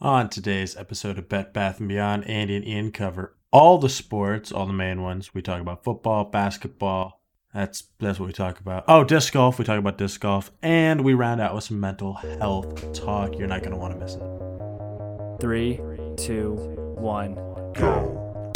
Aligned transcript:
On 0.00 0.28
today's 0.28 0.76
episode 0.76 1.18
of 1.18 1.28
Bet 1.28 1.52
Bath 1.52 1.80
and 1.80 1.88
Beyond, 1.88 2.24
Andy 2.28 2.54
and 2.54 2.64
Ian 2.64 2.92
cover 2.92 3.34
all 3.50 3.78
the 3.78 3.88
sports, 3.88 4.52
all 4.52 4.64
the 4.64 4.72
main 4.72 5.02
ones. 5.02 5.34
We 5.34 5.42
talk 5.42 5.60
about 5.60 5.82
football, 5.82 6.24
basketball. 6.24 7.20
That's 7.52 7.82
that's 7.98 8.20
what 8.20 8.26
we 8.26 8.32
talk 8.32 8.60
about. 8.60 8.84
Oh, 8.86 9.02
disc 9.02 9.32
golf. 9.32 9.58
We 9.58 9.64
talk 9.64 9.76
about 9.76 9.98
disc 9.98 10.20
golf, 10.20 10.52
and 10.62 11.00
we 11.00 11.14
round 11.14 11.40
out 11.40 11.52
with 11.52 11.64
some 11.64 11.80
mental 11.80 12.12
health 12.12 12.92
talk. 12.92 13.36
You're 13.36 13.48
not 13.48 13.62
going 13.62 13.72
to 13.72 13.76
want 13.76 13.94
to 13.94 13.98
miss 13.98 14.14
it. 14.14 15.40
Three, 15.40 15.80
two, 16.16 16.52
one. 16.94 17.34
Go. 17.74 18.52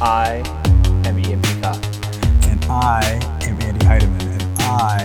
I 0.00 0.42
am 1.04 1.16
Ian 1.20 1.40
Peacock. 1.42 1.84
And 2.46 2.64
I 2.64 3.20
am 3.42 3.62
Andy 3.62 3.86
Heidemann, 3.86 4.42
and 4.42 4.62
I 4.62 5.02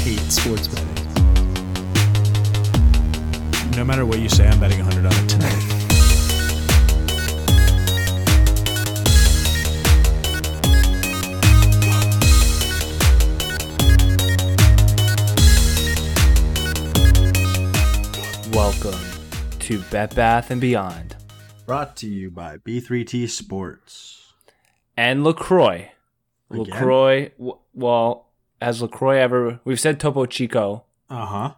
hate 0.00 0.20
sports 0.30 0.68
betting. 0.68 0.99
No 3.80 3.86
matter 3.86 4.04
what 4.04 4.18
you 4.18 4.28
say, 4.28 4.46
I'm 4.46 4.60
betting 4.60 4.78
100 4.78 5.06
on 5.06 5.12
it 5.14 5.26
tonight. 5.26 5.80
Welcome 18.52 19.00
to 19.60 19.80
Bet 19.90 20.14
Bath 20.14 20.50
and 20.50 20.60
Beyond 20.60 21.16
Brought 21.64 21.96
to 21.96 22.06
you 22.06 22.30
by 22.30 22.58
B3T 22.58 23.30
Sports. 23.30 24.34
and 24.94 25.24
Lacroix. 25.24 25.90
Again? 26.50 26.64
Lacroix. 26.66 27.30
Well, 27.72 28.26
has 28.60 28.82
Lacroix 28.82 29.16
ever? 29.18 29.60
We've 29.64 29.80
said 29.80 29.98
Topo 29.98 30.26
Chico. 30.26 30.84
Uh 31.08 31.24
huh. 31.24 31.54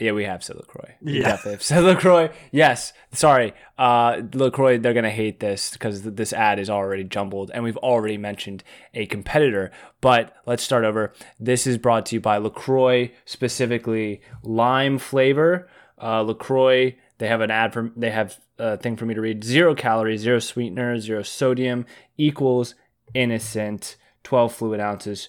Yeah, 0.00 0.12
we 0.12 0.24
have 0.24 0.42
said 0.42 0.56
Lacroix. 0.56 0.94
We 1.02 1.18
Yeah. 1.18 1.24
definitely 1.28 1.52
have 1.52 1.62
said 1.62 1.84
Lacroix. 1.84 2.30
Yes, 2.50 2.92
sorry, 3.12 3.52
uh, 3.78 4.22
Lacroix. 4.32 4.78
They're 4.78 4.94
gonna 4.94 5.10
hate 5.10 5.40
this 5.40 5.72
because 5.72 6.02
th- 6.02 6.16
this 6.16 6.32
ad 6.32 6.58
is 6.58 6.70
already 6.70 7.04
jumbled, 7.04 7.50
and 7.52 7.62
we've 7.62 7.76
already 7.76 8.16
mentioned 8.16 8.64
a 8.94 9.04
competitor. 9.06 9.70
But 10.00 10.34
let's 10.46 10.62
start 10.62 10.84
over. 10.84 11.12
This 11.38 11.66
is 11.66 11.76
brought 11.76 12.06
to 12.06 12.16
you 12.16 12.20
by 12.20 12.38
Lacroix, 12.38 13.10
specifically 13.26 14.22
lime 14.42 14.98
flavor. 14.98 15.68
Uh, 16.02 16.22
Lacroix. 16.22 16.96
They 17.18 17.28
have 17.28 17.42
an 17.42 17.50
ad 17.50 17.74
for. 17.74 17.92
They 17.94 18.10
have 18.10 18.38
a 18.58 18.78
thing 18.78 18.96
for 18.96 19.04
me 19.04 19.12
to 19.12 19.20
read. 19.20 19.44
Zero 19.44 19.74
calories, 19.74 20.22
zero 20.22 20.38
sweetener, 20.38 20.98
zero 20.98 21.22
sodium 21.22 21.84
equals 22.16 22.74
innocent. 23.12 23.96
Twelve 24.22 24.54
fluid 24.54 24.80
ounces, 24.80 25.28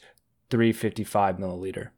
three 0.50 0.72
fifty 0.72 1.04
five 1.04 1.36
milliliter. 1.38 1.90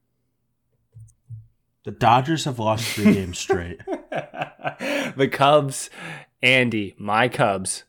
The 1.86 1.92
Dodgers 1.92 2.46
have 2.46 2.60
lost 2.60 2.86
three 2.86 3.14
games 3.14 3.40
straight. 3.40 3.80
the 3.88 5.30
Cubs, 5.32 5.90
Andy, 6.42 6.96
my 6.98 7.28
Cubs, 7.28 7.84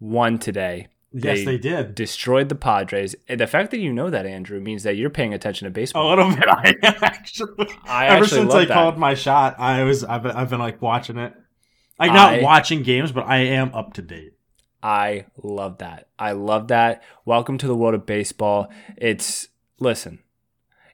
won 0.00 0.38
today. 0.38 0.88
Yes, 1.14 1.44
they 1.44 1.58
did. 1.58 1.94
Destroyed 1.94 2.48
the 2.48 2.54
Padres. 2.54 3.14
And 3.28 3.38
the 3.38 3.46
fact 3.46 3.70
that 3.72 3.78
you 3.78 3.92
know 3.92 4.08
that, 4.08 4.24
Andrew, 4.24 4.60
means 4.60 4.82
that 4.84 4.96
you're 4.96 5.10
paying 5.10 5.34
attention 5.34 5.66
to 5.66 5.70
baseball. 5.70 6.08
A 6.08 6.10
little 6.10 6.30
bit. 6.34 6.48
I 6.48 6.74
actually. 7.02 7.52
I 7.84 8.06
Ever 8.06 8.24
actually 8.24 8.40
since 8.40 8.54
I 8.54 8.64
that. 8.64 8.72
called 8.74 8.96
my 8.98 9.14
shot, 9.14 9.56
I 9.60 9.82
was 9.84 10.04
I've 10.04 10.22
been, 10.22 10.32
I've 10.32 10.48
been 10.48 10.58
like 10.58 10.80
watching 10.80 11.18
it. 11.18 11.34
Like 11.98 12.12
not 12.12 12.34
I- 12.34 12.42
watching 12.42 12.82
games, 12.82 13.12
but 13.12 13.26
I 13.26 13.38
am 13.38 13.74
up 13.74 13.92
to 13.94 14.02
date. 14.02 14.32
I 14.82 15.26
love 15.40 15.78
that. 15.78 16.08
I 16.18 16.32
love 16.32 16.68
that. 16.68 17.02
Welcome 17.26 17.58
to 17.58 17.66
the 17.66 17.76
world 17.76 17.94
of 17.94 18.06
baseball. 18.06 18.68
It's 18.96 19.48
listen, 19.78 20.18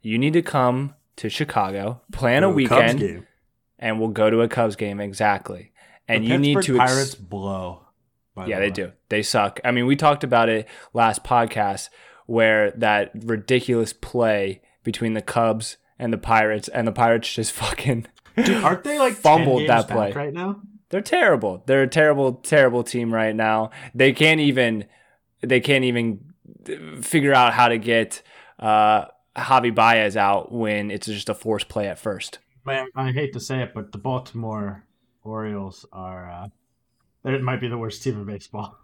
you 0.02 0.18
need 0.18 0.32
to 0.34 0.42
come 0.42 0.94
to 1.18 1.28
Chicago, 1.28 2.00
plan 2.12 2.42
a 2.44 2.50
weekend, 2.50 3.24
and 3.78 4.00
we'll 4.00 4.08
go 4.08 4.30
to 4.30 4.40
a 4.42 4.48
Cubs 4.48 4.76
game 4.76 5.00
exactly. 5.00 5.72
And 6.08 6.24
The 6.24 6.28
you 6.28 6.38
need 6.38 6.62
to 6.62 6.80
ex- 6.80 6.92
Pirates 6.92 7.14
blow. 7.14 7.82
by 8.34 8.46
Yeah, 8.46 8.56
the 8.60 8.66
they 8.66 8.70
do. 8.70 8.92
They 9.10 9.22
suck. 9.22 9.60
I 9.64 9.70
mean, 9.70 9.86
we 9.86 9.94
talked 9.96 10.24
about 10.24 10.48
it 10.48 10.66
last 10.94 11.22
podcast 11.24 11.90
where 12.26 12.70
that 12.72 13.10
ridiculous 13.14 13.92
play 13.92 14.62
between 14.84 15.12
the 15.14 15.22
Cubs 15.22 15.76
and 15.98 16.12
the 16.12 16.18
Pirates, 16.18 16.68
and 16.68 16.86
the 16.86 16.92
Pirates 16.92 17.32
just 17.34 17.52
fucking 17.62 18.06
Dude, 18.36 18.62
aren't 18.64 18.84
they 18.84 18.98
like 18.98 19.14
10 19.14 19.22
Fumbled 19.22 19.68
that 19.68 19.88
play. 19.88 20.12
right 20.12 20.32
now? 20.32 20.60
they're 20.90 21.00
terrible. 21.02 21.62
They're 21.66 21.82
a 21.82 21.88
terrible, 21.88 22.32
terrible 22.34 22.82
team 22.84 23.12
right 23.12 23.34
now. 23.36 23.70
They 23.94 24.12
can't 24.12 24.40
even 24.40 24.86
they 25.42 25.60
can't 25.60 25.84
even 25.84 26.20
figure 27.02 27.34
out 27.34 27.52
how 27.52 27.68
to 27.68 27.76
get 27.78 28.22
uh, 28.58 29.06
Javi 29.38 29.74
Baez 29.74 30.16
out 30.16 30.52
when 30.52 30.90
it's 30.90 31.06
just 31.06 31.28
a 31.28 31.34
forced 31.34 31.68
play 31.68 31.88
at 31.88 31.98
first. 31.98 32.38
Man, 32.64 32.88
I 32.94 33.12
hate 33.12 33.32
to 33.32 33.40
say 33.40 33.62
it, 33.62 33.72
but 33.74 33.92
the 33.92 33.98
Baltimore 33.98 34.84
Orioles 35.22 35.86
are 35.92 36.30
uh 36.30 36.48
they 37.22 37.38
might 37.38 37.60
be 37.60 37.68
the 37.68 37.78
worst 37.78 38.02
team 38.02 38.14
in 38.14 38.24
baseball. 38.24 38.78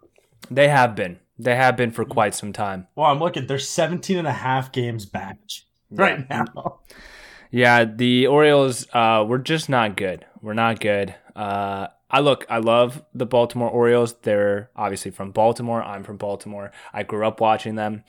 They 0.50 0.68
have 0.68 0.94
been. 0.94 1.20
They 1.38 1.56
have 1.56 1.76
been 1.76 1.90
for 1.90 2.04
quite 2.04 2.34
some 2.34 2.52
time. 2.52 2.86
Well, 2.94 3.10
I'm 3.10 3.18
looking. 3.18 3.46
They're 3.46 3.58
17 3.58 4.18
and 4.18 4.26
a 4.26 4.32
half 4.32 4.72
games 4.72 5.06
back 5.06 5.38
right 5.90 6.28
now. 6.28 6.80
Yeah, 7.50 7.84
the 7.84 8.26
Orioles 8.26 8.86
uh, 8.92 9.24
we're 9.26 9.38
just 9.38 9.68
not 9.68 9.96
good. 9.96 10.26
We're 10.42 10.54
not 10.54 10.80
good. 10.80 11.14
Uh, 11.36 11.86
I 12.10 12.20
look, 12.20 12.46
I 12.48 12.58
love 12.58 13.02
the 13.14 13.26
Baltimore 13.26 13.70
Orioles. 13.70 14.14
They're 14.22 14.70
obviously 14.76 15.10
from 15.10 15.30
Baltimore. 15.30 15.82
I'm 15.82 16.04
from 16.04 16.16
Baltimore. 16.16 16.72
I 16.92 17.02
grew 17.02 17.26
up 17.26 17.40
watching 17.40 17.76
them, 17.76 18.04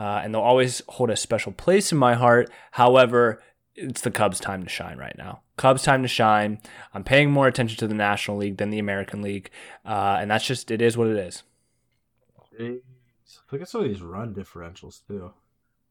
uh, 0.00 0.22
and 0.24 0.32
they'll 0.32 0.40
always 0.40 0.80
hold 0.88 1.10
a 1.10 1.16
special 1.16 1.52
place 1.52 1.92
in 1.92 1.98
my 1.98 2.14
heart. 2.14 2.50
However, 2.70 3.42
it's 3.74 4.00
the 4.00 4.10
Cubs' 4.10 4.40
time 4.40 4.62
to 4.62 4.68
shine 4.68 4.96
right 4.96 5.14
now. 5.18 5.42
Cubs' 5.58 5.82
time 5.82 6.00
to 6.00 6.08
shine. 6.08 6.58
I'm 6.94 7.04
paying 7.04 7.30
more 7.30 7.46
attention 7.46 7.76
to 7.80 7.86
the 7.86 7.92
National 7.92 8.38
League 8.38 8.56
than 8.56 8.70
the 8.70 8.78
American 8.78 9.20
League, 9.20 9.50
uh, 9.84 10.16
and 10.18 10.30
that's 10.30 10.46
just 10.46 10.70
it 10.70 10.80
is 10.80 10.96
what 10.96 11.08
it 11.08 11.18
is. 11.18 11.42
Look 13.52 13.60
at 13.60 13.68
some 13.68 13.82
of 13.82 13.88
these 13.88 14.00
run 14.00 14.34
differentials 14.34 15.06
too. 15.06 15.32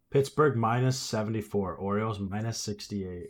Pittsburgh 0.09 0.55
minus 0.55 0.97
74, 0.97 1.75
Orioles 1.75 2.19
minus 2.19 2.57
68. 2.57 3.29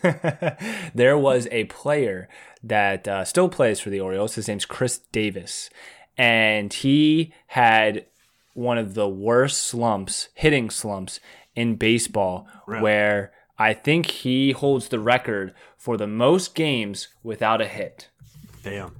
there 0.94 1.18
was 1.18 1.48
a 1.50 1.64
player 1.64 2.28
that 2.62 3.08
uh, 3.08 3.24
still 3.24 3.48
plays 3.48 3.80
for 3.80 3.90
the 3.90 3.98
Orioles. 3.98 4.36
His 4.36 4.46
name's 4.46 4.64
Chris 4.64 4.98
Davis, 5.10 5.70
and 6.16 6.72
he 6.72 7.32
had 7.48 8.06
one 8.58 8.76
of 8.78 8.94
the 8.94 9.08
worst 9.08 9.58
slumps, 9.62 10.28
hitting 10.34 10.68
slumps 10.70 11.20
in 11.54 11.76
baseball, 11.76 12.46
Really? 12.66 12.82
where 12.82 13.32
I 13.58 13.72
think 13.72 14.06
he 14.10 14.50
holds 14.52 14.88
the 14.88 14.98
record 14.98 15.54
for 15.76 15.96
the 15.96 16.06
most 16.06 16.54
games 16.54 17.08
without 17.22 17.60
a 17.60 17.66
hit. 17.68 18.08
Damn. 18.62 18.96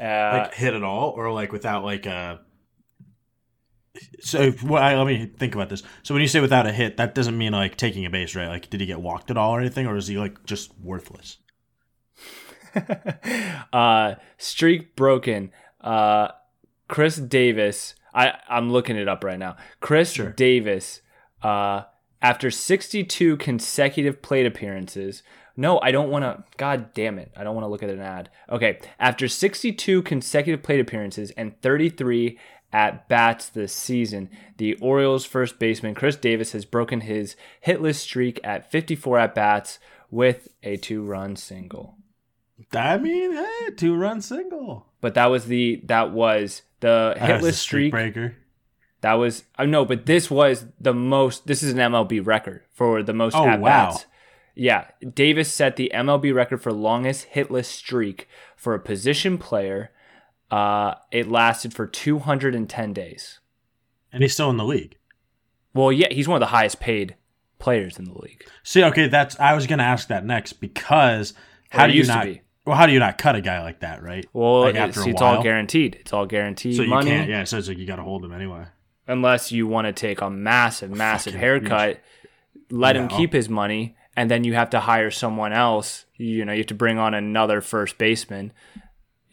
Uh, 0.00 0.40
like 0.44 0.54
hit 0.54 0.74
it 0.74 0.82
all 0.82 1.10
or 1.10 1.32
like 1.32 1.52
without 1.52 1.84
like 1.84 2.04
a 2.06 2.40
so 4.20 4.52
well, 4.64 4.82
I- 4.82 4.94
let 4.94 5.06
me 5.06 5.24
think 5.24 5.54
about 5.54 5.70
this 5.70 5.82
so 6.02 6.12
when 6.12 6.20
you 6.20 6.28
say 6.28 6.40
without 6.40 6.66
a 6.66 6.72
hit 6.72 6.98
that 6.98 7.14
doesn't 7.14 7.38
mean 7.38 7.52
like 7.52 7.76
taking 7.78 8.04
a 8.04 8.10
base 8.10 8.34
right 8.34 8.48
like 8.48 8.68
did 8.68 8.80
he 8.80 8.86
get 8.86 9.00
walked 9.00 9.30
at 9.30 9.38
all 9.38 9.52
or 9.56 9.60
anything 9.60 9.86
or 9.86 9.96
is 9.96 10.06
he 10.06 10.18
like 10.18 10.44
just 10.44 10.70
worthless 10.78 11.38
uh, 13.72 14.14
streak 14.38 14.94
broken. 14.96 15.50
Uh, 15.80 16.28
Chris 16.88 17.16
Davis. 17.16 17.94
I 18.16 18.38
I'm 18.48 18.72
looking 18.72 18.96
it 18.96 19.08
up 19.08 19.22
right 19.22 19.38
now. 19.38 19.56
Chris 19.80 20.12
Sure. 20.12 20.30
Davis. 20.30 21.02
Uh, 21.42 21.82
after 22.22 22.50
62 22.50 23.36
consecutive 23.36 24.22
plate 24.22 24.46
appearances. 24.46 25.22
No, 25.56 25.78
I 25.80 25.90
don't 25.90 26.10
want 26.10 26.24
to. 26.24 26.44
God 26.56 26.92
damn 26.92 27.18
it! 27.18 27.30
I 27.36 27.44
don't 27.44 27.54
want 27.54 27.64
to 27.64 27.68
look 27.68 27.82
at 27.82 27.88
an 27.90 28.00
ad. 28.00 28.30
Okay, 28.50 28.78
after 28.98 29.28
62 29.28 30.02
consecutive 30.02 30.62
plate 30.62 30.80
appearances 30.80 31.30
and 31.32 31.58
33 31.62 32.38
at 32.72 33.08
bats 33.08 33.48
this 33.48 33.72
season, 33.72 34.28
the 34.58 34.74
Orioles' 34.74 35.24
first 35.24 35.58
baseman 35.58 35.94
Chris 35.94 36.16
Davis 36.16 36.52
has 36.52 36.64
broken 36.64 37.02
his 37.02 37.36
hitless 37.66 37.94
streak 37.96 38.38
at 38.44 38.70
54 38.70 39.18
at 39.18 39.34
bats 39.34 39.78
with 40.10 40.48
a 40.62 40.76
two-run 40.76 41.36
single. 41.36 41.96
i 42.72 42.96
mean 42.98 43.32
hey, 43.32 43.70
two 43.76 43.94
run 43.94 44.20
single 44.20 44.86
but 45.00 45.14
that 45.14 45.26
was 45.26 45.46
the 45.46 45.80
that 45.84 46.12
was 46.12 46.62
the 46.86 47.14
That 47.18 47.42
was 47.42 47.42
the 47.42 47.48
hitless 47.50 47.54
streak. 47.60 47.90
breaker 47.90 48.36
That 49.02 49.14
was 49.14 49.44
I 49.56 49.66
know, 49.66 49.84
but 49.84 50.06
this 50.06 50.30
was 50.30 50.66
the 50.80 50.94
most. 50.94 51.46
This 51.46 51.62
is 51.62 51.72
an 51.72 51.78
MLB 51.78 52.24
record 52.24 52.62
for 52.72 53.02
the 53.02 53.12
most 53.12 53.34
Oh, 53.36 53.46
at 53.46 53.60
wow. 53.60 53.90
bats. 53.90 54.06
Yeah, 54.54 54.86
Davis 55.14 55.52
set 55.52 55.76
the 55.76 55.90
MLB 55.94 56.34
record 56.34 56.62
for 56.62 56.72
longest 56.72 57.28
hitless 57.34 57.66
streak 57.66 58.26
for 58.56 58.72
a 58.74 58.80
position 58.80 59.36
player. 59.38 59.90
Uh, 60.50 60.94
it 61.10 61.28
lasted 61.28 61.74
for 61.74 61.86
210 61.86 62.92
days. 62.92 63.40
and 64.12 64.22
he's 64.22 64.32
still 64.32 64.48
in 64.48 64.56
the 64.56 64.64
league 64.64 64.96
Well, 65.74 65.90
yeah, 65.92 66.06
he's 66.10 66.28
one 66.28 66.36
of 66.40 66.48
the 66.48 66.54
highest 66.56 66.78
paid 66.80 67.16
players 67.58 67.98
in 67.98 68.04
the 68.04 68.16
league. 68.18 68.44
see 68.62 68.84
okay 68.84 69.08
that's 69.08 69.38
i 69.40 69.54
was 69.54 69.66
gonna 69.66 69.82
ask 69.82 70.06
that 70.08 70.24
next 70.24 70.52
because 70.54 71.34
how 71.70 71.86
do 71.88 71.94
you 71.94 72.04
not 72.04 72.24
be. 72.24 72.42
Well 72.66 72.76
how 72.76 72.86
do 72.86 72.92
you 72.92 72.98
not 72.98 73.16
cut 73.18 73.36
a 73.36 73.40
guy 73.40 73.62
like 73.62 73.80
that 73.80 74.02
right 74.02 74.26
Well, 74.32 74.62
Like, 74.62 74.74
it- 74.74 74.78
after 74.78 75.00
a 75.00 75.02
see, 75.04 75.10
it's 75.10 75.22
all 75.22 75.42
guaranteed. 75.42 75.96
It's 76.00 76.12
all 76.12 76.26
guaranteed 76.26 76.76
so 76.76 76.82
you 76.82 76.90
money. 76.90 77.10
can't 77.10 77.30
yeah 77.30 77.44
so 77.44 77.56
it's 77.58 77.68
like 77.68 77.78
you 77.78 77.86
gotta 77.86 78.02
hold 78.02 78.24
him 78.24 78.32
anyway 78.32 78.66
unless 79.08 79.52
you 79.52 79.66
want 79.66 79.86
to 79.86 79.92
take 79.92 80.20
a 80.20 80.28
massive, 80.28 80.90
massive 80.90 81.32
Fucking 81.34 81.40
haircut, 81.40 82.00
let 82.70 82.96
him 82.96 83.06
keep 83.06 83.32
his 83.32 83.48
money, 83.48 83.94
and 84.16 84.28
then 84.28 84.42
you 84.42 84.54
have 84.54 84.70
to 84.70 84.80
hire 84.80 85.12
someone 85.12 85.52
else. 85.52 86.06
You 86.16 86.44
know, 86.44 86.52
you 86.52 86.58
have 86.58 86.66
to 86.66 86.74
bring 86.74 86.98
on 86.98 87.14
another 87.14 87.60
first 87.60 87.98
baseman 87.98 88.52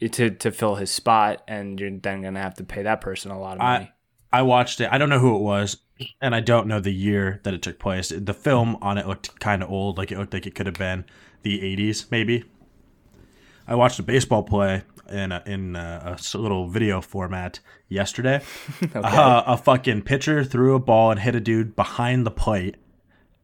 to 0.00 0.30
to 0.30 0.50
fill 0.52 0.76
his 0.76 0.90
spot, 0.92 1.42
and 1.48 1.80
you're 1.80 1.90
then 1.90 2.22
gonna 2.22 2.40
have 2.40 2.54
to 2.54 2.64
pay 2.64 2.82
that 2.82 3.00
person 3.00 3.30
a 3.32 3.38
lot 3.40 3.54
of 3.54 3.58
money. 3.58 3.90
I 4.32 4.42
watched 4.42 4.80
it. 4.80 4.88
I 4.92 4.98
don't 4.98 5.08
know 5.08 5.18
who 5.18 5.34
it 5.36 5.42
was, 5.42 5.78
and 6.20 6.34
I 6.34 6.40
don't 6.40 6.66
know 6.68 6.78
the 6.80 6.92
year 6.92 7.40
that 7.44 7.54
it 7.54 7.62
took 7.62 7.78
place. 7.78 8.12
The 8.16 8.34
film 8.34 8.76
on 8.80 8.98
it 8.98 9.06
looked 9.08 9.38
kind 9.40 9.62
of 9.62 9.70
old, 9.70 9.98
like 9.98 10.12
it 10.12 10.18
looked 10.18 10.34
like 10.34 10.46
it 10.46 10.54
could 10.54 10.66
have 10.66 10.76
been 10.78 11.04
the 11.42 11.60
'80s, 11.60 12.10
maybe. 12.12 12.44
I 13.66 13.74
watched 13.74 13.98
a 13.98 14.02
baseball 14.02 14.42
play 14.42 14.82
in 15.10 15.32
a, 15.32 15.42
in 15.46 15.76
a, 15.76 16.16
a 16.18 16.38
little 16.38 16.68
video 16.68 17.00
format 17.00 17.60
yesterday. 17.88 18.42
uh, 18.94 19.42
a 19.46 19.56
fucking 19.56 20.02
pitcher 20.02 20.44
threw 20.44 20.74
a 20.74 20.80
ball 20.80 21.10
and 21.10 21.20
hit 21.20 21.34
a 21.34 21.40
dude 21.40 21.76
behind 21.76 22.26
the 22.26 22.30
plate. 22.30 22.76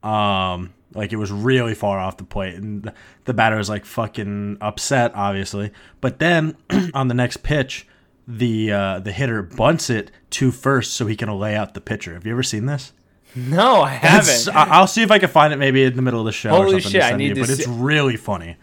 Um, 0.02 0.74
like 0.94 1.12
it 1.12 1.16
was 1.16 1.30
really 1.30 1.74
far 1.74 1.98
off 1.98 2.16
the 2.16 2.24
plate, 2.24 2.54
and 2.54 2.82
the, 2.82 2.94
the 3.24 3.34
batter 3.34 3.56
was 3.56 3.68
like 3.68 3.84
fucking 3.84 4.58
upset, 4.60 5.12
obviously. 5.14 5.70
But 6.00 6.18
then 6.18 6.56
on 6.94 7.08
the 7.08 7.14
next 7.14 7.38
pitch, 7.38 7.86
the 8.26 8.72
uh, 8.72 8.98
the 9.00 9.12
hitter 9.12 9.42
bunts 9.42 9.90
it 9.90 10.10
to 10.30 10.50
first 10.50 10.94
so 10.94 11.06
he 11.06 11.16
can 11.16 11.28
lay 11.38 11.54
out 11.54 11.74
the 11.74 11.80
pitcher. 11.80 12.14
Have 12.14 12.26
you 12.26 12.32
ever 12.32 12.42
seen 12.42 12.66
this? 12.66 12.92
no, 13.36 13.82
I 13.82 13.90
haven't. 13.90 14.48
I, 14.54 14.64
I'll 14.70 14.86
see 14.86 15.02
if 15.02 15.10
I 15.10 15.18
can 15.18 15.28
find 15.28 15.52
it 15.52 15.56
maybe 15.56 15.84
in 15.84 15.94
the 15.94 16.02
middle 16.02 16.20
of 16.20 16.26
the 16.26 16.32
show. 16.32 16.50
or 16.50 16.64
Holy 16.64 16.80
something 16.80 17.00
shit, 17.00 17.02
I 17.02 17.16
need 17.16 17.28
you, 17.28 17.34
to 17.34 17.40
but 17.42 17.50
it's 17.50 17.68
really 17.68 18.16
funny. 18.16 18.56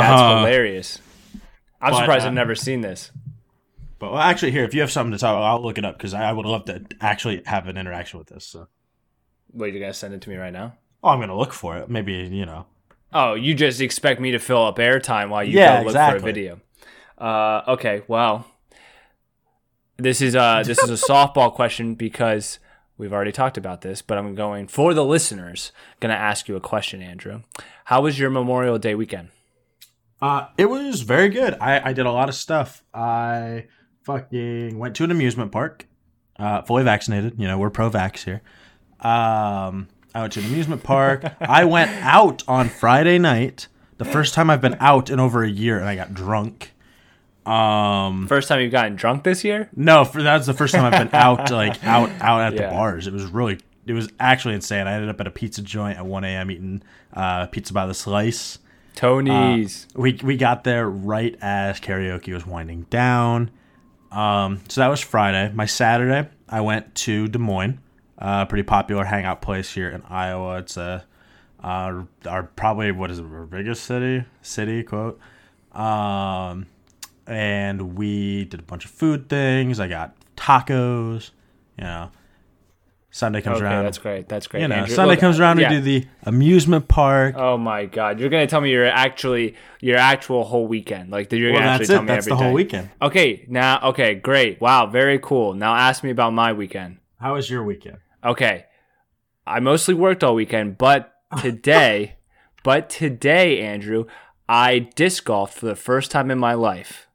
That's 0.00 0.20
Uh, 0.20 0.38
hilarious. 0.38 0.98
I'm 1.80 1.92
but, 1.92 1.98
surprised 2.00 2.24
uh, 2.24 2.28
I've 2.28 2.34
never 2.34 2.54
seen 2.54 2.80
this. 2.80 3.10
But 3.98 4.12
well, 4.12 4.20
actually, 4.20 4.50
here, 4.52 4.64
if 4.64 4.74
you 4.74 4.80
have 4.80 4.90
something 4.90 5.12
to 5.12 5.18
talk, 5.18 5.36
I'll 5.40 5.62
look 5.62 5.78
it 5.78 5.84
up 5.84 5.96
because 5.96 6.14
I, 6.14 6.30
I 6.30 6.32
would 6.32 6.46
love 6.46 6.64
to 6.66 6.84
actually 7.00 7.42
have 7.46 7.68
an 7.68 7.76
interaction 7.76 8.18
with 8.18 8.28
this. 8.28 8.44
So, 8.44 8.66
Wait, 9.52 9.72
you're 9.74 9.80
gonna 9.80 9.94
send 9.94 10.14
it 10.14 10.22
to 10.22 10.30
me 10.30 10.36
right 10.36 10.52
now? 10.52 10.74
oh, 11.04 11.10
I'm 11.10 11.20
gonna 11.20 11.36
look 11.36 11.52
for 11.52 11.76
it. 11.78 11.88
Maybe 11.88 12.12
you 12.14 12.46
know. 12.46 12.66
Oh, 13.12 13.34
you 13.34 13.54
just 13.54 13.80
expect 13.80 14.20
me 14.20 14.30
to 14.32 14.38
fill 14.38 14.64
up 14.64 14.78
airtime 14.78 15.28
while 15.28 15.44
you 15.44 15.58
Yeah, 15.58 15.74
go 15.78 15.78
look 15.80 15.86
exactly. 15.90 16.20
for 16.20 16.24
a 16.24 16.32
video. 16.32 16.60
Uh, 17.18 17.62
okay, 17.68 18.02
well, 18.08 18.46
this 19.98 20.20
is 20.20 20.34
uh 20.34 20.62
this 20.64 20.78
is 20.78 20.90
a 20.90 21.06
softball 21.06 21.52
question 21.52 21.94
because 21.94 22.58
we've 22.96 23.12
already 23.12 23.32
talked 23.32 23.56
about 23.58 23.82
this, 23.82 24.00
but 24.02 24.16
I'm 24.18 24.34
going 24.34 24.66
for 24.66 24.94
the 24.94 25.04
listeners. 25.04 25.70
Going 26.00 26.12
to 26.14 26.18
ask 26.18 26.48
you 26.48 26.56
a 26.56 26.60
question, 26.60 27.02
Andrew. 27.02 27.42
How 27.86 28.00
was 28.00 28.18
your 28.18 28.30
Memorial 28.30 28.78
Day 28.78 28.94
weekend? 28.94 29.28
Uh, 30.22 30.46
it 30.56 30.66
was 30.66 31.00
very 31.02 31.28
good. 31.28 31.54
I, 31.60 31.90
I 31.90 31.92
did 31.92 32.06
a 32.06 32.12
lot 32.12 32.28
of 32.28 32.34
stuff. 32.36 32.82
I 32.94 33.66
fucking 34.04 34.78
went 34.78 34.94
to 34.96 35.04
an 35.04 35.10
amusement 35.10 35.50
park, 35.52 35.86
uh, 36.38 36.62
fully 36.62 36.84
vaccinated. 36.84 37.34
You 37.38 37.48
know, 37.48 37.58
we're 37.58 37.70
pro 37.70 37.90
vax 37.90 38.22
here. 38.24 38.40
Um, 39.00 39.88
I 40.14 40.20
went 40.20 40.32
to 40.34 40.40
an 40.40 40.46
amusement 40.46 40.84
park. 40.84 41.24
I 41.40 41.64
went 41.64 41.90
out 42.02 42.44
on 42.46 42.68
Friday 42.68 43.18
night, 43.18 43.66
the 43.98 44.04
first 44.04 44.34
time 44.34 44.48
I've 44.48 44.60
been 44.60 44.76
out 44.78 45.10
in 45.10 45.18
over 45.18 45.42
a 45.42 45.50
year, 45.50 45.78
and 45.78 45.88
I 45.88 45.96
got 45.96 46.14
drunk. 46.14 46.72
Um, 47.44 48.28
First 48.28 48.46
time 48.46 48.60
you've 48.60 48.70
gotten 48.70 48.94
drunk 48.94 49.24
this 49.24 49.42
year? 49.42 49.68
no, 49.74 50.04
for 50.04 50.22
that's 50.22 50.46
the 50.46 50.54
first 50.54 50.72
time 50.74 50.84
I've 50.84 51.10
been 51.10 51.18
out, 51.20 51.50
like 51.50 51.82
out, 51.84 52.08
out 52.20 52.40
at 52.42 52.54
Yeah. 52.54 52.68
the 52.68 52.74
bars. 52.74 53.08
It 53.08 53.12
was 53.12 53.24
really, 53.26 53.58
it 53.86 53.92
was 53.94 54.08
actually 54.20 54.54
insane. 54.54 54.86
I 54.86 54.92
ended 54.92 55.08
up 55.08 55.20
at 55.20 55.26
a 55.26 55.30
pizza 55.32 55.60
joint 55.62 55.98
at 55.98 56.06
1 56.06 56.22
a.m. 56.24 56.50
eating 56.52 56.82
uh, 57.12 57.46
pizza 57.46 57.72
by 57.72 57.86
the 57.86 57.94
slice. 57.94 58.58
Tony's. 58.94 59.86
We 59.94 60.18
we 60.22 60.36
got 60.36 60.64
there 60.64 60.88
right 60.88 61.36
as 61.40 61.80
karaoke 61.80 62.32
was 62.32 62.46
winding 62.46 62.82
down. 62.90 63.50
Um, 64.10 64.60
so 64.68 64.80
that 64.80 64.88
was 64.88 65.00
Friday. 65.00 65.50
My 65.54 65.66
Saturday, 65.66 66.28
I 66.48 66.60
went 66.60 66.94
to 66.96 67.28
Des 67.28 67.38
Moines, 67.38 67.80
a 68.18 68.46
pretty 68.46 68.62
popular 68.62 69.04
hangout 69.04 69.40
place 69.40 69.72
here 69.72 69.88
in 69.88 70.02
Iowa. 70.02 70.58
It's 70.58 70.76
a 70.76 71.04
uh, 71.62 72.02
our 72.26 72.42
probably 72.42 72.92
what 72.92 73.10
is 73.10 73.18
it, 73.18 73.24
our 73.24 73.46
biggest 73.46 73.84
city 73.84 74.24
city 74.42 74.82
quote. 74.82 75.18
Um, 75.72 76.66
and 77.26 77.96
we 77.96 78.44
did 78.44 78.60
a 78.60 78.64
bunch 78.64 78.84
of 78.84 78.90
food 78.90 79.28
things. 79.28 79.80
I 79.80 79.88
got 79.88 80.14
tacos. 80.36 81.30
You 81.78 81.84
know, 81.84 82.10
Sunday 83.14 83.42
comes 83.42 83.58
okay, 83.58 83.66
around. 83.66 83.84
that's 83.84 83.98
great. 83.98 84.26
That's 84.26 84.46
great. 84.46 84.62
you 84.62 84.68
know, 84.68 84.74
Andrew. 84.74 84.94
Sunday 84.94 85.12
Look, 85.12 85.20
comes 85.20 85.38
around. 85.38 85.60
yeah. 85.60 85.68
We 85.68 85.76
do 85.76 85.80
the 85.82 86.06
amusement 86.24 86.88
park. 86.88 87.34
Oh 87.36 87.58
my 87.58 87.84
god, 87.84 88.18
you're 88.18 88.30
gonna 88.30 88.46
tell 88.46 88.62
me 88.62 88.70
you're 88.70 88.86
actually 88.86 89.54
your 89.80 89.98
actual 89.98 90.44
whole 90.44 90.66
weekend, 90.66 91.10
like 91.10 91.30
you're 91.30 91.52
well, 91.52 91.60
gonna 91.60 91.72
actually 91.72 91.86
tell 91.88 91.98
it. 91.98 92.02
me 92.02 92.06
That's 92.08 92.26
every 92.26 92.38
the 92.38 92.42
whole 92.42 92.52
weekend. 92.54 92.90
Okay, 93.02 93.44
now 93.48 93.80
okay, 93.90 94.14
great. 94.14 94.62
Wow, 94.62 94.86
very 94.86 95.18
cool. 95.18 95.52
Now 95.52 95.74
ask 95.74 96.02
me 96.02 96.10
about 96.10 96.32
my 96.32 96.54
weekend. 96.54 96.98
How 97.20 97.34
was 97.34 97.50
your 97.50 97.62
weekend? 97.62 97.98
Okay. 98.24 98.64
I 99.46 99.60
mostly 99.60 99.94
worked 99.94 100.24
all 100.24 100.34
weekend, 100.34 100.78
but 100.78 101.12
today, 101.38 102.16
but 102.62 102.88
today, 102.88 103.60
Andrew, 103.60 104.06
I 104.48 104.78
disc 104.78 105.24
golfed 105.24 105.58
for 105.58 105.66
the 105.66 105.76
first 105.76 106.10
time 106.10 106.30
in 106.30 106.38
my 106.38 106.54
life. 106.54 107.08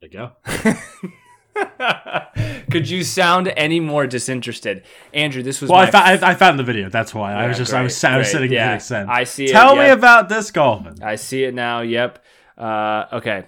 There 0.00 0.10
you 0.10 0.18
go. 0.18 1.10
Could 2.70 2.88
you 2.88 3.04
sound 3.04 3.52
any 3.56 3.80
more 3.80 4.06
disinterested, 4.06 4.82
Andrew? 5.12 5.42
This 5.42 5.60
was 5.60 5.70
Well, 5.70 5.80
I, 5.80 5.90
fa- 5.90 5.98
I, 6.04 6.30
I 6.30 6.34
found 6.34 6.58
the 6.58 6.64
video. 6.64 6.88
That's 6.88 7.14
why 7.14 7.32
I 7.34 7.46
was 7.46 7.56
Yeah, 7.56 7.58
just 7.64 7.74
I 7.74 7.82
was 7.82 8.04
I 8.04 8.18
was 8.18 8.30
sitting 8.30 8.52
Yeah, 8.52 8.78
sent. 8.78 9.08
I 9.08 9.24
see 9.24 9.44
it, 9.46 9.52
Tell 9.52 9.76
me 9.76 9.82
yep. 9.82 9.98
about 9.98 10.28
this 10.28 10.50
golfing. 10.50 11.02
I 11.02 11.14
see 11.16 11.44
it 11.44 11.54
now. 11.54 11.80
Yep. 11.82 12.24
Uh, 12.58 13.04
okay. 13.12 13.44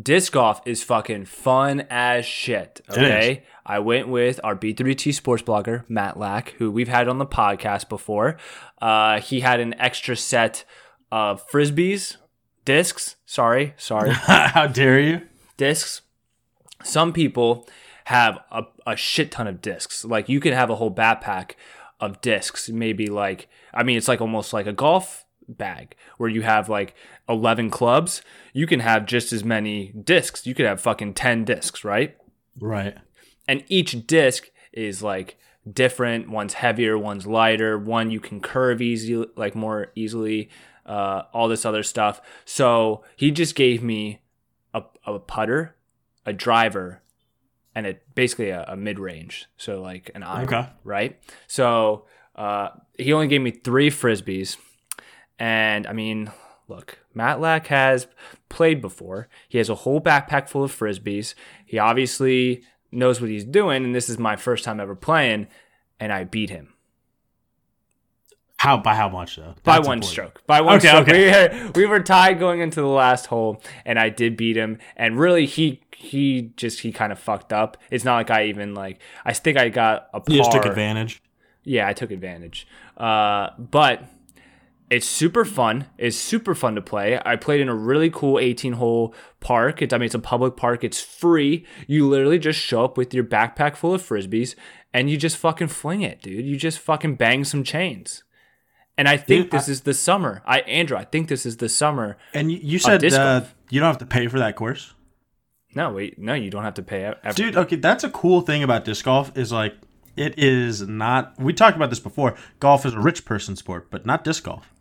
Disc 0.00 0.32
golf 0.32 0.62
is 0.66 0.82
fucking 0.82 1.26
fun 1.26 1.86
as 1.90 2.24
shit. 2.24 2.80
Okay. 2.90 3.42
I 3.66 3.78
went 3.80 4.08
with 4.08 4.40
our 4.42 4.56
B3T 4.56 5.12
sports 5.14 5.42
blogger, 5.42 5.84
Matt 5.88 6.18
Lack, 6.18 6.50
who 6.58 6.70
we've 6.70 6.88
had 6.88 7.08
on 7.08 7.18
the 7.18 7.26
podcast 7.26 7.88
before. 7.90 8.38
Uh, 8.80 9.20
he 9.20 9.40
had 9.40 9.60
an 9.60 9.74
extra 9.78 10.16
set 10.16 10.64
of 11.12 11.46
frisbees, 11.50 12.16
discs. 12.64 13.16
Sorry, 13.26 13.74
sorry, 13.76 14.10
How 14.14 14.66
dare 14.66 14.98
you? 14.98 15.20
discs. 15.58 16.00
Some 16.82 17.12
people 17.12 17.68
have 18.06 18.38
a, 18.50 18.64
a 18.86 18.96
shit 18.96 19.30
ton 19.30 19.46
of 19.46 19.60
discs. 19.62 20.04
Like 20.04 20.28
you 20.28 20.40
can 20.40 20.52
have 20.52 20.70
a 20.70 20.76
whole 20.76 20.92
backpack 20.94 21.52
of 22.00 22.20
discs. 22.20 22.68
Maybe 22.68 23.06
like 23.06 23.48
I 23.72 23.82
mean, 23.82 23.96
it's 23.96 24.08
like 24.08 24.20
almost 24.20 24.52
like 24.52 24.66
a 24.66 24.72
golf 24.72 25.24
bag 25.48 25.96
where 26.18 26.30
you 26.30 26.42
have 26.42 26.68
like 26.68 26.94
11 27.28 27.70
clubs. 27.70 28.22
You 28.52 28.66
can 28.66 28.80
have 28.80 29.06
just 29.06 29.32
as 29.32 29.44
many 29.44 29.92
discs. 29.92 30.46
You 30.46 30.54
could 30.54 30.66
have 30.66 30.80
fucking 30.80 31.14
10 31.14 31.44
discs, 31.44 31.84
right? 31.84 32.16
Right. 32.60 32.96
and 33.48 33.64
each 33.68 34.06
disc 34.06 34.50
is 34.72 35.02
like 35.02 35.38
different 35.72 36.28
one's 36.28 36.52
heavier 36.54 36.98
one's 36.98 37.26
lighter 37.26 37.78
one 37.78 38.10
you 38.10 38.20
can 38.20 38.40
curve 38.40 38.82
easy 38.82 39.24
like 39.36 39.54
more 39.54 39.90
easily 39.94 40.50
uh, 40.84 41.22
all 41.32 41.48
this 41.48 41.64
other 41.64 41.82
stuff 41.82 42.20
so 42.44 43.02
he 43.16 43.30
just 43.30 43.54
gave 43.54 43.82
me 43.82 44.20
a, 44.74 44.82
a 45.06 45.18
putter 45.18 45.76
a 46.26 46.32
driver 46.32 47.02
and 47.74 47.86
it 47.86 48.02
basically 48.14 48.50
a, 48.50 48.64
a 48.68 48.76
mid-range 48.76 49.46
so 49.56 49.80
like 49.80 50.10
an 50.14 50.22
iron 50.22 50.44
Okay. 50.46 50.68
right? 50.84 51.18
So 51.46 52.06
uh, 52.36 52.68
he 52.98 53.12
only 53.12 53.28
gave 53.28 53.40
me 53.42 53.50
three 53.50 53.90
frisbees. 53.90 54.56
And 55.38 55.86
i 55.86 55.92
mean 55.92 56.30
look 56.68 56.98
matt 57.14 57.40
lack 57.40 57.66
has 57.68 58.06
played 58.48 58.80
before. 58.80 59.28
He 59.48 59.58
has 59.58 59.68
a 59.68 59.74
whole 59.74 60.00
backpack 60.00 60.48
full 60.48 60.62
of 60.64 60.72
frisbees. 60.76 61.34
He 61.66 61.78
obviously 61.78 62.62
knows 62.90 63.20
what 63.20 63.30
he's 63.30 63.44
doing 63.44 63.84
and 63.84 63.94
this 63.94 64.08
is 64.10 64.18
my 64.18 64.36
first 64.36 64.64
time 64.64 64.78
ever 64.78 64.94
playing 64.94 65.46
and 65.98 66.12
i 66.12 66.24
beat 66.24 66.50
him 66.50 66.74
How 68.62 68.76
by 68.76 68.94
how 68.94 69.08
much 69.08 69.34
though? 69.34 69.54
by 69.64 69.80
one 69.80 69.98
important. 69.98 70.04
stroke. 70.04 70.42
By 70.46 70.60
one 70.60 70.76
Okay, 70.76 70.86
stroke. 70.86 71.08
okay. 71.08 71.48
We, 71.52 71.64
were, 71.64 71.70
we 71.74 71.86
were 71.86 72.00
tied 72.00 72.38
going 72.38 72.60
into 72.60 72.80
the 72.80 72.86
last 72.86 73.26
hole, 73.26 73.60
and 73.84 73.98
I 73.98 74.08
did 74.08 74.36
beat 74.36 74.56
him. 74.56 74.78
And 74.96 75.18
really, 75.18 75.46
he 75.46 75.82
he 75.96 76.52
just 76.56 76.78
he 76.78 76.92
kind 76.92 77.10
of 77.10 77.18
fucked 77.18 77.52
up. 77.52 77.76
It's 77.90 78.04
not 78.04 78.14
like 78.18 78.30
I 78.30 78.44
even 78.46 78.72
like. 78.72 79.00
I 79.24 79.32
think 79.32 79.58
I 79.58 79.68
got 79.68 80.06
a 80.14 80.20
par. 80.20 80.32
You 80.32 80.38
just 80.38 80.52
took 80.52 80.64
advantage. 80.64 81.20
Yeah, 81.64 81.88
I 81.88 81.92
took 81.92 82.12
advantage. 82.12 82.68
Uh, 82.96 83.50
but 83.58 84.04
it's 84.90 85.06
super 85.06 85.44
fun. 85.44 85.86
It's 85.98 86.16
super 86.16 86.54
fun 86.54 86.76
to 86.76 86.82
play. 86.82 87.20
I 87.26 87.34
played 87.34 87.60
in 87.60 87.68
a 87.68 87.74
really 87.74 88.10
cool 88.10 88.38
18 88.38 88.74
hole 88.74 89.12
park. 89.40 89.82
It's, 89.82 89.92
I 89.92 89.98
mean, 89.98 90.06
it's 90.06 90.14
a 90.14 90.20
public 90.20 90.56
park. 90.56 90.84
It's 90.84 91.00
free. 91.00 91.66
You 91.88 92.08
literally 92.08 92.38
just 92.38 92.60
show 92.60 92.84
up 92.84 92.96
with 92.96 93.12
your 93.12 93.24
backpack 93.24 93.74
full 93.74 93.92
of 93.92 94.02
frisbees 94.02 94.54
and 94.94 95.10
you 95.10 95.16
just 95.16 95.36
fucking 95.36 95.68
fling 95.68 96.02
it, 96.02 96.22
dude. 96.22 96.44
You 96.46 96.56
just 96.56 96.78
fucking 96.78 97.16
bang 97.16 97.42
some 97.44 97.64
chains. 97.64 98.22
And 99.02 99.08
I 99.08 99.16
think 99.16 99.46
Dude, 99.46 99.50
this 99.50 99.68
is 99.68 99.80
the 99.80 99.94
summer. 99.94 100.42
I 100.46 100.60
Andrew, 100.60 100.96
I 100.96 101.02
think 101.04 101.26
this 101.26 101.44
is 101.44 101.56
the 101.56 101.68
summer. 101.68 102.16
And 102.32 102.52
you, 102.52 102.58
you 102.62 102.78
said 102.78 103.02
uh, 103.04 103.40
you 103.68 103.80
don't 103.80 103.88
have 103.88 103.98
to 103.98 104.06
pay 104.06 104.28
for 104.28 104.38
that 104.38 104.54
course, 104.54 104.94
No, 105.74 105.90
wait, 105.92 106.20
no, 106.20 106.34
you 106.34 106.50
don't 106.50 106.62
have 106.62 106.74
to 106.74 106.84
pay 106.84 107.02
ever. 107.04 107.34
dude. 107.34 107.56
Okay, 107.56 107.74
that's 107.74 108.04
a 108.04 108.10
cool 108.10 108.42
thing 108.42 108.62
about 108.62 108.84
disc 108.84 109.04
golf 109.04 109.36
is 109.36 109.50
like 109.50 109.74
it 110.16 110.38
is 110.38 110.82
not. 110.86 111.34
We 111.36 111.52
talked 111.52 111.74
about 111.76 111.90
this 111.90 111.98
before. 111.98 112.36
Golf 112.60 112.86
is 112.86 112.94
a 112.94 113.00
rich 113.00 113.24
person 113.24 113.56
sport, 113.56 113.90
but 113.90 114.06
not 114.06 114.22
disc 114.22 114.44
golf. 114.44 114.72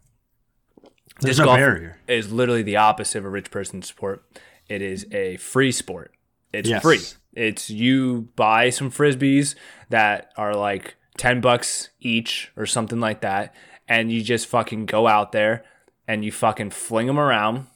There's 1.19 1.37
Disc 1.37 1.39
no 1.39 1.45
golf 1.45 1.57
barrier. 1.57 1.97
is 2.07 2.31
literally 2.31 2.63
the 2.63 2.75
opposite 2.77 3.17
of 3.17 3.25
a 3.25 3.29
rich 3.29 3.49
person 3.49 3.81
sport. 3.81 4.23
It 4.69 4.83
is 4.83 5.07
a 5.11 5.37
free 5.37 5.71
sport. 5.71 6.13
It's 6.53 6.69
Yes. 6.69 6.83
free. 6.83 6.99
It's 7.33 7.69
you 7.71 8.29
buy 8.35 8.69
some 8.69 8.91
frisbees 8.91 9.55
that 9.89 10.31
are 10.37 10.53
like 10.53 10.95
10 11.17 11.41
bucks 11.41 11.89
each 11.99 12.51
or 12.55 12.65
something 12.67 12.99
like 12.99 13.21
that. 13.21 13.55
And 13.87 14.11
you 14.11 14.23
just 14.23 14.47
fucking 14.47 14.85
go 14.85 15.07
out 15.07 15.31
there 15.31 15.65
and 16.07 16.23
you 16.23 16.31
fucking 16.31 16.69
fling 16.71 17.07
them 17.07 17.19
around. 17.19 17.67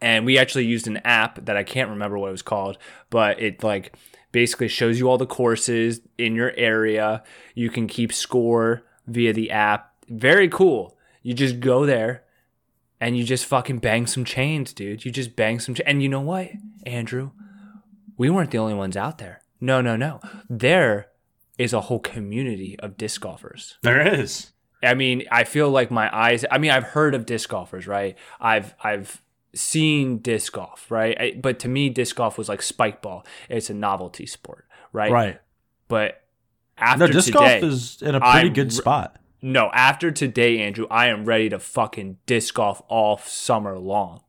And 0.00 0.24
we 0.24 0.38
actually 0.38 0.64
used 0.64 0.86
an 0.86 0.98
app 0.98 1.44
that 1.44 1.56
I 1.56 1.62
can't 1.62 1.90
remember 1.90 2.18
what 2.18 2.28
it 2.28 2.32
was 2.32 2.42
called, 2.42 2.78
but 3.10 3.40
it 3.40 3.62
like 3.62 3.96
basically 4.32 4.68
shows 4.68 4.98
you 4.98 5.08
all 5.08 5.18
the 5.18 5.26
courses 5.26 6.00
in 6.18 6.34
your 6.34 6.52
area. 6.56 7.22
You 7.54 7.70
can 7.70 7.86
keep 7.86 8.12
score 8.12 8.84
via 9.06 9.32
the 9.32 9.50
app. 9.50 9.92
Very 10.08 10.48
cool. 10.48 10.96
You 11.22 11.34
just 11.34 11.60
go 11.60 11.86
there 11.86 12.22
and 13.00 13.16
you 13.16 13.24
just 13.24 13.44
fucking 13.46 13.78
bang 13.78 14.06
some 14.06 14.24
chains, 14.24 14.72
dude. 14.72 15.04
You 15.04 15.10
just 15.10 15.36
bang 15.36 15.58
some. 15.58 15.74
And 15.84 16.02
you 16.02 16.08
know 16.08 16.20
what, 16.20 16.50
Andrew? 16.84 17.32
We 18.16 18.30
weren't 18.30 18.50
the 18.50 18.58
only 18.58 18.74
ones 18.74 18.96
out 18.96 19.18
there. 19.18 19.42
No, 19.60 19.80
no, 19.80 19.96
no. 19.96 20.20
There 20.48 21.08
is 21.58 21.72
a 21.72 21.82
whole 21.82 21.98
community 21.98 22.78
of 22.78 22.96
disc 22.96 23.20
golfers. 23.20 23.78
There 23.82 24.06
is. 24.06 24.52
I 24.86 24.94
mean, 24.94 25.24
I 25.30 25.44
feel 25.44 25.70
like 25.70 25.90
my 25.90 26.14
eyes. 26.16 26.44
I 26.50 26.58
mean, 26.58 26.70
I've 26.70 26.84
heard 26.84 27.14
of 27.14 27.26
disc 27.26 27.48
golfers, 27.50 27.86
right? 27.86 28.16
I've 28.40 28.74
I've 28.82 29.22
seen 29.54 30.18
disc 30.18 30.52
golf, 30.52 30.90
right? 30.90 31.16
I, 31.20 31.32
but 31.40 31.58
to 31.60 31.68
me, 31.68 31.88
disc 31.88 32.16
golf 32.16 32.38
was 32.38 32.48
like 32.48 32.62
spike 32.62 33.02
ball. 33.02 33.26
It's 33.48 33.70
a 33.70 33.74
novelty 33.74 34.26
sport, 34.26 34.66
right? 34.92 35.10
Right. 35.10 35.40
But 35.88 36.22
after 36.78 37.06
No, 37.06 37.12
disc 37.12 37.26
today, 37.26 37.60
golf 37.60 37.72
is 37.72 38.02
in 38.02 38.14
a 38.14 38.20
pretty 38.20 38.48
I'm 38.48 38.52
good 38.52 38.72
spot. 38.72 39.16
no, 39.42 39.70
after 39.72 40.10
today, 40.10 40.58
Andrew, 40.60 40.86
I 40.90 41.08
am 41.08 41.24
ready 41.24 41.48
to 41.50 41.58
fucking 41.58 42.18
disc 42.26 42.54
golf 42.54 42.82
all 42.88 43.18
summer 43.18 43.78
long. 43.78 44.22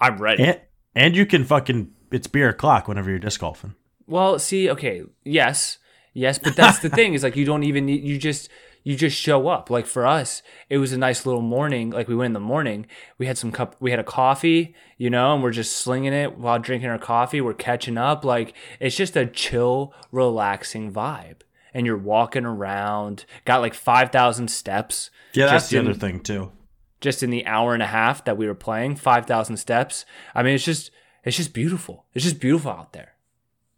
I'm 0.00 0.18
ready. 0.18 0.44
And, 0.44 0.60
and 0.94 1.16
you 1.16 1.26
can 1.26 1.44
fucking 1.44 1.92
it's 2.10 2.26
beer 2.26 2.48
o'clock 2.50 2.88
whenever 2.88 3.10
you're 3.10 3.18
disc 3.18 3.40
golfing. 3.40 3.74
Well, 4.06 4.38
see, 4.38 4.70
okay, 4.70 5.02
yes, 5.24 5.78
yes, 6.14 6.38
but 6.38 6.54
that's 6.56 6.78
the 6.78 6.88
thing 6.88 7.14
is 7.14 7.22
like 7.22 7.36
you 7.36 7.44
don't 7.44 7.64
even 7.64 7.86
need 7.86 8.04
you 8.04 8.18
just 8.18 8.48
you 8.86 8.94
just 8.96 9.18
show 9.18 9.48
up. 9.48 9.68
Like 9.68 9.84
for 9.86 10.06
us, 10.06 10.42
it 10.70 10.78
was 10.78 10.92
a 10.92 10.96
nice 10.98 11.26
little 11.26 11.42
morning. 11.42 11.90
Like 11.90 12.06
we 12.06 12.14
went 12.14 12.26
in 12.30 12.32
the 12.34 12.40
morning, 12.40 12.86
we 13.18 13.26
had 13.26 13.36
some 13.36 13.50
cup, 13.50 13.74
we 13.80 13.90
had 13.90 13.98
a 13.98 14.04
coffee, 14.04 14.74
you 14.96 15.10
know, 15.10 15.34
and 15.34 15.42
we're 15.42 15.50
just 15.50 15.74
slinging 15.76 16.12
it 16.12 16.38
while 16.38 16.60
drinking 16.60 16.88
our 16.88 16.98
coffee. 16.98 17.40
We're 17.40 17.52
catching 17.54 17.98
up. 17.98 18.24
Like 18.24 18.54
it's 18.78 18.94
just 18.96 19.16
a 19.16 19.26
chill, 19.26 19.92
relaxing 20.12 20.92
vibe. 20.92 21.40
And 21.74 21.84
you're 21.84 21.98
walking 21.98 22.44
around, 22.46 23.24
got 23.44 23.60
like 23.60 23.74
five 23.74 24.10
thousand 24.12 24.48
steps. 24.52 25.10
Yeah, 25.34 25.46
that's 25.46 25.64
just 25.64 25.70
the 25.72 25.78
in- 25.78 25.86
other 25.88 25.94
thing 25.98 26.20
too. 26.20 26.52
just 27.00 27.22
in 27.24 27.30
the 27.30 27.44
hour 27.44 27.74
and 27.74 27.82
a 27.82 27.86
half 27.86 28.24
that 28.24 28.36
we 28.38 28.46
were 28.46 28.54
playing, 28.54 28.96
5,000 28.96 29.56
steps. 29.58 30.06
I 30.34 30.42
mean, 30.42 30.54
it's 30.54 30.64
just, 30.64 30.90
it's 31.24 31.36
just 31.36 31.52
beautiful. 31.52 32.06
It's 32.14 32.24
just 32.24 32.40
beautiful 32.40 32.70
out 32.70 32.92
there. 32.94 33.12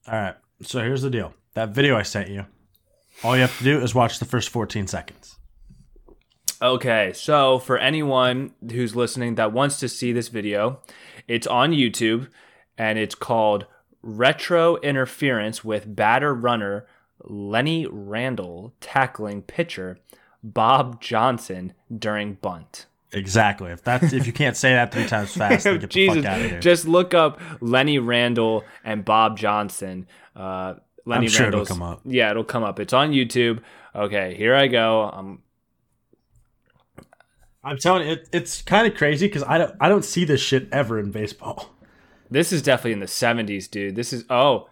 All 0.06 0.14
right. 0.14 0.36
So 0.62 0.80
here's 0.80 1.02
the 1.02 1.10
deal. 1.10 1.34
That 1.54 1.70
video 1.70 1.96
I 1.96 2.02
sent 2.02 2.28
you. 2.30 2.44
All 3.24 3.34
you 3.34 3.42
have 3.42 3.56
to 3.58 3.64
do 3.64 3.80
is 3.80 3.94
watch 3.94 4.18
the 4.18 4.24
first 4.24 4.48
14 4.48 4.86
seconds. 4.86 5.36
Okay, 6.60 7.12
so 7.14 7.58
for 7.58 7.78
anyone 7.78 8.52
who's 8.70 8.96
listening 8.96 9.36
that 9.36 9.52
wants 9.52 9.78
to 9.80 9.88
see 9.88 10.12
this 10.12 10.28
video, 10.28 10.80
it's 11.28 11.46
on 11.46 11.72
YouTube 11.72 12.28
and 12.76 12.98
it's 12.98 13.14
called 13.14 13.66
Retro 14.02 14.76
Interference 14.78 15.64
with 15.64 15.94
Batter 15.94 16.34
Runner 16.34 16.86
Lenny 17.24 17.86
Randle 17.86 18.72
tackling 18.80 19.42
pitcher 19.42 19.98
Bob 20.42 21.00
Johnson 21.00 21.74
during 21.96 22.34
bunt. 22.34 22.86
Exactly. 23.12 23.70
If 23.70 23.82
that's 23.82 24.12
if 24.12 24.26
you 24.26 24.32
can't 24.32 24.56
say 24.56 24.74
that 24.74 24.92
three 24.92 25.06
times 25.06 25.32
fast, 25.36 25.64
then 25.64 25.78
get 25.78 25.90
the 25.90 26.06
fuck 26.08 26.24
out 26.24 26.40
of 26.40 26.50
here. 26.50 26.60
just 26.60 26.86
look 26.86 27.14
up 27.14 27.40
Lenny 27.60 27.98
Randle 27.98 28.64
and 28.84 29.04
Bob 29.04 29.38
Johnson. 29.38 30.06
Uh, 30.36 30.74
Lenny 31.08 31.26
I'm 31.26 31.32
sure 31.32 31.48
it'll 31.48 31.64
come 31.64 31.82
up. 31.82 32.02
Yeah, 32.04 32.30
it'll 32.30 32.44
come 32.44 32.62
up. 32.62 32.78
It's 32.78 32.92
on 32.92 33.12
YouTube. 33.12 33.60
Okay, 33.96 34.34
here 34.34 34.54
I 34.54 34.66
go. 34.66 35.04
I'm. 35.04 35.42
I'm 37.64 37.78
telling 37.78 38.06
you, 38.06 38.12
it, 38.12 38.28
it's 38.32 38.60
kind 38.62 38.86
of 38.86 38.94
crazy 38.96 39.26
because 39.26 39.42
I 39.42 39.56
don't 39.58 39.74
I 39.80 39.88
don't 39.88 40.04
see 40.04 40.24
this 40.26 40.40
shit 40.40 40.68
ever 40.70 40.98
in 41.00 41.10
baseball. 41.10 41.74
this 42.30 42.52
is 42.52 42.60
definitely 42.60 42.92
in 42.92 43.00
the 43.00 43.06
'70s, 43.06 43.70
dude. 43.70 43.96
This 43.96 44.12
is 44.12 44.26
oh, 44.28 44.68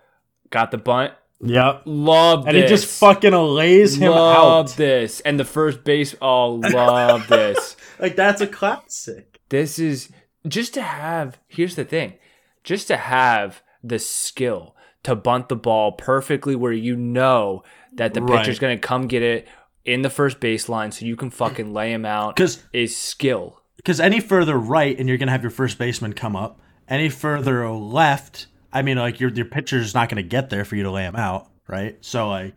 got 0.50 0.70
the 0.70 0.78
bunt. 0.78 1.14
Yep. 1.40 1.82
Love 1.86 2.46
And 2.46 2.54
this. 2.56 2.62
he 2.64 2.68
just 2.68 3.00
fucking 3.00 3.32
lays 3.32 3.96
him 3.96 4.10
love 4.10 4.36
out. 4.36 4.44
Love 4.44 4.76
this. 4.76 5.20
And 5.20 5.40
the 5.40 5.44
first 5.44 5.84
base. 5.84 6.14
Oh, 6.20 6.54
love 6.54 7.26
this. 7.28 7.76
Like 7.98 8.14
that's 8.14 8.42
a 8.42 8.46
classic. 8.46 9.40
This 9.48 9.78
is 9.78 10.10
just 10.46 10.74
to 10.74 10.82
have. 10.82 11.38
Here's 11.48 11.76
the 11.76 11.84
thing, 11.86 12.14
just 12.62 12.88
to 12.88 12.98
have 12.98 13.62
the 13.82 13.98
skill 13.98 14.75
to 15.06 15.14
bunt 15.16 15.48
the 15.48 15.56
ball 15.56 15.92
perfectly 15.92 16.54
where 16.54 16.72
you 16.72 16.96
know 16.96 17.62
that 17.94 18.12
the 18.14 18.20
Right. 18.20 18.38
pitcher's 18.40 18.58
gonna 18.58 18.76
come 18.78 19.06
get 19.06 19.22
it 19.22 19.48
in 19.84 20.02
the 20.02 20.10
first 20.10 20.40
baseline, 20.40 20.92
so 20.92 21.06
you 21.06 21.16
can 21.16 21.30
fucking 21.30 21.72
lay 21.72 21.92
him 21.92 22.04
out 22.04 22.36
Cause, 22.36 22.64
is 22.72 22.96
skill. 22.96 23.62
Because 23.76 24.00
any 24.00 24.18
further 24.20 24.58
right, 24.58 24.98
and 24.98 25.08
you're 25.08 25.18
gonna 25.18 25.30
have 25.32 25.42
your 25.42 25.50
first 25.50 25.78
baseman 25.78 26.12
come 26.12 26.34
up. 26.34 26.60
Any 26.88 27.08
further 27.08 27.68
left, 27.70 28.46
I 28.72 28.82
mean, 28.82 28.96
like 28.98 29.20
your 29.20 29.30
your 29.30 29.44
pitcher's 29.46 29.94
not 29.94 30.08
gonna 30.08 30.22
get 30.22 30.50
there 30.50 30.64
for 30.64 30.74
you 30.76 30.82
to 30.82 30.90
lay 30.90 31.04
him 31.04 31.16
out, 31.16 31.48
right? 31.68 31.96
So 32.00 32.28
like, 32.28 32.56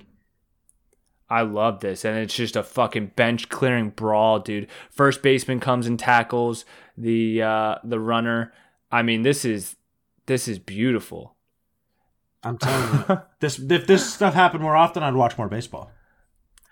I 1.29 1.41
love 1.43 1.81
this, 1.81 2.03
and 2.03 2.17
it's 2.17 2.33
just 2.33 2.55
a 2.55 2.63
fucking 2.63 3.11
bench 3.15 3.49
clearing 3.49 3.91
brawl, 3.91 4.39
dude. 4.39 4.67
First 4.89 5.21
baseman 5.21 5.59
comes 5.59 5.85
and 5.85 5.99
tackles 5.99 6.65
the 6.97 7.43
uh, 7.43 7.75
the 7.83 7.99
runner. 7.99 8.51
I 8.91 9.03
mean, 9.03 9.21
this 9.21 9.45
is 9.45 9.75
this 10.25 10.47
is 10.47 10.57
beautiful. 10.57 11.35
I'm 12.43 12.57
telling 12.57 13.05
you, 13.09 13.21
this 13.39 13.59
if 13.59 13.85
this 13.87 14.13
stuff 14.13 14.33
happened 14.33 14.63
more 14.63 14.75
often, 14.75 15.03
I'd 15.03 15.13
watch 15.15 15.37
more 15.37 15.47
baseball. 15.49 15.91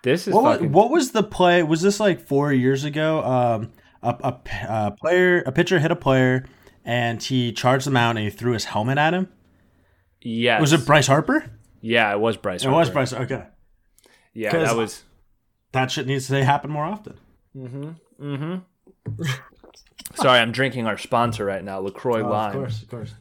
This 0.04 0.28
is 0.28 0.34
What 0.34 0.44
was, 0.44 0.54
fucking. 0.58 0.72
what 0.72 0.90
was 0.92 1.12
the 1.12 1.24
play? 1.24 1.64
Was 1.64 1.82
this 1.82 2.00
like 2.00 2.22
four 2.22 2.54
years 2.54 2.84
ago? 2.84 3.24
Um, 3.24 3.72
a, 4.02 4.16
a, 4.24 4.32
p- 4.34 4.52
a 4.68 4.92
player, 4.92 5.40
a 5.46 5.52
pitcher 5.52 5.80
hit 5.80 5.92
a 5.92 5.96
player, 5.96 6.46
and 6.86 7.22
he 7.22 7.52
charged 7.52 7.86
him 7.88 7.98
out, 7.98 8.12
and 8.12 8.20
he 8.20 8.30
threw 8.30 8.54
his 8.54 8.66
helmet 8.66 8.98
at 8.98 9.14
him. 9.14 9.28
Yeah, 10.22 10.62
Was 10.62 10.72
it 10.72 10.86
Bryce 10.86 11.08
Harper? 11.08 11.52
Yeah, 11.82 12.12
it 12.14 12.20
was 12.20 12.38
Bryce. 12.38 12.64
Harper. 12.64 12.74
It 12.76 12.78
was 12.80 12.88
Harper. 12.88 12.94
Bryce. 12.94 13.14
Okay, 13.14 13.44
Yeah, 14.34 14.52
that 14.52 14.76
was. 14.78 15.04
that 15.74 15.92
shit 15.92 16.08
needs 16.08 16.28
to 16.28 16.44
happen 16.46 16.72
more 16.72 16.86
often. 16.86 17.18
Mm-hmm. 17.56 17.90
Mm-hmm. 18.22 19.24
Sorry, 20.16 20.40
I'm 20.40 20.52
drinking 20.52 20.88
our 20.88 20.98
sponsor 20.98 21.44
right 21.46 21.64
now, 21.64 21.80
Lacroix 21.80 22.24
Lime. 22.28 22.56
Oh, 22.56 22.64
of 22.64 22.90
course. 22.90 23.14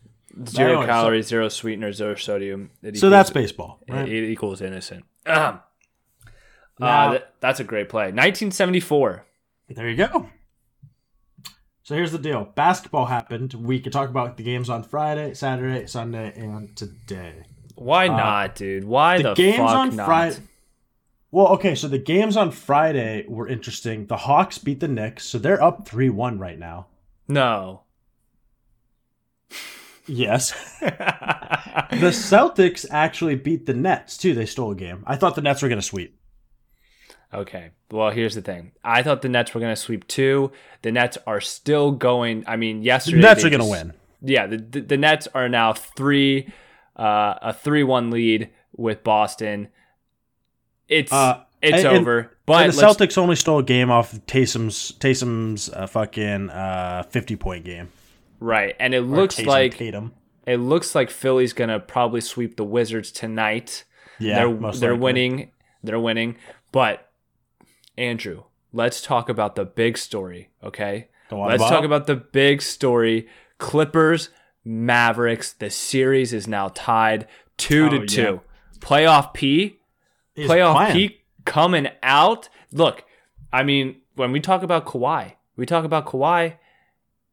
Zero 0.49 0.69
Anyway, 0.71 0.83
so- 0.83 0.87
calories, 0.87 1.27
zero 1.27 1.49
sweetener, 1.49 1.93
zero 1.93 2.15
sodium. 2.15 2.71
It 2.83 2.99
So 2.99 3.09
that's 3.11 3.31
baseball, 3.31 3.81
right? 3.89 4.09
It 4.09 4.31
equals 4.31 4.61
innocent. 4.61 5.05
Ahem. 5.27 5.61
Now- 6.79 7.09
uh, 7.09 7.11
th- 7.13 7.25
that's 7.41 7.61
a 7.61 7.65
great 7.65 7.89
play. 7.89 8.05
1974. 8.13 9.25
There 9.71 9.89
you 9.89 9.97
go. 9.97 10.29
So 11.83 11.95
here's 11.95 12.13
the 12.13 12.19
deal. 12.19 12.45
Basketball 12.55 13.07
happened. 13.07 13.55
We 13.55 13.81
could 13.81 13.93
talk 13.93 14.11
about 14.11 14.37
the 14.37 14.43
games 14.43 14.69
on 14.69 14.83
Friday, 14.83 15.35
Saturday, 15.35 15.87
Sunday, 15.87 16.33
and 16.37 16.77
today. 16.77 17.45
Why 17.77 18.09
not, 18.09 18.57
dude? 18.57 18.85
Why 18.85 19.23
the, 19.23 19.31
Uh, 19.31 19.35
the 19.35 19.43
games 19.43 19.57
fuck 19.59 19.69
on? 19.77 19.91
Friday. 19.93 20.37
Well, 21.31 21.49
okay, 21.49 21.75
so 21.75 21.87
the 21.89 21.99
games 21.99 22.37
on 22.37 22.51
Friday 22.51 23.25
were 23.29 23.47
interesting. 23.49 24.07
The 24.07 24.17
Hawks 24.17 24.59
beat 24.59 24.81
the 24.81 24.89
Knicks, 24.89 25.25
so 25.25 25.39
they're 25.39 25.63
up 25.63 25.87
3 25.87 26.09
1 26.11 26.39
right 26.39 26.59
now. 26.59 26.87
No. 27.29 27.83
Yes. 30.07 30.53
the 30.81 32.11
Celtics 32.13 32.87
actually 32.91 33.35
beat 33.35 33.67
the 33.67 33.75
Nets, 33.75 34.17
too. 34.17 34.35
They 34.35 34.47
stole 34.47 34.71
a 34.73 34.75
game. 34.77 35.03
I 35.07 35.17
thought 35.17 35.35
the 35.35 35.43
Nets 35.43 35.63
were 35.63 35.69
going 35.69 35.81
to 35.81 35.87
sweep. 35.87 36.19
Okay. 37.35 37.71
Well, 37.91 38.11
here's 38.11 38.35
the 38.35 38.43
thing. 38.43 38.73
I 38.85 39.03
thought 39.03 39.23
the 39.23 39.29
Nets 39.29 39.53
were 39.55 39.61
going 39.61 39.73
to 39.75 39.81
sweep 39.81 40.07
too. 40.09 40.53
The 40.83 40.93
Nets 40.93 41.19
are 41.27 41.41
still 41.41 41.91
going. 41.93 42.45
I 42.47 42.57
mean, 42.57 42.83
yesterday 42.83 43.17
The. 43.19 43.23
Nets 43.23 43.45
are 43.45 43.51
going 43.51 43.63
to 43.63 43.69
win. 43.71 43.93
Yeah, 44.23 44.47
the, 44.47 44.57
the 44.57 44.81
the 44.81 44.97
Nets 44.97 45.29
are 45.35 45.49
now 45.49 45.73
three, 45.75 46.53
uh, 46.97 47.35
a 47.43 47.53
three-one 47.53 48.11
lead 48.11 48.51
with 48.75 49.05
Boston. 49.05 49.69
It's 50.89 51.13
Uh, 51.13 51.43
it's 51.61 51.85
and- 51.85 51.99
over. 51.99 52.33
But 52.47 52.65
and 52.65 52.73
the 52.73 52.81
Celtics 52.81 53.19
only 53.19 53.35
stole 53.37 53.59
a 53.59 53.63
game 53.65 53.91
off 53.91 54.13
of 54.13 54.25
Tatum's 54.27 54.93
Tatum's 54.93 55.69
uh, 55.69 55.87
fucking 55.89 56.49
uh, 56.51 57.03
50 57.11 57.37
point 57.37 57.65
game. 57.65 57.89
Right, 58.41 58.75
and 58.79 58.95
it 58.95 59.03
looks 59.03 59.41
like 59.41 59.77
Tatum. 59.77 60.13
it 60.47 60.57
looks 60.59 60.95
like 60.95 61.11
Philly's 61.11 61.53
gonna 61.53 61.81
probably 61.81 62.21
sweep 62.21 62.57
the 62.57 62.65
Wizards 62.65 63.11
tonight. 63.13 63.85
Yeah, 64.19 64.37
they're 64.37 64.49
they're 64.73 64.91
likely. 64.93 64.99
winning. 64.99 65.51
They're 65.83 66.01
winning. 66.01 66.37
But 66.73 67.09
Andrew, 67.99 68.45
let's 68.73 69.01
talk 69.01 69.29
about 69.29 69.55
the 69.57 69.65
big 69.65 69.97
story, 69.99 70.51
okay? 70.63 71.09
Let's 71.31 71.63
Bob. 71.63 71.71
talk 71.71 71.85
about 71.85 72.07
the 72.07 72.17
big 72.17 72.63
story. 72.63 73.29
Clippers, 73.59 74.29
Mavericks. 74.65 75.53
The 75.53 75.71
series 75.71 76.33
is 76.33 76.47
now 76.47 76.69
tied 76.75 77.27
two 77.57 77.87
Oh, 77.87 77.91
to 77.91 77.97
yeah. 78.01 78.07
two. 78.07 78.41
Playoff 78.81 79.33
P, 79.33 79.79
He's 80.35 80.49
playoff 80.49 80.75
playing. 80.75 80.93
P 81.09 81.21
coming 81.45 81.89
out. 82.03 82.49
Look, 82.73 83.05
I 83.53 83.63
mean, 83.63 83.97
when 84.15 84.33
we 84.33 84.41
talk 84.41 84.63
about 84.63 84.85
Kawhi, 84.87 85.33
we 85.57 85.67
talk 85.67 85.85
about 85.85 86.07
Kawhi. 86.07 86.57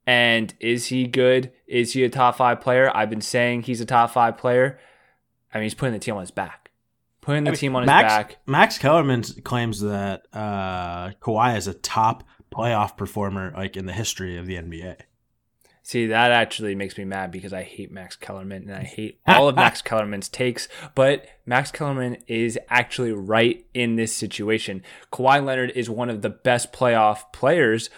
And 0.05 0.53
is 0.59 0.87
he 0.87 1.07
good? 1.07 1.51
Is 1.67 1.93
he 1.93 2.03
a 2.03 2.09
top 2.09 2.35
five 2.35 2.59
player? 2.61 2.91
I've 2.95 3.09
been 3.09 3.21
saying 3.21 3.63
he's 3.63 3.81
a 3.81 3.85
top 3.85 4.11
five 4.11 4.37
player. 4.37 4.79
I 5.53 5.57
mean, 5.57 5.63
he's 5.63 5.73
putting 5.73 5.93
the 5.93 5.99
team 5.99 6.15
on 6.15 6.21
his 6.21 6.31
back. 6.31 6.71
putting 7.21 7.45
the 7.45 7.55
team 7.55 7.75
on 7.75 7.83
his 7.83 7.87
back. 7.87 8.37
Max 8.45 8.77
Kellerman 8.77 9.23
claims 9.43 9.79
that 9.81 10.25
uh, 10.33 11.11
Kawhi 11.21 11.55
is 11.57 11.67
a 11.67 11.73
top 11.73 12.23
playoff 12.53 12.97
performer 12.97 13.53
like 13.55 13.77
in 13.77 13.85
the 13.85 13.93
history 13.93 14.37
of 14.37 14.45
the 14.45 14.55
NBA. 14.55 14.97
See, 15.85 16.07
that 16.07 16.31
actually 16.31 16.75
makes 16.75 16.97
me 16.97 17.03
mad 17.03 17.29
because 17.29 17.51
I 17.51 17.63
hate 17.63 17.91
Max 17.91 18.15
Kellerman 18.15 18.69
and 18.69 18.73
I 18.73 18.83
hate 18.83 19.19
all 19.27 19.49
of 19.49 19.55
Max 19.57 19.81
Kellerman's 19.81 20.29
takes. 20.29 20.69
But 20.95 21.25
Max 21.45 21.71
Kellerman 21.71 22.17
is 22.25 22.57
actually 22.69 23.11
right 23.11 23.65
in 23.73 23.97
this 23.97 24.15
situation. 24.15 24.81
Kawhi 25.11 25.43
Leonard 25.43 25.71
is 25.75 25.89
one 25.89 26.09
of 26.09 26.21
the 26.21 26.29
best 26.29 26.71
playoff 26.71 27.33
players 27.33 27.89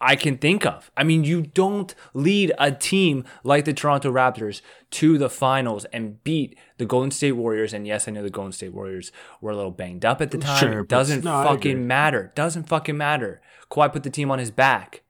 I 0.00 0.14
can 0.14 0.36
think 0.36 0.66
of. 0.66 0.90
I 0.96 1.04
mean, 1.04 1.24
you 1.24 1.42
don't 1.42 1.94
lead 2.12 2.52
a 2.58 2.70
team 2.70 3.24
like 3.44 3.64
the 3.64 3.72
Toronto 3.72 4.12
Raptors 4.12 4.60
to 4.92 5.16
the 5.16 5.30
finals 5.30 5.86
and 5.86 6.22
beat 6.22 6.56
the 6.76 6.84
Golden 6.84 7.10
State 7.10 7.32
Warriors. 7.32 7.72
And 7.72 7.86
yes, 7.86 8.06
I 8.06 8.10
know 8.10 8.22
the 8.22 8.30
Golden 8.30 8.52
State 8.52 8.74
Warriors 8.74 9.10
were 9.40 9.52
a 9.52 9.56
little 9.56 9.70
banged 9.70 10.04
up 10.04 10.20
at 10.20 10.30
the 10.30 10.38
time. 10.38 10.58
Sure, 10.58 10.80
it 10.80 10.88
doesn't 10.88 11.24
no, 11.24 11.42
fucking 11.42 11.86
matter. 11.86 12.32
Doesn't 12.34 12.68
fucking 12.68 12.96
matter. 12.96 13.40
Kawhi 13.70 13.92
put 13.92 14.02
the 14.02 14.10
team 14.10 14.30
on 14.30 14.38
his 14.38 14.50
back 14.50 15.02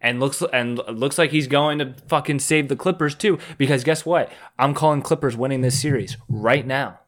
and 0.00 0.20
looks 0.20 0.42
and 0.52 0.78
looks 0.88 1.16
like 1.16 1.30
he's 1.30 1.46
going 1.46 1.78
to 1.78 1.94
fucking 2.06 2.40
save 2.40 2.68
the 2.68 2.76
Clippers 2.76 3.14
too. 3.14 3.38
Because 3.56 3.84
guess 3.84 4.04
what? 4.04 4.30
I'm 4.58 4.74
calling 4.74 5.00
Clippers 5.00 5.36
winning 5.36 5.62
this 5.62 5.80
series 5.80 6.16
right 6.28 6.66
now. 6.66 7.00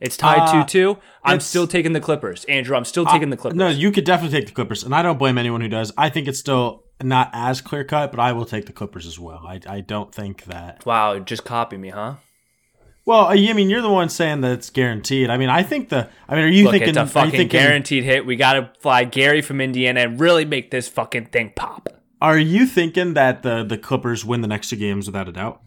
It's 0.00 0.16
tied 0.16 0.40
Uh, 0.48 0.64
two 0.64 0.64
two. 0.94 0.98
I'm 1.22 1.40
still 1.40 1.66
taking 1.66 1.92
the 1.92 2.00
Clippers, 2.00 2.44
Andrew. 2.46 2.74
I'm 2.76 2.84
still 2.86 3.04
taking 3.04 3.30
the 3.30 3.36
Clippers. 3.36 3.58
No, 3.58 3.68
you 3.68 3.90
could 3.92 4.04
definitely 4.04 4.38
take 4.38 4.46
the 4.48 4.54
Clippers, 4.54 4.82
and 4.82 4.94
I 4.94 5.02
don't 5.02 5.18
blame 5.18 5.36
anyone 5.36 5.60
who 5.60 5.68
does. 5.68 5.92
I 5.98 6.08
think 6.08 6.26
it's 6.26 6.38
still 6.38 6.84
not 7.02 7.30
as 7.32 7.60
clear 7.60 7.84
cut, 7.84 8.10
but 8.10 8.18
I 8.20 8.32
will 8.32 8.46
take 8.46 8.66
the 8.66 8.72
Clippers 8.72 9.06
as 9.06 9.18
well. 9.18 9.44
I, 9.46 9.60
I 9.66 9.80
don't 9.80 10.14
think 10.14 10.44
that. 10.44 10.84
wow, 10.86 11.18
just 11.18 11.44
copy 11.44 11.76
me, 11.76 11.90
huh? 11.90 12.14
Well, 13.06 13.26
I 13.26 13.34
mean, 13.54 13.70
you're 13.70 13.82
the 13.82 13.90
one 13.90 14.08
saying 14.08 14.42
that 14.42 14.52
it's 14.52 14.70
guaranteed. 14.70 15.30
I 15.30 15.36
mean, 15.36 15.48
I 15.48 15.62
think 15.62 15.88
the. 15.88 16.08
I 16.28 16.34
mean, 16.34 16.44
are 16.44 16.48
you 16.48 16.64
Look, 16.64 16.72
thinking? 16.72 16.90
it's 16.90 16.98
a 16.98 17.06
fucking 17.06 17.30
thinking, 17.32 17.48
guaranteed 17.48 18.04
hit. 18.04 18.24
We 18.24 18.36
got 18.36 18.52
to 18.54 18.70
fly 18.80 19.04
Gary 19.04 19.42
from 19.42 19.60
Indiana 19.60 20.00
and 20.00 20.20
really 20.20 20.44
make 20.44 20.70
this 20.70 20.88
fucking 20.88 21.26
thing 21.26 21.52
pop. 21.56 21.88
Are 22.22 22.38
you 22.38 22.66
thinking 22.66 23.14
that 23.14 23.42
the 23.42 23.64
the 23.64 23.78
Clippers 23.78 24.24
win 24.24 24.42
the 24.42 24.48
next 24.48 24.68
two 24.70 24.76
games 24.76 25.06
without 25.06 25.28
a 25.28 25.32
doubt? 25.32 25.62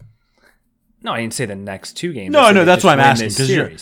No, 1.02 1.12
I 1.12 1.20
didn't 1.20 1.34
say 1.34 1.44
the 1.44 1.54
next 1.56 1.94
two 1.94 2.12
games. 2.12 2.32
No, 2.32 2.50
no, 2.50 2.64
that's 2.64 2.82
why 2.82 2.92
I'm 2.92 3.00
asking, 3.00 3.28
Because 3.28 3.50
you're-. 3.50 3.76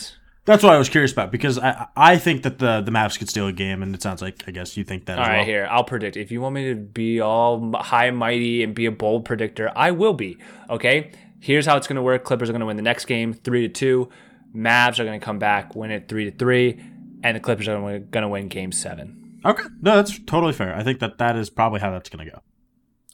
That's 0.45 0.61
what 0.61 0.73
I 0.73 0.77
was 0.77 0.89
curious 0.89 1.11
about 1.13 1.31
because 1.31 1.57
I 1.57 1.87
I 1.95 2.17
think 2.17 2.43
that 2.43 2.59
the 2.59 2.81
the 2.81 2.91
Mavs 2.91 3.17
could 3.17 3.29
steal 3.29 3.47
a 3.47 3.53
game, 3.53 3.81
and 3.81 3.95
it 3.95 4.01
sounds 4.01 4.21
like 4.21 4.43
I 4.47 4.51
guess 4.51 4.75
you 4.75 4.83
think 4.83 5.05
that 5.05 5.17
All 5.17 5.23
right, 5.25 5.37
well. 5.37 5.45
here 5.45 5.67
I'll 5.71 5.85
predict. 5.85 6.17
If 6.17 6.31
you 6.31 6.41
want 6.41 6.55
me 6.55 6.69
to 6.69 6.75
be 6.75 7.21
all 7.21 7.71
high 7.77 8.07
and 8.07 8.17
mighty 8.17 8.61
and 8.63 8.75
be 8.75 8.85
a 8.85 8.91
bold 8.91 9.23
predictor, 9.25 9.71
I 9.75 9.91
will 9.91 10.13
be. 10.13 10.37
Okay, 10.69 11.11
here's 11.39 11.65
how 11.65 11.77
it's 11.77 11.87
going 11.87 11.95
to 11.95 12.01
work. 12.01 12.25
Clippers 12.25 12.49
are 12.49 12.53
going 12.53 12.59
to 12.59 12.65
win 12.65 12.75
the 12.77 12.83
next 12.83 13.05
game 13.05 13.33
three 13.33 13.61
to 13.67 13.69
two. 13.73 14.09
Mavs 14.53 14.99
are 14.99 15.05
going 15.05 15.19
to 15.19 15.23
come 15.25 15.39
back, 15.39 15.75
win 15.75 15.91
it 15.91 16.09
three 16.09 16.29
to 16.29 16.37
three, 16.37 16.79
and 17.23 17.35
the 17.37 17.39
Clippers 17.39 17.67
are 17.69 17.79
going 17.79 18.09
to 18.11 18.27
win 18.27 18.49
Game 18.49 18.71
Seven. 18.73 19.39
Okay, 19.45 19.63
no, 19.81 19.95
that's 19.95 20.19
totally 20.25 20.53
fair. 20.53 20.75
I 20.75 20.83
think 20.83 20.99
that 20.99 21.17
that 21.19 21.35
is 21.37 21.49
probably 21.49 21.79
how 21.79 21.91
that's 21.91 22.09
going 22.09 22.25
to 22.25 22.31
go. 22.31 22.39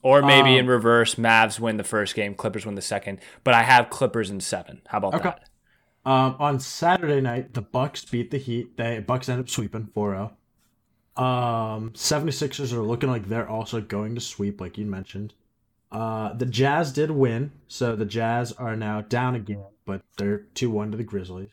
Or 0.01 0.21
maybe 0.21 0.53
Um, 0.53 0.59
in 0.59 0.67
reverse, 0.67 1.15
Mavs 1.15 1.59
win 1.59 1.77
the 1.77 1.83
first 1.83 2.15
game, 2.15 2.33
Clippers 2.33 2.65
win 2.65 2.75
the 2.75 2.81
second. 2.81 3.19
But 3.43 3.53
I 3.53 3.63
have 3.63 3.89
Clippers 3.89 4.29
in 4.29 4.39
seven. 4.39 4.81
How 4.87 4.97
about 4.99 5.13
Okay. 5.15 5.23
that? 5.25 5.48
Um, 6.05 6.35
on 6.39 6.59
Saturday 6.59 7.21
night, 7.21 7.53
the 7.53 7.61
Bucks 7.61 8.05
beat 8.05 8.31
the 8.31 8.37
Heat. 8.37 8.77
They 8.77 8.99
Bucks 8.99 9.29
end 9.29 9.39
up 9.39 9.49
sweeping 9.49 9.89
4-0. 9.95 10.31
Um, 11.21 11.91
76ers 11.91 12.71
are 12.71 12.81
looking 12.81 13.09
like 13.09 13.27
they're 13.27 13.49
also 13.49 13.81
going 13.81 14.15
to 14.15 14.21
sweep, 14.21 14.61
like 14.61 14.77
you 14.77 14.85
mentioned. 14.85 15.33
Uh, 15.91 16.33
the 16.33 16.45
Jazz 16.45 16.93
did 16.93 17.11
win, 17.11 17.51
so 17.67 17.95
the 17.95 18.05
Jazz 18.05 18.51
are 18.53 18.75
now 18.75 19.01
down 19.01 19.35
again, 19.35 19.63
but 19.85 20.01
they're 20.17 20.45
2-1 20.55 20.91
to 20.91 20.97
the 20.97 21.03
Grizzlies. 21.03 21.49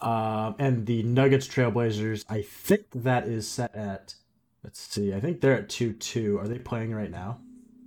Um, 0.00 0.54
and 0.58 0.86
the 0.86 1.02
Nuggets 1.02 1.48
Trailblazers, 1.48 2.24
I 2.28 2.42
think 2.42 2.86
that 2.94 3.26
is 3.26 3.48
set 3.48 3.74
at 3.74 4.14
let's 4.62 4.80
see, 4.80 5.14
I 5.14 5.20
think 5.20 5.40
they're 5.40 5.54
at 5.54 5.68
2-2. 5.68 6.38
Are 6.38 6.48
they 6.48 6.58
playing 6.58 6.94
right 6.94 7.10
now? 7.10 7.38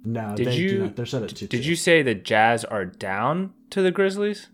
No, 0.03 0.35
Did 0.35 0.47
they 0.47 0.57
do 0.57 0.79
not. 0.79 0.95
They're 0.95 1.05
set 1.05 1.23
at 1.23 1.29
2-2. 1.29 1.49
Did 1.49 1.65
you 1.65 1.75
say 1.75 2.01
the 2.01 2.15
Jazz 2.15 2.65
are 2.65 2.85
down 2.85 3.53
to 3.69 3.81
the 3.81 3.91
Grizzlies? 3.91 4.47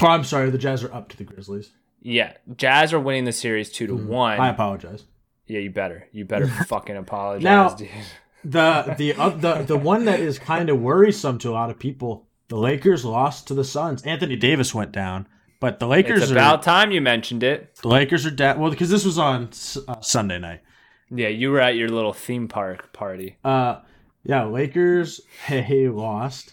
Oh, 0.00 0.06
I'm 0.06 0.24
sorry, 0.24 0.50
the 0.50 0.58
Jazz 0.58 0.84
are 0.84 0.92
up 0.94 1.08
to 1.10 1.16
the 1.16 1.24
Grizzlies. 1.24 1.70
Yeah, 2.00 2.32
Jazz 2.56 2.92
are 2.92 3.00
winning 3.00 3.24
the 3.24 3.32
series 3.32 3.70
two 3.70 3.86
to 3.88 3.94
one. 3.96 4.34
Mm-hmm. 4.34 4.42
I 4.42 4.48
apologize. 4.50 5.04
Yeah, 5.46 5.60
you 5.60 5.70
better. 5.70 6.06
You 6.12 6.24
better 6.24 6.46
fucking 6.66 6.96
apologize, 6.96 7.42
Now- 7.44 7.70
dude. 7.74 7.88
the 8.44 8.94
the 8.96 9.14
uh, 9.14 9.30
the 9.30 9.54
the 9.64 9.76
one 9.76 10.04
that 10.04 10.20
is 10.20 10.38
kind 10.38 10.70
of 10.70 10.80
worrisome 10.80 11.38
to 11.38 11.50
a 11.50 11.52
lot 11.52 11.70
of 11.70 11.78
people. 11.78 12.26
The 12.48 12.56
Lakers 12.56 13.04
lost 13.04 13.48
to 13.48 13.54
the 13.54 13.64
Suns. 13.64 14.02
Anthony 14.04 14.36
Davis 14.36 14.74
went 14.74 14.92
down, 14.92 15.26
but 15.60 15.80
the 15.80 15.86
Lakers 15.88 16.22
It's 16.22 16.30
are 16.30 16.34
about 16.34 16.62
time 16.62 16.92
you 16.92 17.00
mentioned 17.00 17.42
it. 17.42 17.74
the 17.82 17.88
Lakers 17.88 18.24
are 18.24 18.30
down. 18.30 18.58
Well, 18.60 18.70
because 18.70 18.88
this 18.90 19.04
was 19.04 19.18
on 19.18 19.50
uh, 19.88 20.00
Sunday 20.00 20.38
night. 20.38 20.60
Yeah, 21.10 21.28
you 21.28 21.50
were 21.50 21.60
at 21.60 21.74
your 21.76 21.88
little 21.88 22.12
theme 22.12 22.48
park 22.48 22.92
party. 22.92 23.36
Uh, 23.44 23.80
yeah, 24.24 24.44
Lakers 24.44 25.20
hey 25.46 25.88
lost, 25.88 26.52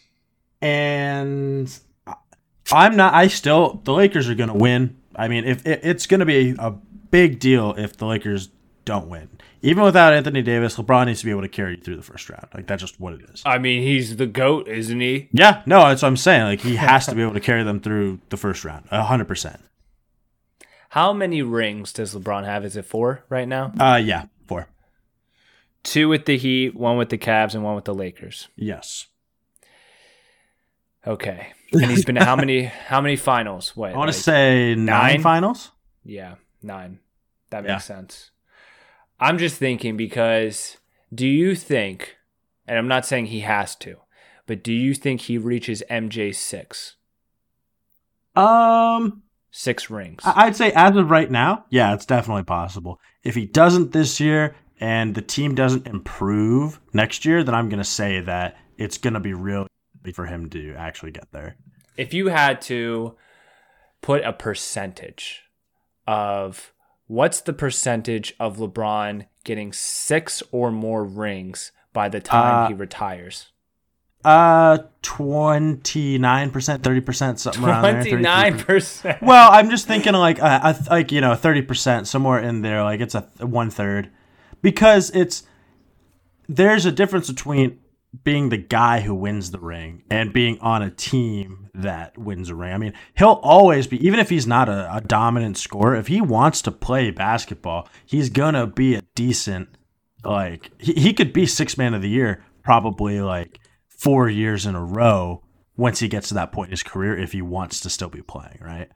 and 0.62 1.72
I'm 2.72 2.96
not. 2.96 3.14
I 3.14 3.28
still 3.28 3.82
the 3.84 3.94
Lakers 3.94 4.30
are 4.30 4.36
gonna 4.36 4.56
win. 4.56 4.98
I 5.16 5.28
mean, 5.28 5.46
if 5.46 5.66
it, 5.66 5.82
it's 5.84 6.08
gonna 6.08 6.26
be 6.26 6.52
a, 6.52 6.56
a 6.68 6.72
big 7.12 7.40
deal 7.40 7.74
if 7.78 7.98
the 7.98 8.06
Lakers 8.06 8.50
don't 8.86 9.08
win, 9.08 9.30
even 9.62 9.84
without 9.84 10.14
Anthony 10.14 10.42
Davis, 10.42 10.78
LeBron 10.78 11.08
needs 11.08 11.20
to 11.20 11.26
be 11.26 11.32
able 11.32 11.42
to 11.42 11.48
carry 11.48 11.76
you 11.76 11.82
through 11.82 11.96
the 11.98 12.04
first 12.04 12.30
round. 12.30 12.48
Like 12.54 12.68
that's 12.68 12.82
just 12.82 13.00
what 13.00 13.14
it 13.14 13.22
is. 13.34 13.42
I 13.46 13.58
mean, 13.58 13.82
he's 13.84 14.18
the 14.18 14.28
goat, 14.28 14.68
isn't 14.68 15.00
he? 15.00 15.30
Yeah, 15.32 15.62
no, 15.66 15.80
that's 15.88 16.02
what 16.02 16.08
I'm 16.10 16.18
saying. 16.18 16.44
Like 16.44 16.62
he 16.62 16.76
has 16.76 17.06
to 17.08 17.16
be 17.16 17.22
able 17.22 17.34
to 17.34 17.40
carry 17.40 17.64
them 17.64 17.80
through 17.80 18.20
the 18.30 18.38
first 18.38 18.66
round, 18.66 18.88
hundred 18.90 19.28
percent. 19.28 19.62
How 20.90 21.12
many 21.14 21.42
rings 21.42 21.92
does 21.92 22.16
LeBron 22.16 22.46
have? 22.46 22.64
Is 22.64 22.78
it 22.78 22.86
four 22.86 23.26
right 23.28 23.48
now? 23.48 23.74
Uh, 23.80 23.98
yeah, 24.04 24.26
four. 24.48 24.68
Two 25.84 26.08
with 26.10 26.26
the 26.26 26.38
Heat, 26.38 26.74
one 26.76 26.98
with 26.98 27.10
the 27.10 27.18
Cavs, 27.18 27.54
and 27.54 27.64
one 27.64 27.76
with 27.76 27.86
the 27.86 27.94
Lakers. 27.94 28.48
Yes, 28.56 29.08
Okay. 31.06 31.54
And 31.74 31.86
he's 31.92 32.06
been 32.06 32.16
to 32.16 32.24
how 32.26 32.36
many 32.44 32.64
how 32.64 33.02
many 33.02 33.16
finals? 33.16 33.76
Wait, 33.76 33.94
I 33.94 33.98
want 33.98 34.08
like- 34.08 34.16
to 34.16 34.22
say 34.22 34.76
nine, 34.76 34.86
nine? 34.86 35.22
finals. 35.22 35.72
Yeah, 36.04 36.36
nine. 36.62 37.00
That 37.50 37.64
Yeah. 37.66 37.74
makes 37.74 37.86
sense. 37.86 38.32
I'm 39.20 39.38
just 39.38 39.58
thinking 39.58 39.96
because 39.98 40.78
do 41.14 41.28
you 41.28 41.56
think, 41.56 42.18
and 42.68 42.78
I'm 42.78 42.88
not 42.88 43.06
saying 43.06 43.28
he 43.28 43.42
has 43.42 43.76
to, 43.78 43.98
but 44.46 44.64
do 44.64 44.74
you 44.74 44.94
think 44.94 45.22
he 45.22 45.38
reaches 45.38 45.82
MJ 45.90 46.34
six? 46.36 46.96
Um, 48.36 49.24
Six 49.52 49.90
rings. 49.90 50.22
I'd 50.26 50.56
say 50.58 50.74
as 50.74 50.98
of 50.98 51.10
right 51.10 51.32
now, 51.32 51.64
yeah, 51.70 51.94
it's 51.94 52.06
definitely 52.06 52.44
possible. 52.44 53.00
If 53.24 53.36
he 53.36 53.46
doesn't 53.46 53.94
this 53.94 54.20
year 54.20 54.54
and 54.82 55.16
the 55.16 55.22
team 55.22 55.56
doesn't 55.56 55.88
improve 55.88 56.82
next 56.92 57.24
year, 57.24 57.42
then 57.42 57.56
I'm 57.56 57.70
gonna 57.70 57.86
say 57.86 58.20
that 58.20 58.58
it's 58.78 58.98
gonna 58.98 59.22
be 59.22 59.34
really 59.34 59.68
for 60.12 60.26
him 60.26 60.50
to 60.50 60.74
actually 60.78 61.12
get 61.12 61.32
there. 61.32 61.56
if 61.98 62.14
you 62.14 62.28
had 62.28 62.62
to 62.62 63.16
put 64.02 64.24
a 64.24 64.34
percentage 64.34 65.44
of 66.08 66.74
what's 67.08 67.42
the 67.42 67.54
percentage 67.54 68.34
of 68.40 68.58
LeBron 68.58 69.26
getting 69.44 69.72
six 69.74 70.44
or 70.52 70.72
more 70.72 71.04
rings 71.04 71.72
by 71.94 72.10
the 72.10 72.20
time 72.20 72.66
Uh, 72.66 72.68
he 72.68 72.74
retires? 72.74 73.48
Uh, 74.24 74.80
twenty 75.04 76.18
nine 76.18 76.50
percent, 76.50 76.84
thirty 76.84 77.00
percent, 77.02 77.40
something 77.40 77.64
around 77.64 77.84
there. 77.84 78.02
Twenty 78.04 78.16
nine 78.24 78.58
33%. 78.58 79.22
Well, 79.22 79.52
I'm 79.52 79.70
just 79.70 79.86
thinking 79.88 80.14
like 80.14 80.42
uh, 80.42 80.74
th- 80.74 80.90
like 80.90 81.12
you 81.12 81.22
know 81.22 81.36
thirty 81.36 81.62
percent 81.62 82.08
somewhere 82.08 82.40
in 82.40 82.62
there, 82.64 82.84
like 82.84 83.02
it's 83.02 83.14
a 83.14 83.22
one 83.40 83.70
third, 83.70 84.10
because 84.64 85.12
it's 85.12 85.44
there's 86.50 86.86
a 86.88 86.92
difference 86.92 87.30
between 87.30 87.80
being 88.24 88.50
the 88.50 88.58
guy 88.58 89.02
who 89.02 89.16
wins 89.16 89.52
the 89.52 89.60
ring 89.60 90.04
and 90.10 90.34
being 90.34 90.60
on 90.60 90.82
a 90.82 90.92
team 90.92 91.70
that 91.74 92.18
wins 92.18 92.50
a 92.50 92.56
ring. 92.56 92.74
I 92.74 92.78
mean, 92.78 92.94
he'll 93.18 93.40
always 93.44 93.88
be 93.88 94.06
even 94.06 94.20
if 94.20 94.30
he's 94.30 94.48
not 94.48 94.70
a, 94.70 94.96
a 94.96 95.02
dominant 95.02 95.58
scorer. 95.58 95.96
If 95.96 96.08
he 96.08 96.22
wants 96.22 96.62
to 96.64 96.72
play 96.72 97.12
basketball, 97.12 97.88
he's 98.06 98.30
gonna 98.30 98.68
be 98.68 98.96
a 98.96 99.02
decent 99.16 99.70
like 100.24 100.72
he, 100.80 100.94
he 100.94 101.14
could 101.14 101.34
be 101.34 101.46
six 101.46 101.78
man 101.78 101.94
of 101.94 102.02
the 102.02 102.10
year 102.10 102.44
probably 102.64 103.22
like 103.22 103.60
four 103.88 104.30
years 104.30 104.66
in 104.66 104.76
a 104.76 104.84
row 104.84 105.44
once 105.78 106.00
he 106.00 106.08
gets 106.08 106.30
to 106.30 106.34
that 106.34 106.52
point 106.52 106.70
in 106.70 106.72
his 106.72 106.84
career 106.84 107.18
if 107.18 107.32
he 107.32 107.42
wants 107.42 107.80
to 107.82 107.90
still 107.90 108.10
be 108.10 108.22
playing, 108.22 108.60
right? 108.62 108.90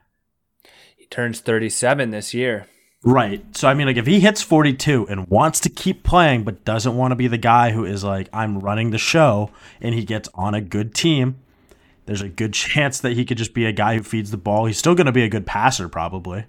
He 0.96 1.06
turns 1.06 1.40
thirty 1.40 1.68
seven 1.68 2.10
this 2.10 2.34
year. 2.34 2.66
Right. 3.02 3.44
So 3.56 3.68
I 3.68 3.74
mean 3.74 3.86
like 3.86 3.96
if 3.96 4.06
he 4.06 4.20
hits 4.20 4.42
42 4.42 5.08
and 5.08 5.26
wants 5.28 5.60
to 5.60 5.68
keep 5.70 6.02
playing 6.04 6.44
but 6.44 6.64
doesn't 6.64 6.96
want 6.96 7.12
to 7.12 7.16
be 7.16 7.28
the 7.28 7.38
guy 7.38 7.70
who 7.70 7.84
is 7.84 8.04
like 8.04 8.28
I'm 8.32 8.60
running 8.60 8.90
the 8.90 8.98
show 8.98 9.50
and 9.80 9.94
he 9.94 10.04
gets 10.04 10.28
on 10.34 10.54
a 10.54 10.60
good 10.60 10.94
team, 10.94 11.36
there's 12.06 12.20
a 12.22 12.28
good 12.28 12.52
chance 12.52 13.00
that 13.00 13.12
he 13.12 13.24
could 13.24 13.38
just 13.38 13.54
be 13.54 13.64
a 13.64 13.72
guy 13.72 13.96
who 13.96 14.02
feeds 14.02 14.30
the 14.30 14.36
ball. 14.36 14.66
He's 14.66 14.78
still 14.78 14.94
going 14.94 15.06
to 15.06 15.12
be 15.12 15.22
a 15.22 15.28
good 15.28 15.46
passer 15.46 15.88
probably. 15.88 16.44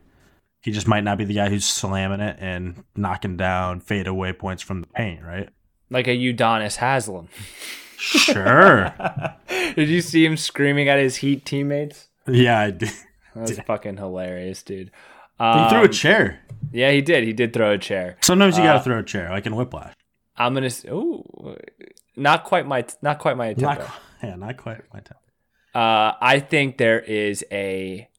He 0.62 0.72
just 0.72 0.88
might 0.88 1.04
not 1.04 1.18
be 1.18 1.26
the 1.26 1.34
guy 1.34 1.50
who's 1.50 1.66
slamming 1.66 2.20
it 2.20 2.38
and 2.40 2.84
knocking 2.96 3.38
down 3.38 3.80
fadeaway 3.80 4.34
points 4.34 4.62
from 4.62 4.82
the 4.82 4.88
paint, 4.88 5.24
right? 5.24 5.50
Like 5.90 6.08
a 6.08 6.16
Udonis 6.16 6.78
Haslem. 6.78 7.30
Sure. 7.98 8.94
Did 9.76 9.90
you 9.90 10.02
see 10.02 10.26
him 10.26 10.38
screaming 10.38 10.90
at 10.90 11.00
his 11.00 11.18
Heat 11.18 11.46
teammates? 11.46 12.10
yeah, 12.28 12.60
I 12.60 12.72
did. 12.72 12.92
That's 13.36 13.60
fucking 13.66 13.98
hilarious, 13.98 14.62
dude. 14.64 14.92
He 15.42 15.46
Um, 15.48 15.70
threw 15.70 15.84
a 15.84 15.90
chair. 15.90 16.40
yeah, 16.72 16.92
he 16.92 17.02
did. 17.02 17.24
He 17.24 17.34
did 17.34 17.52
throw 17.54 17.72
a 17.72 17.78
chair. 17.78 18.18
Sometimes 18.22 18.58
you 18.58 18.64
got 18.64 18.74
to 18.74 18.80
uh, 18.80 18.84
throw 18.84 19.00
a 19.00 19.04
chair, 19.04 19.30
like 19.30 19.46
in 19.46 19.56
Whiplash. 19.56 19.94
I'm 20.38 20.54
gonna. 20.54 20.70
Ooh, 20.90 21.58
not 22.16 22.44
quite 22.44 22.66
my. 22.68 22.86
Not 23.02 23.20
quite 23.20 23.38
my 23.38 23.54
Not, 23.58 23.82
yeah, 24.24 24.36
not 24.36 24.58
quite 24.58 24.82
my 24.94 25.00
time. 25.00 25.18
Uh, 25.74 26.14
I 26.22 26.40
think 26.40 26.78
there 26.78 27.00
is 27.00 27.46
a 27.52 28.10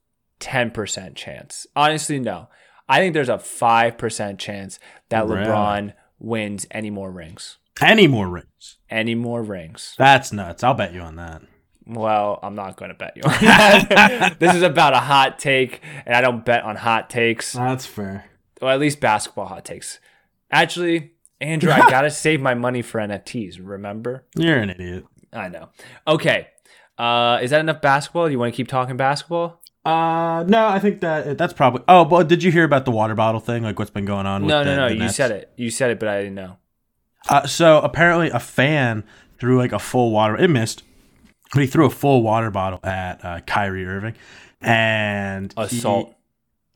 10% 0.40 1.14
chance. 1.14 1.66
Honestly, 1.76 2.18
no. 2.18 2.48
I 2.88 2.98
think 2.98 3.14
there's 3.14 3.28
a 3.28 3.34
5% 3.38 4.38
chance 4.38 4.78
that 5.10 5.26
Really? 5.26 5.44
LeBron 5.46 5.92
wins 6.18 6.66
any 6.70 6.90
more 6.90 7.10
rings. 7.10 7.58
Any 7.80 8.06
more 8.06 8.28
rings? 8.28 8.78
Any 8.90 9.14
more 9.14 9.42
rings. 9.42 9.94
That's 9.98 10.32
nuts. 10.32 10.62
I'll 10.64 10.74
bet 10.74 10.92
you 10.92 11.00
on 11.00 11.16
that. 11.16 11.42
Well, 11.86 12.38
I'm 12.42 12.54
not 12.54 12.76
going 12.76 12.90
to 12.90 12.94
bet 12.96 13.16
you 13.16 13.22
on 13.24 13.30
that. 13.40 14.36
this 14.40 14.54
is 14.54 14.62
about 14.62 14.92
a 14.94 14.98
hot 14.98 15.38
take, 15.38 15.80
and 16.06 16.14
I 16.14 16.20
don't 16.20 16.44
bet 16.44 16.62
on 16.64 16.76
hot 16.76 17.10
takes. 17.10 17.52
That's 17.52 17.86
fair. 17.86 18.26
Well, 18.60 18.70
at 18.72 18.78
least 18.80 19.00
basketball 19.00 19.46
hot 19.46 19.64
takes. 19.64 19.98
Actually, 20.50 21.12
Andrew, 21.40 21.72
I 21.72 21.78
got 21.90 22.02
to 22.02 22.10
save 22.10 22.40
my 22.40 22.54
money 22.54 22.82
for 22.82 23.00
NFTs, 23.00 23.58
remember? 23.60 24.24
You're 24.36 24.58
an 24.58 24.70
idiot. 24.70 25.06
I 25.32 25.48
know. 25.48 25.70
Okay. 26.06 26.48
Uh, 26.98 27.40
is 27.42 27.50
that 27.50 27.60
enough 27.60 27.80
basketball? 27.80 28.26
Do 28.26 28.32
you 28.32 28.38
want 28.38 28.52
to 28.52 28.56
keep 28.56 28.68
talking 28.68 28.96
basketball? 28.96 29.60
Uh, 29.84 30.44
no, 30.46 30.68
I 30.68 30.78
think 30.78 31.00
that 31.00 31.36
that's 31.36 31.52
probably. 31.52 31.82
Oh, 31.88 32.04
but 32.04 32.28
did 32.28 32.44
you 32.44 32.52
hear 32.52 32.62
about 32.62 32.84
the 32.84 32.92
water 32.92 33.16
bottle 33.16 33.40
thing? 33.40 33.64
Like 33.64 33.78
what's 33.80 33.90
been 33.90 34.04
going 34.04 34.26
on? 34.26 34.46
No, 34.46 34.58
with 34.58 34.66
no, 34.66 34.70
the, 34.70 34.76
no. 34.76 34.88
the 34.88 34.94
You 34.94 35.00
Nets? 35.00 35.16
said 35.16 35.30
it. 35.32 35.50
You 35.56 35.70
said 35.70 35.90
it, 35.90 35.98
but 35.98 36.08
I 36.08 36.18
didn't 36.18 36.36
know. 36.36 36.58
Uh, 37.28 37.46
so 37.48 37.80
apparently, 37.80 38.30
a 38.30 38.38
fan 38.38 39.02
threw 39.40 39.58
like 39.58 39.72
a 39.72 39.80
full 39.80 40.12
water. 40.12 40.36
It 40.36 40.48
missed, 40.48 40.84
but 41.52 41.60
he 41.60 41.66
threw 41.66 41.86
a 41.86 41.90
full 41.90 42.22
water 42.22 42.50
bottle 42.50 42.80
at 42.82 43.24
uh, 43.24 43.40
Kyrie 43.40 43.86
Irving, 43.86 44.14
and 44.60 45.52
he- 45.56 45.62
Assault. 45.62 46.14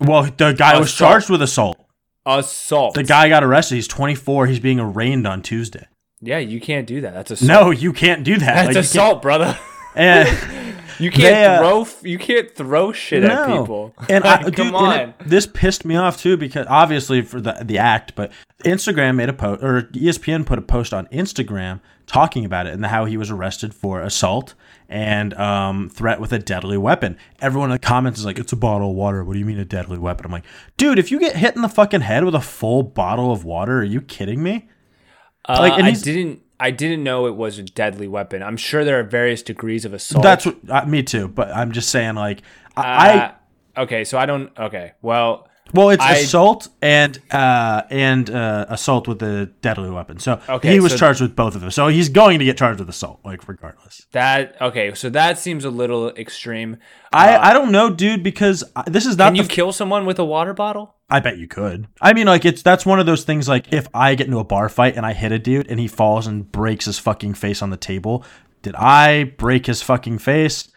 well, 0.00 0.22
the 0.24 0.52
guy 0.52 0.78
was 0.78 0.92
charged 0.94 1.30
with 1.30 1.42
assault. 1.42 1.82
Assault. 2.24 2.94
The 2.94 3.04
guy 3.04 3.28
got 3.28 3.44
arrested. 3.44 3.76
He's 3.76 3.86
24. 3.88 4.46
He's 4.48 4.58
being 4.60 4.80
arraigned 4.80 5.26
on 5.26 5.42
Tuesday. 5.42 5.86
Yeah, 6.20 6.38
you 6.38 6.60
can't 6.60 6.86
do 6.86 7.00
that. 7.02 7.14
That's 7.14 7.30
assault. 7.30 7.48
No, 7.48 7.70
you 7.70 7.92
can't 7.92 8.24
do 8.24 8.32
that. 8.38 8.54
that's 8.54 8.66
Like, 8.68 8.76
assault, 8.76 9.22
brother. 9.22 9.56
And, 9.94 10.28
You 10.98 11.10
can't 11.10 11.22
They, 11.22 11.44
uh, 11.44 11.58
throw. 11.58 11.86
You 12.08 12.18
can't 12.18 12.50
throw 12.54 12.92
shit 12.92 13.24
at 13.24 13.46
people. 13.46 13.94
And 14.08 14.24
I, 14.26 14.42
dude, 14.44 14.54
come 14.56 14.74
on. 14.74 14.98
it- 15.00 15.14
this 15.26 15.46
pissed 15.46 15.84
me 15.84 15.96
off 15.96 16.18
too 16.18 16.36
because 16.36 16.66
obviously 16.68 17.22
for 17.22 17.40
the 17.40 17.58
the 17.64 17.78
act, 17.78 18.14
but 18.14 18.32
Instagram 18.64 19.16
made 19.16 19.28
a 19.28 19.32
post 19.32 19.62
or 19.62 19.82
ESPN 19.92 20.46
put 20.46 20.58
a 20.58 20.62
post 20.62 20.94
on 20.94 21.06
Instagram 21.08 21.80
talking 22.06 22.44
about 22.44 22.66
it 22.66 22.72
and 22.74 22.86
how 22.86 23.04
he 23.04 23.16
was 23.16 23.30
arrested 23.30 23.74
for 23.74 24.00
assault 24.00 24.54
and 24.88 25.34
um, 25.34 25.88
threat 25.90 26.20
with 26.20 26.32
a 26.32 26.38
deadly 26.38 26.78
weapon. 26.78 27.18
Everyone 27.40 27.70
in 27.70 27.74
the 27.74 27.78
comments 27.80 28.20
is 28.20 28.24
like, 28.24 28.38
"It's 28.38 28.52
a 28.52 28.56
bottle 28.56 28.90
of 28.90 28.96
water." 28.96 29.24
What 29.24 29.32
do 29.32 29.38
you 29.40 29.44
mean 29.44 29.58
a 29.58 29.64
deadly 29.64 29.98
weapon? 29.98 30.24
I'm 30.24 30.32
like, 30.32 30.44
dude, 30.76 30.98
if 30.98 31.10
you 31.10 31.18
get 31.18 31.36
hit 31.36 31.56
in 31.56 31.62
the 31.62 31.68
fucking 31.68 32.02
head 32.02 32.24
with 32.24 32.34
a 32.34 32.40
full 32.40 32.82
bottle 32.84 33.32
of 33.32 33.44
water, 33.44 33.78
are 33.80 33.84
you 33.84 34.00
kidding 34.00 34.42
me? 34.42 34.68
Uh, 35.48 35.56
Like, 35.60 35.72
and 35.74 35.84
I 35.84 35.90
didn't. 35.92 36.42
I 36.58 36.70
didn't 36.70 37.02
know 37.04 37.26
it 37.26 37.34
was 37.36 37.58
a 37.58 37.62
deadly 37.62 38.08
weapon. 38.08 38.42
I'm 38.42 38.56
sure 38.56 38.84
there 38.84 38.98
are 38.98 39.02
various 39.02 39.42
degrees 39.42 39.84
of 39.84 39.92
assault. 39.92 40.22
That's 40.22 40.46
what 40.46 40.56
uh, 40.68 40.86
me 40.86 41.02
too. 41.02 41.28
But 41.28 41.50
I'm 41.50 41.72
just 41.72 41.90
saying, 41.90 42.14
like, 42.14 42.42
I, 42.76 42.82
I 42.82 43.16
Uh, 43.78 43.82
okay, 43.82 44.04
so 44.04 44.16
I 44.18 44.26
don't. 44.26 44.50
Okay, 44.58 44.92
well, 45.02 45.48
Well, 45.74 45.90
it's 45.90 46.02
I- 46.02 46.14
assault 46.14 46.68
and 46.80 47.20
uh, 47.30 47.82
and 47.90 48.30
uh, 48.30 48.66
assault 48.70 49.06
with 49.06 49.22
a 49.22 49.46
deadly 49.60 49.90
weapon. 49.90 50.18
So 50.18 50.40
Okay, 50.48 50.72
he 50.72 50.80
was 50.80 50.92
so- 50.92 50.98
charged 50.98 51.20
with 51.20 51.36
both 51.36 51.54
of 51.54 51.60
them. 51.60 51.70
So 51.70 51.88
he's 51.88 52.08
going 52.08 52.38
to 52.38 52.44
get 52.44 52.56
charged 52.56 52.78
with 52.80 52.88
assault, 52.88 53.20
like 53.24 53.46
regardless. 53.46 54.06
that 54.12 54.56
okay. 54.60 54.94
So 54.94 55.10
that 55.10 55.38
seems 55.38 55.64
a 55.64 55.70
little 55.70 56.08
extreme. 56.16 56.78
I 57.12 57.36
I 57.36 57.52
don't 57.52 57.70
know, 57.70 57.90
dude, 57.90 58.22
because 58.22 58.64
this 58.86 59.04
is 59.06 59.16
not. 59.18 59.26
Uh, 59.26 59.28
Can 59.28 59.36
you 59.36 59.44
kill 59.44 59.72
someone 59.72 60.06
with 60.06 60.18
a 60.18 60.24
water 60.24 60.54
bottle? 60.54 60.95
I 61.08 61.20
bet 61.20 61.38
you 61.38 61.46
could. 61.46 61.86
I 62.00 62.12
mean, 62.12 62.26
like 62.26 62.44
it's 62.44 62.62
that's 62.62 62.84
one 62.84 62.98
of 62.98 63.06
those 63.06 63.24
things. 63.24 63.48
Like 63.48 63.72
if 63.72 63.86
I 63.94 64.14
get 64.14 64.26
into 64.26 64.38
a 64.38 64.44
bar 64.44 64.68
fight 64.68 64.96
and 64.96 65.06
I 65.06 65.12
hit 65.12 65.32
a 65.32 65.38
dude 65.38 65.68
and 65.68 65.78
he 65.78 65.86
falls 65.88 66.26
and 66.26 66.50
breaks 66.50 66.86
his 66.86 66.98
fucking 66.98 67.34
face 67.34 67.62
on 67.62 67.70
the 67.70 67.76
table, 67.76 68.24
did 68.62 68.74
I 68.74 69.24
break 69.24 69.66
his 69.66 69.82
fucking 69.82 70.18
face? 70.18 70.68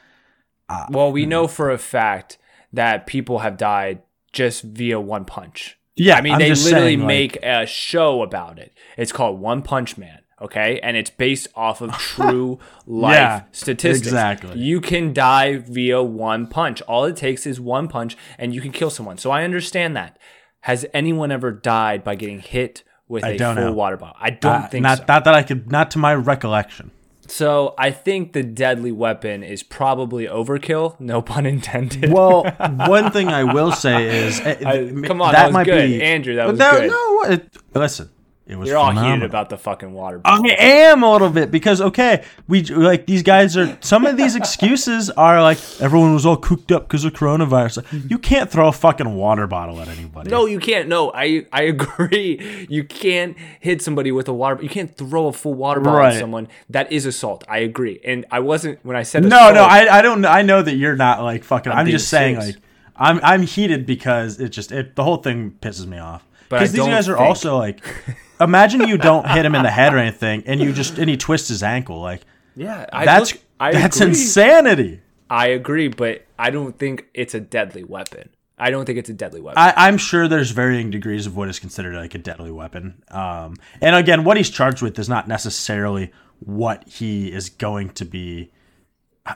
Uh, 0.67 0.85
well, 0.91 1.11
we 1.11 1.25
know 1.25 1.47
for 1.47 1.71
a 1.71 1.79
fact 1.79 2.37
that 2.71 3.07
people 3.07 3.39
have 3.39 3.57
died 3.57 4.03
just 4.31 4.61
via 4.61 4.99
one 4.99 5.25
punch. 5.25 5.79
Yeah, 5.95 6.15
I 6.15 6.21
mean, 6.21 6.33
I'm 6.33 6.39
they 6.39 6.49
literally 6.51 6.71
saying, 6.71 6.99
like- 6.99 7.07
make 7.07 7.35
a 7.43 7.65
show 7.65 8.21
about 8.21 8.59
it. 8.59 8.71
It's 8.97 9.11
called 9.11 9.39
One 9.39 9.63
Punch 9.63 9.97
Man. 9.97 10.19
Okay, 10.41 10.79
and 10.81 10.95
it's 10.95 11.09
based 11.09 11.47
off 11.55 11.81
of 11.81 11.91
true 11.97 12.59
life 12.85 13.13
Yeah, 13.13 13.43
statistics. 13.51 14.07
exactly. 14.07 14.57
You 14.59 14.79
can 14.81 15.13
die 15.13 15.57
via 15.57 16.01
one 16.01 16.47
punch. 16.47 16.81
All 16.83 17.03
it 17.05 17.17
takes 17.17 17.45
is 17.45 17.59
one 17.59 17.87
punch, 17.89 18.15
and 18.37 18.53
you 18.55 18.61
can 18.61 18.71
kill 18.71 18.89
someone. 18.89 19.17
So 19.17 19.31
I 19.31 19.43
understand 19.43 19.95
that. 19.97 20.17
Has 20.61 20.85
anyone 20.93 21.31
ever 21.31 21.51
died 21.51 22.03
by 22.03 22.15
getting 22.15 22.39
hit 22.39 22.83
with 23.07 23.23
I 23.25 23.29
a 23.31 23.37
full 23.37 23.55
know. 23.55 23.71
water 23.73 23.97
bottle? 23.97 24.17
I 24.19 24.29
don't 24.29 24.63
Uh, 24.63 24.67
think 24.67 24.83
not 24.83 24.97
so. 24.99 25.03
not 25.07 25.23
that 25.25 25.33
I 25.35 25.43
could, 25.43 25.71
not 25.71 25.91
to 25.91 25.99
my 25.99 26.13
recollection. 26.15 26.91
so 27.27 27.75
I 27.77 27.91
think 27.91 28.33
the 28.33 28.43
deadly 28.43 28.91
weapon 28.91 29.43
is 29.43 29.61
probably 29.61 30.25
overkill. 30.25 30.99
No 30.99 31.21
pun 31.31 31.45
intended. 31.45 32.11
Well, 32.11 32.43
one 32.87 33.11
thing 33.11 33.27
I 33.27 33.43
will 33.43 33.71
say 33.71 34.25
is, 34.25 34.39
uh, 34.41 34.55
I- 34.65 35.07
come 35.07 35.21
on, 35.21 35.33
that 35.33 35.51
was 35.53 35.65
good. 35.65 36.01
Andrew, 36.01 36.35
that 36.35 36.47
was 36.47 36.57
that- 36.59 36.79
good. 36.79 36.89
No, 36.89 37.23
it, 37.23 37.57
listen, 37.73 38.09
it 38.49 38.57
was. 38.57 38.67
You're 38.67 38.77
all 38.77 38.91
heated 38.91 39.21
about 39.23 39.49
the 39.49 39.57
fucking 39.57 39.93
water 39.93 40.17
bottle. 40.17 40.45
I 40.49 40.55
am 40.55 41.03
a 41.03 41.11
little 41.11 41.29
bit 41.29 41.51
because 41.51 41.79
okay, 41.79 42.23
we 42.47 42.63
like 42.63 43.05
these 43.05 43.21
guys 43.21 43.55
are. 43.55 43.77
Some 43.81 44.05
of 44.07 44.17
these 44.17 44.35
excuses 44.35 45.09
are 45.11 45.41
like 45.41 45.59
everyone 45.79 46.13
was 46.15 46.25
all 46.25 46.35
cooked 46.35 46.71
up 46.71 46.87
because 46.87 47.05
of 47.05 47.13
coronavirus. 47.13 47.85
You 48.09 48.17
can't 48.17 48.49
throw 48.49 48.67
a 48.67 48.71
fucking 48.71 49.13
water 49.15 49.45
bottle 49.45 49.79
at 49.79 49.87
anybody. 49.87 50.31
No, 50.31 50.47
you 50.47 50.59
can't. 50.59 50.89
No, 50.89 51.11
I 51.13 51.45
I 51.53 51.61
agree. 51.73 52.65
You 52.69 52.83
can't 52.83 53.37
hit 53.59 53.81
somebody 53.83 54.11
with 54.11 54.27
a 54.27 54.33
water. 54.33 54.55
Bottle. 54.55 54.63
You 54.63 54.69
can't 54.71 54.97
throw 54.97 55.27
a 55.27 55.33
full 55.33 55.53
water 55.53 55.79
bottle 55.79 55.99
Right. 55.99 56.13
at 56.15 56.19
someone. 56.19 56.47
That 56.71 56.91
is 56.91 57.05
assault. 57.05 57.43
I 57.47 57.59
agree. 57.59 57.99
And 58.03 58.25
I 58.31 58.39
wasn't 58.39 58.79
when 58.83 58.95
I 58.97 59.03
said 59.03 59.23
no, 59.23 59.35
assault, 59.37 59.53
no. 59.53 59.63
I, 59.63 59.99
I 59.99 60.01
don't. 60.01 60.25
I 60.25 60.41
know 60.41 60.63
that 60.63 60.75
you're 60.75 60.95
not 60.95 61.21
like 61.21 61.43
fucking. 61.43 61.71
I'm, 61.71 61.85
being 61.85 61.95
just 61.97 62.09
saying 62.09 62.41
serious. 62.41 62.55
like 62.55 62.63
I'm 62.95 63.19
I'm 63.23 63.41
heated 63.43 63.85
because 63.85 64.39
it 64.39 64.49
just 64.49 64.71
it 64.71 64.95
the 64.95 65.03
whole 65.03 65.17
thing 65.17 65.55
pisses 65.61 65.85
me 65.85 65.99
off. 65.99 66.25
Because 66.49 66.71
these 66.71 66.81
guys 66.83 67.07
are 67.07 67.15
think- 67.15 67.27
also 67.29 67.57
like, 67.59 67.81
imagine 68.39 68.87
you 68.87 68.97
don't 68.97 69.27
hit 69.27 69.45
him 69.45 69.55
in 69.55 69.63
the 69.63 69.71
head 69.71 69.93
or 69.93 69.97
anything, 69.97 70.43
and 70.45 70.59
you 70.59 70.73
just 70.73 70.97
and 70.97 71.09
he 71.09 71.17
twists 71.17 71.49
his 71.49 71.63
ankle 71.63 71.99
like. 72.01 72.21
yeah, 72.55 72.85
I 72.93 73.05
That's 73.05 73.33
look- 73.33 73.41
I 73.59 73.71
that's 73.73 73.97
agree. 73.97 74.09
insanity. 74.09 75.01
I 75.29 75.47
agree, 75.47 75.89
but 75.89 76.25
I 76.39 76.49
don't 76.49 76.77
think 76.79 77.05
it's 77.13 77.33
a 77.35 77.39
deadly 77.39 77.83
weapon. 77.83 78.29
I 78.57 78.71
don't 78.71 78.85
think 78.85 78.97
it's 78.97 79.09
a 79.09 79.13
deadly 79.13 79.41
weapon. 79.41 79.57
I, 79.61 79.73
I'm 79.75 79.97
sure 79.97 80.27
there's 80.27 80.51
varying 80.51 80.89
degrees 80.89 81.25
of 81.25 81.35
what 81.37 81.47
is 81.49 81.59
considered 81.59 81.95
like 81.95 82.15
a 82.15 82.17
deadly 82.17 82.51
weapon. 82.51 83.03
Um, 83.09 83.55
and 83.81 83.95
again, 83.95 84.23
what 84.23 84.37
he's 84.37 84.49
charged 84.49 84.81
with 84.81 84.97
is 84.99 85.07
not 85.07 85.27
necessarily 85.27 86.11
what 86.39 86.87
he 86.87 87.31
is 87.31 87.49
going 87.49 87.89
to 87.91 88.05
be, 88.05 88.51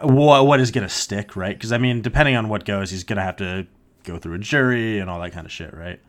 what 0.01 0.45
what 0.47 0.59
is 0.59 0.71
going 0.71 0.87
to 0.87 0.93
stick, 0.93 1.35
right? 1.35 1.55
Because 1.55 1.71
I 1.71 1.77
mean, 1.77 2.01
depending 2.01 2.35
on 2.35 2.49
what 2.49 2.65
goes, 2.65 2.89
he's 2.91 3.03
going 3.03 3.17
to 3.17 3.23
have 3.23 3.35
to 3.37 3.67
go 4.03 4.17
through 4.17 4.35
a 4.35 4.39
jury 4.39 4.99
and 4.99 5.09
all 5.09 5.21
that 5.21 5.31
kind 5.31 5.45
of 5.45 5.51
shit, 5.51 5.73
right? 5.73 5.99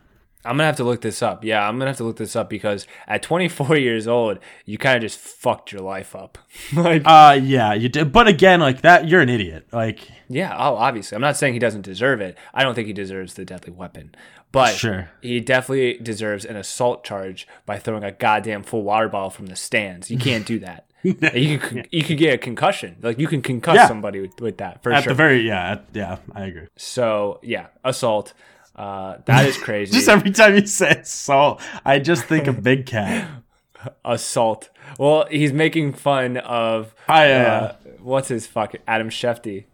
I'm 0.44 0.52
gonna 0.56 0.64
have 0.66 0.76
to 0.76 0.84
look 0.84 1.00
this 1.00 1.22
up. 1.22 1.44
Yeah, 1.44 1.66
I'm 1.66 1.78
gonna 1.78 1.90
have 1.90 1.96
to 1.98 2.04
look 2.04 2.16
this 2.16 2.36
up 2.36 2.50
because 2.50 2.86
at 3.06 3.22
24 3.22 3.76
years 3.78 4.06
old, 4.06 4.38
you 4.66 4.78
kind 4.78 4.96
of 4.96 5.02
just 5.02 5.18
fucked 5.18 5.72
your 5.72 5.80
life 5.82 6.14
up. 6.14 6.38
like, 6.76 7.02
Uh, 7.04 7.38
yeah, 7.42 7.72
you 7.74 7.88
did. 7.88 8.12
But 8.12 8.28
again, 8.28 8.60
like 8.60 8.82
that, 8.82 9.08
you're 9.08 9.20
an 9.22 9.28
idiot. 9.30 9.66
Like, 9.72 10.00
yeah, 10.28 10.54
oh, 10.56 10.74
obviously, 10.76 11.16
I'm 11.16 11.22
not 11.22 11.36
saying 11.36 11.52
he 11.54 11.58
doesn't 11.58 11.82
deserve 11.82 12.20
it. 12.20 12.36
I 12.52 12.62
don't 12.62 12.74
think 12.74 12.86
he 12.86 12.92
deserves 12.92 13.34
the 13.34 13.44
deadly 13.44 13.72
weapon, 13.72 14.14
but 14.52 14.74
Sure. 14.74 15.10
he 15.22 15.40
definitely 15.40 15.98
deserves 15.98 16.44
an 16.44 16.56
assault 16.56 17.04
charge 17.04 17.46
by 17.66 17.78
throwing 17.78 18.04
a 18.04 18.12
goddamn 18.12 18.62
full 18.62 18.82
water 18.82 19.08
bottle 19.08 19.30
from 19.30 19.46
the 19.46 19.56
stands. 19.56 20.10
You 20.10 20.18
can't 20.18 20.46
do 20.46 20.58
that. 20.60 20.86
you 21.04 21.58
can 21.58 21.86
you 21.90 22.02
could 22.02 22.16
get 22.16 22.32
a 22.32 22.38
concussion. 22.38 22.96
Like 23.02 23.18
you 23.18 23.26
can 23.28 23.42
concuss 23.42 23.74
Yeah. 23.74 23.88
somebody 23.88 24.20
with, 24.20 24.40
with 24.40 24.56
that 24.58 24.82
for 24.82 24.88
sure. 24.90 24.96
at 24.96 25.04
sure. 25.04 25.12
the 25.12 25.14
very, 25.16 25.46
yeah, 25.46 25.72
at, 25.72 25.84
yeah, 25.92 26.16
I 26.34 26.44
agree. 26.46 26.66
so 26.76 27.40
yeah, 27.42 27.66
assault. 27.84 28.32
Uh, 28.74 29.18
that 29.26 29.46
is 29.46 29.56
crazy. 29.56 29.92
Just 29.96 30.08
every 30.08 30.30
time 30.32 30.54
you 30.56 30.66
say 30.66 30.90
assault, 30.90 31.60
I 31.84 31.98
just 32.00 32.24
think 32.24 32.46
of 32.48 32.62
Big 32.62 32.86
Cat. 32.86 33.28
assault. 34.04 34.70
Well, 34.98 35.26
he's 35.30 35.52
making 35.52 35.92
fun 35.92 36.36
of 36.38 36.94
I, 37.08 37.30
uh, 37.32 37.36
uh, 37.36 37.76
what's 38.00 38.28
his 38.28 38.46
fucking 38.46 38.80
Adam 38.88 39.10
Shefty, 39.10 39.64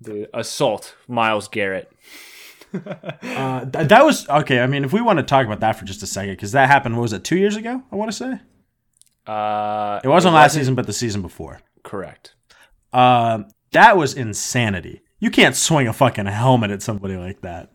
the 0.00 0.28
assault 0.36 0.94
Myles 1.08 1.48
Garrett. 1.48 1.90
Uh, 2.72 3.64
th- 3.64 3.88
that 3.88 4.04
was 4.04 4.28
okay. 4.28 4.60
I 4.60 4.68
mean, 4.68 4.84
if 4.84 4.92
we 4.92 5.00
want 5.00 5.18
to 5.18 5.24
talk 5.24 5.44
about 5.44 5.58
that 5.58 5.72
for 5.76 5.84
just 5.84 6.04
a 6.04 6.06
second, 6.06 6.34
because 6.34 6.52
that 6.52 6.68
happened, 6.68 6.94
what 6.94 7.02
was 7.02 7.12
it, 7.12 7.24
two 7.24 7.36
years 7.36 7.56
ago? 7.56 7.82
I 7.90 7.96
want 7.96 8.12
to 8.12 8.16
say 8.16 8.38
Uh, 9.26 9.98
it 10.04 10.08
wasn't 10.08 10.34
last 10.34 10.54
season, 10.54 10.76
but 10.76 10.86
the 10.86 10.92
season 10.92 11.20
before. 11.20 11.60
correct. 11.82 12.34
Um, 12.92 13.46
that 13.72 13.96
was 13.96 14.14
insanity. 14.14 15.02
You 15.18 15.30
can't 15.32 15.56
swing 15.56 15.88
a 15.88 15.92
fucking 15.92 16.26
helmet 16.26 16.70
at 16.70 16.80
somebody 16.82 17.16
like 17.16 17.40
that. 17.42 17.70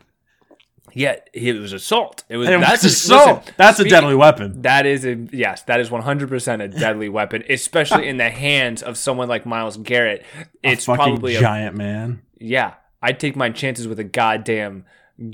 Yet 0.98 1.30
it 1.34 1.60
was 1.60 1.74
assault. 1.74 2.24
It 2.30 2.38
was 2.38 2.48
It 2.48 2.58
that's 2.62 2.84
a- 2.86 2.88
assault. 2.88 3.40
listen, 3.42 3.54
That's 3.58 3.80
a 3.82 3.84
deadly 3.84 4.16
weapon. 4.16 4.62
That 4.62 4.86
is 4.86 5.06
a 5.06 5.16
yes. 5.32 5.62
That 5.64 5.82
is 5.82 5.92
one 5.92 6.02
hundred 6.04 6.30
percent 6.30 6.62
a 6.62 6.70
deadly 6.70 7.10
weapon, 7.10 7.44
especially 7.50 8.08
in 8.08 8.16
the 8.18 8.30
hands 8.30 8.82
of 8.82 8.98
someone 8.98 9.28
like 9.28 9.46
Myles 9.46 9.76
Garrett. 9.76 10.26
It's 10.64 10.86
fucking 10.86 11.04
probably 11.04 11.36
a, 11.36 11.40
giant 11.42 11.76
man. 11.76 12.22
yeah. 12.40 12.76
I'd 13.02 13.20
take 13.20 13.36
my 13.36 13.50
chances 13.50 13.88
with 13.88 14.00
a 14.00 14.04
goddamn 14.06 14.86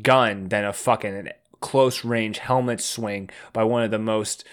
gun 0.02 0.50
than 0.50 0.65
a 0.65 0.74
fucking 0.74 1.30
close 1.62 2.04
range 2.04 2.39
helmet 2.39 2.82
swing 2.82 3.30
by 3.54 3.63
one 3.63 3.84
of 3.84 3.91
the 3.91 4.00
most 4.00 4.43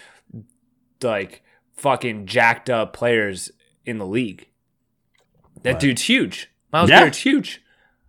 like 1.02 1.42
fucking 1.72 2.26
jacked 2.26 2.68
up 2.68 2.92
players 2.92 3.50
in 3.86 3.96
the 3.98 4.06
league. 4.06 4.46
That 5.62 5.80
dude's 5.80 6.02
huge. 6.02 6.50
Myles 6.72 6.90
Yeah. 6.90 6.98
Garrett's 7.00 7.18
huge. 7.18 7.62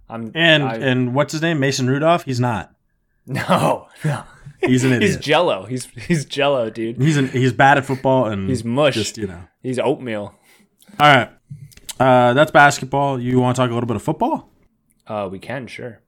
I'm 0.09 0.31
And 0.35 0.63
I- 0.63 0.75
and 0.75 1.13
what's 1.15 1.31
his 1.31 1.41
name? 1.41 1.59
Mason 1.59 1.87
Rudolph. 1.89 2.25
He's 2.25 2.39
not. 2.39 2.73
no, 3.49 3.87
no. 4.03 4.23
He's 4.61 4.83
an 4.83 4.91
idiot. 4.93 5.03
He's 5.11 5.17
jello. 5.17 5.65
He's 5.65 5.85
he's 5.85 6.25
jello, 6.25 6.69
dude. 6.69 7.01
he's 7.01 7.15
an, 7.17 7.27
he's 7.29 7.53
bad 7.53 7.77
at 7.77 7.85
football 7.85 8.25
and 8.25 8.49
He's 8.49 8.63
mush. 8.63 8.95
Just 8.95 9.17
you 9.17 9.27
know. 9.27 9.43
He's 9.61 9.77
oatmeal. 9.79 10.33
All 10.99 11.15
right. 11.15 11.29
Uh, 11.99 12.33
that's 12.33 12.51
basketball. 12.51 13.19
You 13.19 13.39
want 13.39 13.55
to 13.55 13.61
talk 13.61 13.69
a 13.69 13.73
little 13.73 13.87
bit 13.87 13.95
of 13.95 14.03
football? 14.03 14.49
Uh, 15.07 15.29
we 15.31 15.37
can 15.39 15.67
sure. 15.67 16.01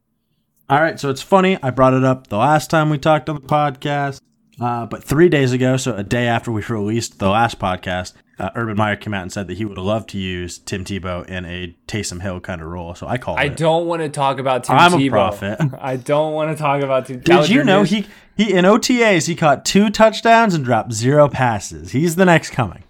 All 0.70 0.82
right. 0.82 1.00
So 1.00 1.10
it's 1.10 1.22
funny. 1.22 1.58
I 1.62 1.70
brought 1.70 1.94
it 1.94 2.04
up 2.04 2.28
the 2.28 2.38
last 2.38 2.70
time 2.70 2.90
we 2.90 2.98
talked 2.98 3.30
on 3.30 3.36
the 3.36 3.42
podcast, 3.42 4.20
uh, 4.62 4.86
but 4.86 5.04
three 5.04 5.28
days 5.28 5.52
ago, 5.52 5.76
so 5.76 5.96
a 5.96 6.04
day 6.04 6.28
after 6.28 6.52
we 6.52 6.62
released 6.70 7.18
the 7.18 7.30
last 7.30 7.58
podcast, 7.58 8.14
uh, 8.38 8.52
Urban 8.56 8.78
Meyer 8.78 8.96
came 8.96 9.14
out 9.14 9.24
and 9.24 9.32
said 9.32 9.48
that 9.48 9.58
he 9.58 9.66
would 9.66 9.78
love 9.78 10.06
to 10.08 10.20
use 10.20 10.60
Tim 10.60 10.86
Tebow 10.86 11.26
in 11.28 11.46
a 11.46 11.76
Taysom 11.88 12.22
Hill 12.22 12.40
kind 12.40 12.62
of 12.62 12.68
role. 12.68 12.94
So 12.94 13.08
I 13.08 13.18
called 13.18 13.40
him. 13.40 13.42
I 13.42 13.52
it. 13.52 13.58
don't 13.58 13.88
want 13.88 14.04
to 14.04 14.10
talk 14.10 14.40
about 14.40 14.64
Tim 14.64 14.78
I'm 14.78 14.94
a 14.94 15.10
prophet. 15.10 15.60
I 15.80 15.96
don't 15.96 16.34
want 16.34 16.56
to 16.56 16.62
talk 16.62 16.84
about 16.84 17.08
Tim. 17.08 17.22
Did 17.22 17.50
you 17.50 17.64
know 17.64 17.84
he 17.84 18.06
he 18.38 18.54
in 18.54 18.66
OTAs 18.66 19.28
he 19.28 19.36
caught 19.36 19.66
two 19.66 19.90
touchdowns 19.90 20.54
and 20.54 20.64
dropped 20.64 20.94
zero 20.94 21.28
passes? 21.28 21.92
He's 21.92 22.16
the 22.16 22.26
next 22.26 22.52
coming. 22.52 22.84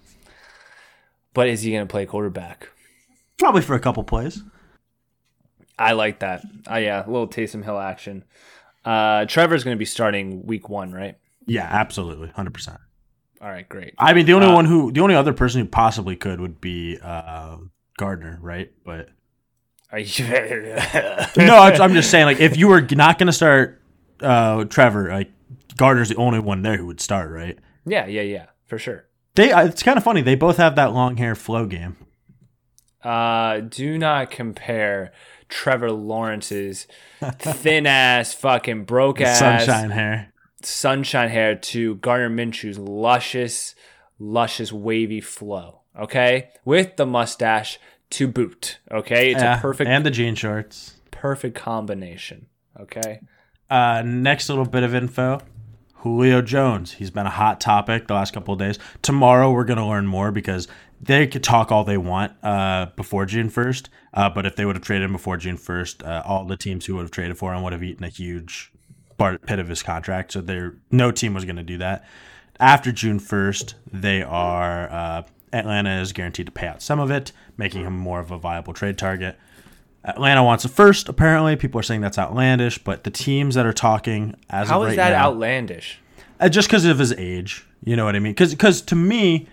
But 1.34 1.48
is 1.48 1.62
he 1.62 1.70
going 1.70 1.86
to 1.86 1.90
play 1.90 2.04
quarterback? 2.04 2.68
Probably 3.38 3.62
for 3.62 3.74
a 3.74 3.80
couple 3.80 4.04
plays. 4.04 4.42
I 5.78 5.92
like 5.92 6.20
that. 6.20 6.44
Uh, 6.70 6.76
yeah, 6.76 7.04
a 7.04 7.08
little 7.08 7.28
Taysom 7.28 7.64
Hill 7.64 7.78
action. 7.78 8.24
Uh, 8.84 9.24
Trevor's 9.24 9.64
going 9.64 9.74
to 9.74 9.78
be 9.78 9.84
starting 9.84 10.44
week 10.44 10.68
one, 10.68 10.92
right? 10.92 11.16
Yeah, 11.46 11.66
absolutely, 11.70 12.28
hundred 12.28 12.54
percent. 12.54 12.78
All 13.40 13.48
right, 13.48 13.68
great. 13.68 13.94
I 13.98 14.12
mean, 14.14 14.26
the 14.26 14.34
only 14.34 14.46
Uh, 14.46 14.54
one 14.54 14.66
who, 14.66 14.92
the 14.92 15.00
only 15.00 15.14
other 15.16 15.32
person 15.32 15.60
who 15.60 15.66
possibly 15.68 16.14
could 16.16 16.40
would 16.40 16.60
be 16.60 16.98
uh, 17.02 17.56
Gardner, 17.98 18.38
right? 18.40 18.70
But 18.84 19.08
no, 21.36 21.58
I'm 21.58 21.80
I'm 21.82 21.92
just 21.94 22.10
saying, 22.10 22.26
like, 22.26 22.40
if 22.40 22.56
you 22.56 22.68
were 22.68 22.80
not 22.80 23.18
going 23.18 23.26
to 23.26 23.32
start 23.32 23.82
uh, 24.20 24.64
Trevor, 24.64 25.08
like 25.10 25.30
Gardner's 25.76 26.08
the 26.08 26.16
only 26.16 26.38
one 26.38 26.62
there 26.62 26.76
who 26.76 26.86
would 26.86 27.00
start, 27.00 27.30
right? 27.30 27.58
yeah, 27.84 28.06
yeah, 28.06 28.22
yeah, 28.22 28.46
for 28.66 28.78
sure. 28.78 29.06
They, 29.34 29.50
it's 29.52 29.82
kind 29.82 29.96
of 29.96 30.04
funny. 30.04 30.20
They 30.22 30.34
both 30.34 30.58
have 30.58 30.76
that 30.76 30.92
long 30.92 31.16
hair 31.16 31.34
flow 31.34 31.66
game. 31.66 31.96
Uh, 33.02 33.60
do 33.60 33.98
not 33.98 34.30
compare 34.30 35.12
Trevor 35.48 35.90
Lawrence's 35.90 36.86
thin 37.38 37.86
ass, 37.86 38.32
fucking 38.34 38.84
broke 38.84 39.20
ass 39.20 39.38
Sunshine 39.38 39.90
hair. 39.90 40.31
Sunshine 40.64 41.28
hair 41.28 41.54
to 41.54 41.96
Gardner 41.96 42.30
Minshew's 42.30 42.78
luscious, 42.78 43.74
luscious 44.18 44.72
wavy 44.72 45.20
flow. 45.20 45.80
Okay, 45.98 46.48
with 46.64 46.96
the 46.96 47.04
mustache 47.06 47.78
to 48.10 48.26
boot. 48.28 48.78
Okay, 48.90 49.32
it's 49.32 49.42
Yeah, 49.42 49.58
a 49.58 49.60
perfect, 49.60 49.88
and 49.88 50.06
the 50.06 50.10
jean 50.10 50.34
shorts. 50.34 50.94
perfect 51.10 51.54
combination. 51.56 52.46
Okay. 52.80 53.20
Uh, 53.68 54.02
next 54.04 54.48
little 54.48 54.64
bit 54.64 54.82
of 54.82 54.94
info. 54.94 55.40
Julio 55.96 56.42
Jones. 56.42 56.92
He's 56.92 57.10
been 57.10 57.26
a 57.26 57.30
hot 57.30 57.60
topic 57.60 58.08
the 58.08 58.14
last 58.14 58.32
couple 58.34 58.52
of 58.54 58.58
days. 58.58 58.78
Tomorrow 59.02 59.52
we're 59.52 59.64
going 59.64 59.78
to 59.78 59.84
learn 59.86 60.06
more 60.06 60.32
because 60.32 60.66
they 61.00 61.26
could 61.28 61.44
talk 61.44 61.70
all 61.70 61.84
they 61.84 61.96
want 61.96 62.32
uh, 62.42 62.86
before 62.96 63.24
June 63.24 63.48
1st. 63.50 63.88
Uh, 64.12 64.28
but 64.28 64.44
if 64.44 64.56
they 64.56 64.64
would 64.64 64.74
have 64.74 64.84
traded 64.84 65.04
him 65.04 65.12
before 65.12 65.36
June 65.36 65.56
1st, 65.56 66.04
uh, 66.04 66.22
all 66.26 66.44
the 66.44 66.56
teams 66.56 66.86
who 66.86 66.96
would 66.96 67.02
have 67.02 67.12
traded 67.12 67.38
for 67.38 67.54
him 67.54 67.62
would 67.62 67.72
have 67.72 67.84
eaten 67.84 68.02
a 68.04 68.08
huge 68.08 68.71
part, 69.22 69.46
pit 69.46 69.58
of 69.58 69.68
his 69.68 69.82
contract. 69.82 70.32
So 70.32 70.40
there, 70.40 70.74
no 70.90 71.10
team 71.10 71.34
was 71.34 71.44
going 71.44 71.56
to 71.56 71.62
do 71.62 71.78
that. 71.78 72.04
After 72.60 72.92
June 72.92 73.18
1st, 73.18 73.74
they 73.92 74.22
are 74.22 74.90
uh, 74.90 75.22
Atlanta 75.52 76.00
is 76.00 76.12
guaranteed 76.12 76.46
to 76.46 76.52
pay 76.52 76.66
out 76.66 76.82
some 76.82 77.00
of 77.00 77.10
it, 77.10 77.32
making 77.56 77.84
him 77.84 77.96
more 77.96 78.20
of 78.20 78.30
a 78.30 78.38
viable 78.38 78.72
trade 78.72 78.98
target. 78.98 79.38
Atlanta 80.04 80.42
wants 80.42 80.64
a 80.64 80.68
first. 80.68 81.08
Apparently, 81.08 81.56
people 81.56 81.78
are 81.78 81.82
saying 81.82 82.00
that's 82.00 82.18
outlandish, 82.18 82.78
but 82.78 83.04
the 83.04 83.10
teams 83.10 83.54
that 83.54 83.66
are 83.66 83.72
talking 83.72 84.34
as 84.50 84.68
How 84.68 84.82
of 84.82 84.88
is 84.88 84.96
right 84.96 84.96
that 84.96 85.10
now, 85.16 85.26
outlandish? 85.28 86.00
uh, 86.40 86.48
just 86.48 86.68
because 86.68 86.84
of 86.84 86.98
his 86.98 87.12
age, 87.12 87.66
you 87.84 87.94
know 87.96 88.04
what 88.04 88.16
I 88.16 88.18
mean? 88.18 88.32
Because 88.32 88.50
Because 88.52 88.82
to 88.82 88.96
me, 88.96 89.48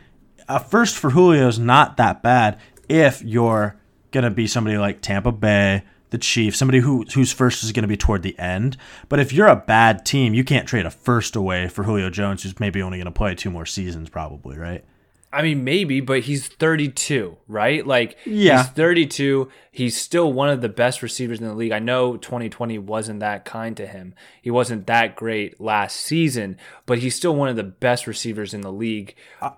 a 0.47 0.59
first 0.59 0.97
for 0.97 1.11
Julio 1.11 1.47
is 1.47 1.59
not 1.59 1.97
that 1.97 2.23
bad 2.23 2.59
if 2.87 3.21
you're 3.21 3.75
gonna 4.11 4.31
be 4.31 4.47
somebody 4.47 4.77
like 4.77 5.01
Tampa 5.01 5.31
Bay, 5.31 5.83
the 6.11 6.17
Chiefs, 6.17 6.57
somebody 6.57 6.79
who 6.79 7.05
whose 7.13 7.31
first 7.31 7.63
is 7.63 7.71
gonna 7.71 7.87
be 7.87 7.97
toward 7.97 8.23
the 8.23 8.37
end. 8.39 8.77
But 9.09 9.19
if 9.19 9.31
you're 9.33 9.47
a 9.47 9.55
bad 9.55 10.05
team, 10.05 10.33
you 10.33 10.43
can't 10.43 10.67
trade 10.67 10.85
a 10.85 10.91
first 10.91 11.35
away 11.35 11.67
for 11.67 11.83
Julio 11.83 12.09
Jones, 12.09 12.43
who's 12.43 12.59
maybe 12.59 12.81
only 12.81 12.97
gonna 12.97 13.11
play 13.11 13.35
two 13.35 13.49
more 13.51 13.65
seasons, 13.65 14.09
probably, 14.09 14.57
right? 14.57 14.83
I 15.31 15.43
mean, 15.43 15.63
maybe, 15.63 16.01
but 16.01 16.21
he's 16.21 16.47
32, 16.47 17.37
right? 17.47 17.85
Like, 17.85 18.17
Yeah. 18.25 18.63
he's 18.63 18.71
32. 18.71 19.47
He's 19.71 19.95
still 19.95 20.33
one 20.33 20.49
of 20.49 20.61
the 20.61 20.69
best 20.69 21.03
receivers 21.03 21.39
in 21.39 21.45
the 21.45 21.53
league. 21.53 21.71
I 21.71 21.77
know 21.77 22.17
2020 22.17 22.79
wasn't 22.79 23.19
that 23.19 23.45
kind 23.45 23.77
to 23.77 23.85
him. 23.85 24.15
He 24.41 24.49
wasn't 24.49 24.87
that 24.87 25.15
great 25.15 25.61
last 25.61 25.97
season, 25.97 26.57
but 26.87 26.97
he's 26.97 27.15
still 27.15 27.35
one 27.35 27.47
of 27.47 27.55
the 27.57 27.63
best 27.63 28.07
receivers 28.07 28.55
in 28.55 28.61
the 28.61 28.71
league. 28.71 29.13
Uh, 29.39 29.51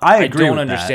I 0.00 0.24
agree 0.24 0.46
don't 0.46 0.56
with 0.56 0.68
that. 0.68 0.88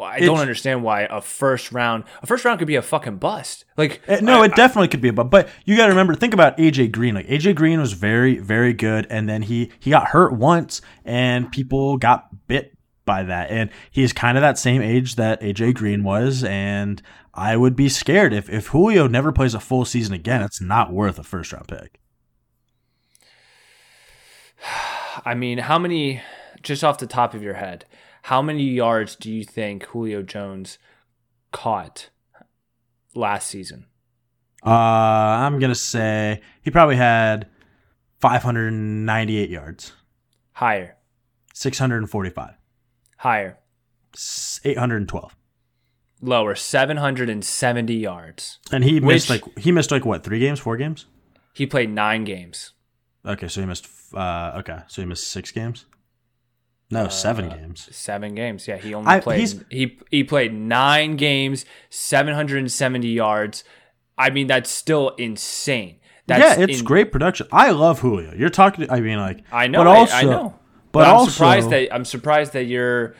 I 0.00 0.16
It's- 0.16 0.26
don't 0.28 0.38
understand 0.40 0.82
why 0.82 1.02
a 1.02 1.20
first 1.20 1.72
round, 1.72 2.04
a 2.22 2.26
first 2.26 2.44
round 2.44 2.58
could 2.58 2.68
be 2.68 2.76
a 2.76 2.82
fucking 2.82 3.16
bust. 3.16 3.64
Like, 3.76 4.00
Uh, 4.08 4.18
No, 4.22 4.42
I- 4.42 4.46
it 4.46 4.54
definitely 4.56 4.88
could 4.88 5.00
be 5.00 5.08
a 5.08 5.12
but 5.12 5.24
but 5.30 5.48
you 5.64 5.76
got 5.76 5.84
to 5.86 5.90
remember 5.92 6.14
think 6.14 6.34
about 6.34 6.56
AJ 6.58 6.88
Green. 6.88 7.14
Like 7.14 7.26
AJ 7.28 7.54
Green 7.54 7.80
was 7.80 7.92
very 7.94 8.38
very 8.38 8.72
good 8.72 9.06
and 9.10 9.28
then 9.28 9.42
he 9.42 9.70
he 9.78 9.90
got 9.90 10.08
hurt 10.08 10.32
once 10.32 10.80
and 11.04 11.50
people 11.52 11.96
got 11.96 12.26
bit 12.46 12.72
by 13.04 13.22
that 13.22 13.50
and 13.50 13.70
he's 13.90 14.12
kind 14.12 14.36
of 14.36 14.42
that 14.42 14.58
same 14.58 14.82
age 14.82 15.16
that 15.16 15.40
AJ 15.42 15.72
Green 15.74 16.02
was 16.04 16.44
and 16.44 17.00
I 17.34 17.56
would 17.56 17.74
be 17.76 17.88
scared 17.88 18.32
if 18.32 18.50
if 18.50 18.66
Julio 18.68 19.06
never 19.06 19.32
plays 19.32 19.54
a 19.54 19.60
full 19.60 19.84
season 19.84 20.12
again, 20.14 20.42
it's 20.42 20.60
not 20.60 20.92
worth 20.92 21.18
a 21.18 21.22
first 21.22 21.52
round 21.52 21.68
pick. 21.68 21.98
I 25.24 25.34
mean, 25.34 25.58
how 25.58 25.78
many, 25.78 26.20
just 26.62 26.84
off 26.84 26.98
the 26.98 27.06
top 27.06 27.34
of 27.34 27.42
your 27.42 27.54
head, 27.54 27.84
how 28.28 28.42
many 28.42 28.62
yards 28.64 29.16
do 29.16 29.32
you 29.32 29.42
think 29.42 29.84
Julio 29.86 30.22
Jones 30.22 30.78
caught 31.52 32.10
last 33.14 33.46
season? 33.48 33.86
Uh 34.64 34.70
I'm 35.44 35.58
going 35.60 35.70
to 35.70 35.74
say 35.94 36.40
he 36.60 36.70
probably 36.70 36.96
had 36.96 37.46
598 38.20 39.48
yards, 39.50 39.92
Higher, 40.52 40.96
645, 41.54 42.54
higher, 43.18 43.58
812. 44.64 45.36
lower, 46.20 46.54
770 46.56 47.94
yards. 47.94 48.58
And 48.72 48.82
he 48.84 48.98
missed 49.00 49.30
like 49.30 49.44
he 49.58 49.70
missed 49.72 49.90
like 49.92 50.04
what, 50.04 50.24
3 50.24 50.38
games, 50.40 50.58
4 50.60 50.76
games? 50.76 51.06
He 51.54 51.66
played 51.66 51.90
nine 51.90 52.24
games. 52.24 52.72
Okay, 53.24 53.48
so 53.48 53.60
he 53.60 53.66
missed. 53.66 53.88
Uh, 54.14 54.52
okay, 54.58 54.78
so 54.88 55.02
he 55.02 55.06
missed 55.06 55.28
six 55.28 55.50
games. 55.52 55.86
No, 56.90 57.04
uh, 57.04 57.08
seven 57.08 57.48
games. 57.50 57.88
Seven 57.94 58.34
games. 58.34 58.66
Yeah, 58.66 58.78
he 58.78 58.94
only 58.94 59.08
I- 59.10 59.20
played. 59.20 59.64
He 59.70 59.98
he 60.10 60.24
played 60.24 60.54
nine 60.54 61.16
games, 61.16 61.64
770 61.90 63.08
yards. 63.08 63.64
I 64.16 64.30
mean, 64.30 64.46
that's 64.46 64.70
still 64.70 65.10
insane. 65.10 65.96
That's 66.26 66.58
yeah, 66.58 66.64
it's 66.64 66.80
in- 66.80 66.84
great 66.84 67.12
production. 67.12 67.46
I 67.52 67.70
love 67.70 68.00
Julio. 68.00 68.34
You're 68.34 68.48
talking. 68.50 68.90
I 68.90 69.00
mean, 69.00 69.18
like 69.18 69.44
I 69.52 69.66
know. 69.66 69.80
but 69.84 69.86
I- 69.88 69.96
also, 69.96 70.14
I, 70.14 70.22
know. 70.22 70.54
but, 70.92 71.00
But, 71.00 71.08
I'm 71.08 71.14
also, 71.16 71.30
surprised 71.30 71.70
that 71.70 71.94
I'm 71.94 72.04
surprised 72.04 72.52
that 72.54 72.64
you're. 72.64 73.14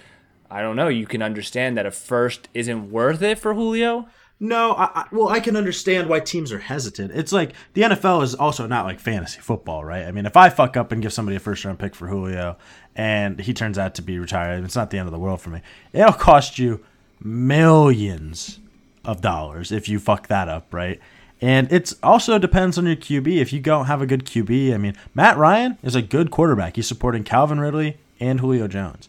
I 0.50 0.62
don't 0.62 0.76
know. 0.76 0.88
You 0.88 1.06
can 1.06 1.20
understand 1.22 1.76
that 1.76 1.84
a 1.84 1.90
first 1.90 2.48
isn't 2.54 2.90
worth 2.90 3.20
it 3.20 3.38
for 3.38 3.52
Julio. 3.52 4.08
No. 4.40 4.72
I, 4.72 4.90
I, 4.94 5.04
well, 5.12 5.28
I 5.28 5.40
can 5.40 5.56
understand 5.56 6.08
why 6.08 6.20
teams 6.20 6.52
are 6.52 6.58
hesitant. 6.58 7.12
It's 7.12 7.32
like 7.32 7.52
the 7.74 7.82
NFL 7.82 8.22
is 8.22 8.34
also 8.34 8.66
not 8.66 8.84
like 8.84 9.00
fantasy 9.00 9.40
football, 9.40 9.84
right? 9.84 10.04
I 10.04 10.12
mean, 10.12 10.26
if 10.26 10.36
I 10.36 10.48
fuck 10.48 10.76
up 10.76 10.92
and 10.92 11.02
give 11.02 11.12
somebody 11.12 11.36
a 11.36 11.40
first 11.40 11.64
round 11.64 11.78
pick 11.78 11.94
for 11.94 12.08
Julio, 12.08 12.56
and 12.94 13.40
he 13.40 13.54
turns 13.54 13.78
out 13.78 13.94
to 13.96 14.02
be 14.02 14.18
retired, 14.18 14.64
it's 14.64 14.76
not 14.76 14.90
the 14.90 14.98
end 14.98 15.08
of 15.08 15.12
the 15.12 15.18
world 15.18 15.40
for 15.40 15.50
me. 15.50 15.62
It'll 15.92 16.12
cost 16.12 16.58
you 16.58 16.84
millions 17.20 18.58
of 19.04 19.20
dollars 19.20 19.72
if 19.72 19.88
you 19.88 19.98
fuck 19.98 20.28
that 20.28 20.48
up, 20.48 20.72
right? 20.72 21.00
And 21.40 21.72
it's 21.72 21.94
also 22.02 22.38
depends 22.38 22.78
on 22.78 22.86
your 22.86 22.96
QB. 22.96 23.36
If 23.36 23.52
you 23.52 23.60
don't 23.60 23.86
have 23.86 24.02
a 24.02 24.06
good 24.06 24.24
QB, 24.24 24.74
I 24.74 24.76
mean, 24.76 24.94
Matt 25.14 25.36
Ryan 25.36 25.78
is 25.82 25.94
a 25.94 26.02
good 26.02 26.30
quarterback. 26.30 26.76
He's 26.76 26.88
supporting 26.88 27.22
Calvin 27.22 27.60
Ridley 27.60 27.98
and 28.18 28.40
Julio 28.40 28.66
Jones. 28.66 29.08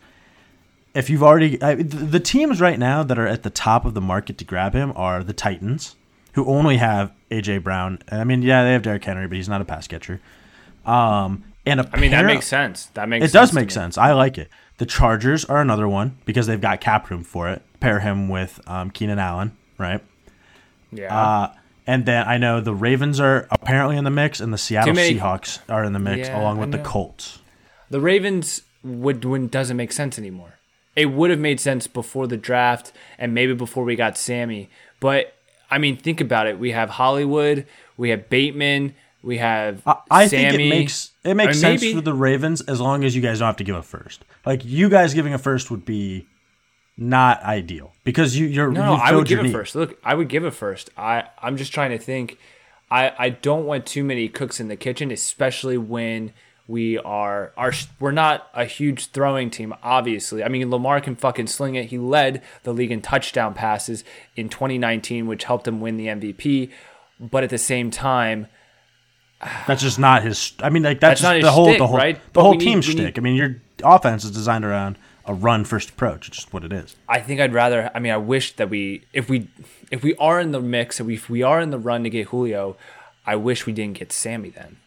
If 0.99 1.09
you've 1.09 1.23
already, 1.23 1.61
I, 1.61 1.75
the 1.75 1.83
the 1.97 2.19
teams 2.19 2.59
right 2.61 2.77
now 2.77 3.03
that 3.03 3.17
are 3.17 3.27
at 3.27 3.43
the 3.43 3.49
top 3.49 3.85
of 3.85 3.93
the 3.93 4.01
market 4.01 4.37
to 4.39 4.45
grab 4.45 4.73
him 4.73 4.91
are 4.95 5.23
the 5.23 5.33
Titans, 5.33 5.95
who 6.33 6.45
only 6.45 6.77
have 6.77 7.11
AJ 7.31 7.63
Brown. 7.63 7.99
I 8.11 8.23
mean, 8.23 8.41
yeah, 8.41 8.63
they 8.63 8.73
have 8.73 8.81
Derrick 8.83 9.03
Henry, 9.03 9.27
but 9.27 9.35
he's 9.37 9.49
not 9.49 9.61
a 9.61 9.65
pass 9.65 9.87
catcher. 9.87 10.19
Um, 10.85 11.43
and 11.65 11.81
I 11.93 11.99
mean, 11.99 12.11
that 12.11 12.25
makes 12.25 12.47
sense. 12.47 12.87
That 12.95 13.07
makes 13.09 13.25
it 13.25 13.31
does 13.31 13.53
make 13.53 13.71
sense. 13.71 13.97
I 13.97 14.13
like 14.13 14.37
it. 14.37 14.49
The 14.77 14.85
Chargers 14.85 15.45
are 15.45 15.61
another 15.61 15.87
one 15.87 16.17
because 16.25 16.47
they've 16.47 16.61
got 16.61 16.79
cap 16.81 17.09
room 17.09 17.23
for 17.23 17.49
it. 17.49 17.61
Pair 17.79 17.99
him 17.99 18.29
with 18.29 18.59
um, 18.67 18.91
Keenan 18.91 19.19
Allen, 19.19 19.55
right? 19.77 20.01
Yeah. 20.91 21.15
Uh, 21.15 21.53
And 21.87 22.05
then 22.05 22.27
I 22.27 22.37
know 22.37 22.61
the 22.61 22.73
Ravens 22.73 23.19
are 23.19 23.47
apparently 23.51 23.97
in 23.97 24.03
the 24.03 24.09
mix, 24.11 24.39
and 24.39 24.53
the 24.53 24.57
Seattle 24.57 24.93
many- 24.93 25.15
Seahawks 25.15 25.59
are 25.69 25.83
in 25.83 25.93
the 25.93 25.99
mix, 25.99 26.27
Yeah, 26.27 26.39
along 26.39 26.57
with 26.59 26.71
the. 26.71 26.77
Colts. 26.79 27.39
The 27.89 27.99
Ravens 27.99 28.61
would 28.83 29.21
doesn't 29.51 29.75
make 29.77 29.91
sense 29.91 30.17
anymore. 30.19 30.58
It 30.95 31.07
would 31.07 31.29
have 31.29 31.39
made 31.39 31.59
sense 31.59 31.87
before 31.87 32.27
the 32.27 32.37
draft 32.37 32.91
and 33.17 33.33
maybe 33.33 33.53
before 33.53 33.83
we 33.83 33.95
got 33.95 34.17
Sammy. 34.17 34.69
But 34.99 35.33
I 35.71 35.77
mean, 35.77 35.97
think 35.97 36.19
about 36.19 36.47
it. 36.47 36.59
We 36.59 36.71
have 36.71 36.89
Hollywood, 36.91 37.65
we 37.95 38.09
have 38.09 38.29
Bateman, 38.29 38.95
we 39.21 39.37
have 39.37 39.81
I, 39.85 39.97
I 40.09 40.27
Sammy. 40.27 40.57
think 40.57 40.61
it 40.61 40.69
makes 40.69 41.11
it 41.23 41.33
makes 41.35 41.55
mean, 41.55 41.61
sense 41.61 41.81
maybe- 41.81 41.93
for 41.95 42.01
the 42.01 42.13
Ravens 42.13 42.61
as 42.61 42.79
long 42.81 43.03
as 43.03 43.15
you 43.15 43.21
guys 43.21 43.39
don't 43.39 43.47
have 43.47 43.57
to 43.57 43.63
give 43.63 43.75
a 43.75 43.83
first. 43.83 44.25
Like 44.45 44.65
you 44.65 44.89
guys 44.89 45.13
giving 45.13 45.33
a 45.33 45.37
first 45.37 45.69
would 45.71 45.85
be 45.85 46.25
not 46.97 47.41
ideal 47.43 47.93
because 48.03 48.37
you 48.37 48.45
you're 48.47 48.71
No, 48.71 48.93
I 48.93 49.13
would 49.13 49.27
give 49.27 49.39
it 49.45 49.51
first. 49.51 49.75
Look, 49.75 49.97
I 50.03 50.15
would 50.15 50.27
give 50.27 50.43
it 50.43 50.51
first. 50.51 50.89
I 50.97 51.25
I'm 51.41 51.55
just 51.55 51.71
trying 51.73 51.91
to 51.91 51.97
think. 51.97 52.37
I 52.91 53.13
I 53.17 53.29
don't 53.29 53.65
want 53.65 53.85
too 53.85 54.03
many 54.03 54.27
cooks 54.27 54.59
in 54.59 54.67
the 54.67 54.75
kitchen, 54.75 55.11
especially 55.11 55.77
when 55.77 56.33
we 56.69 56.99
are 56.99 57.51
are 57.57 57.73
we're 57.99 58.11
not 58.11 58.47
a 58.53 58.63
huge 58.63 59.07
throwing 59.07 59.49
team. 59.49 59.73
Obviously, 59.81 60.43
I 60.43 60.47
mean 60.49 60.69
Lamar 60.69 61.01
can 61.01 61.15
fucking 61.15 61.47
sling 61.47 61.73
it. 61.75 61.85
He 61.87 61.97
led 61.97 62.43
the 62.63 62.71
league 62.73 62.91
in 62.91 63.01
touchdown 63.01 63.53
passes 63.55 64.03
in 64.35 64.49
2019, 64.49 65.25
which 65.27 65.45
helped 65.45 65.67
him 65.67 65.81
win 65.81 65.97
the 65.97 66.05
MVP. 66.07 66.69
But 67.19 67.43
at 67.43 67.49
the 67.49 67.57
same 67.57 67.89
time, 67.91 68.47
That's 69.67 69.81
just 69.81 69.99
not 69.99 70.23
his. 70.23 70.53
I 70.61 70.69
mean, 70.69 70.83
like 70.83 70.99
that's, 70.99 71.21
That's 71.21 71.23
not 71.23 71.29
just 71.33 71.37
his 71.37 71.45
the 71.45 71.51
whole 71.51 71.65
shtick, 71.67 71.79
the 71.79 71.87
whole 71.87 71.97
right? 71.97 72.15
the 72.15 72.29
But 72.33 72.41
whole 72.43 72.51
need- 72.53 72.59
team 72.61 72.81
shtick. 72.81 72.97
need- 72.97 73.17
I 73.17 73.21
mean, 73.21 73.35
your 73.35 73.55
offense 73.83 74.23
is 74.23 74.31
designed 74.31 74.63
around 74.65 74.97
a 75.25 75.33
run 75.33 75.63
first 75.65 75.89
approach. 75.89 76.27
It's 76.27 76.37
just 76.37 76.53
what 76.53 76.63
it 76.63 76.71
is. 76.73 76.95
I 77.07 77.19
think 77.19 77.39
I'd 77.41 77.53
rather. 77.53 77.89
I 77.95 77.99
mean, 77.99 78.11
I 78.11 78.17
wish 78.17 78.55
that 78.57 78.69
we, 78.69 79.05
if 79.13 79.27
we, 79.29 79.47
if 79.91 80.03
we 80.03 80.15
are 80.15 80.39
in 80.39 80.51
the 80.51 80.61
mix, 80.61 80.99
if 80.99 81.05
we, 81.07 81.15
if 81.15 81.29
we 81.29 81.41
are 81.41 81.59
in 81.61 81.71
the 81.71 81.79
run 81.79 82.03
to 82.03 82.09
get 82.09 82.27
Julio, 82.27 82.77
I 83.25 83.35
wish 83.37 83.65
we 83.65 83.73
didn't 83.73 83.97
get 83.97 84.11
Sammy 84.11 84.49
then. 84.49 84.77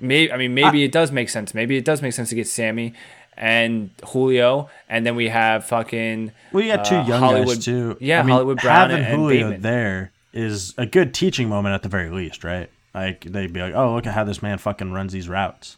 Maybe 0.00 0.32
I 0.32 0.36
mean 0.36 0.54
maybe 0.54 0.84
it 0.84 0.92
does 0.92 1.12
make 1.12 1.28
sense. 1.28 1.54
Maybe 1.54 1.76
it 1.76 1.84
does 1.84 2.02
make 2.02 2.12
sense 2.12 2.30
to 2.30 2.34
get 2.34 2.48
Sammy 2.48 2.94
and 3.36 3.90
Julio, 4.08 4.68
and 4.88 5.06
then 5.06 5.16
we 5.16 5.28
have 5.28 5.64
fucking. 5.64 6.32
Well, 6.52 6.62
you 6.62 6.74
got 6.74 6.84
two 6.84 6.96
uh, 6.96 7.06
young 7.06 7.20
Hollywood, 7.20 7.56
guys 7.56 7.64
too. 7.64 7.96
Yeah, 8.00 8.20
I 8.20 8.22
mean, 8.22 8.32
Hollywood 8.32 8.60
Brown 8.60 8.90
having 8.90 9.04
and, 9.04 9.06
and 9.06 9.20
Julio 9.20 9.40
Bateman. 9.50 9.62
there 9.62 10.12
is 10.32 10.74
a 10.76 10.86
good 10.86 11.14
teaching 11.14 11.48
moment 11.48 11.74
at 11.74 11.82
the 11.82 11.88
very 11.88 12.10
least, 12.10 12.44
right? 12.44 12.70
Like 12.94 13.24
they'd 13.24 13.52
be 13.52 13.60
like, 13.60 13.74
"Oh, 13.74 13.94
look 13.94 14.06
at 14.06 14.14
how 14.14 14.24
this 14.24 14.42
man 14.42 14.58
fucking 14.58 14.92
runs 14.92 15.12
these 15.12 15.28
routes." 15.28 15.76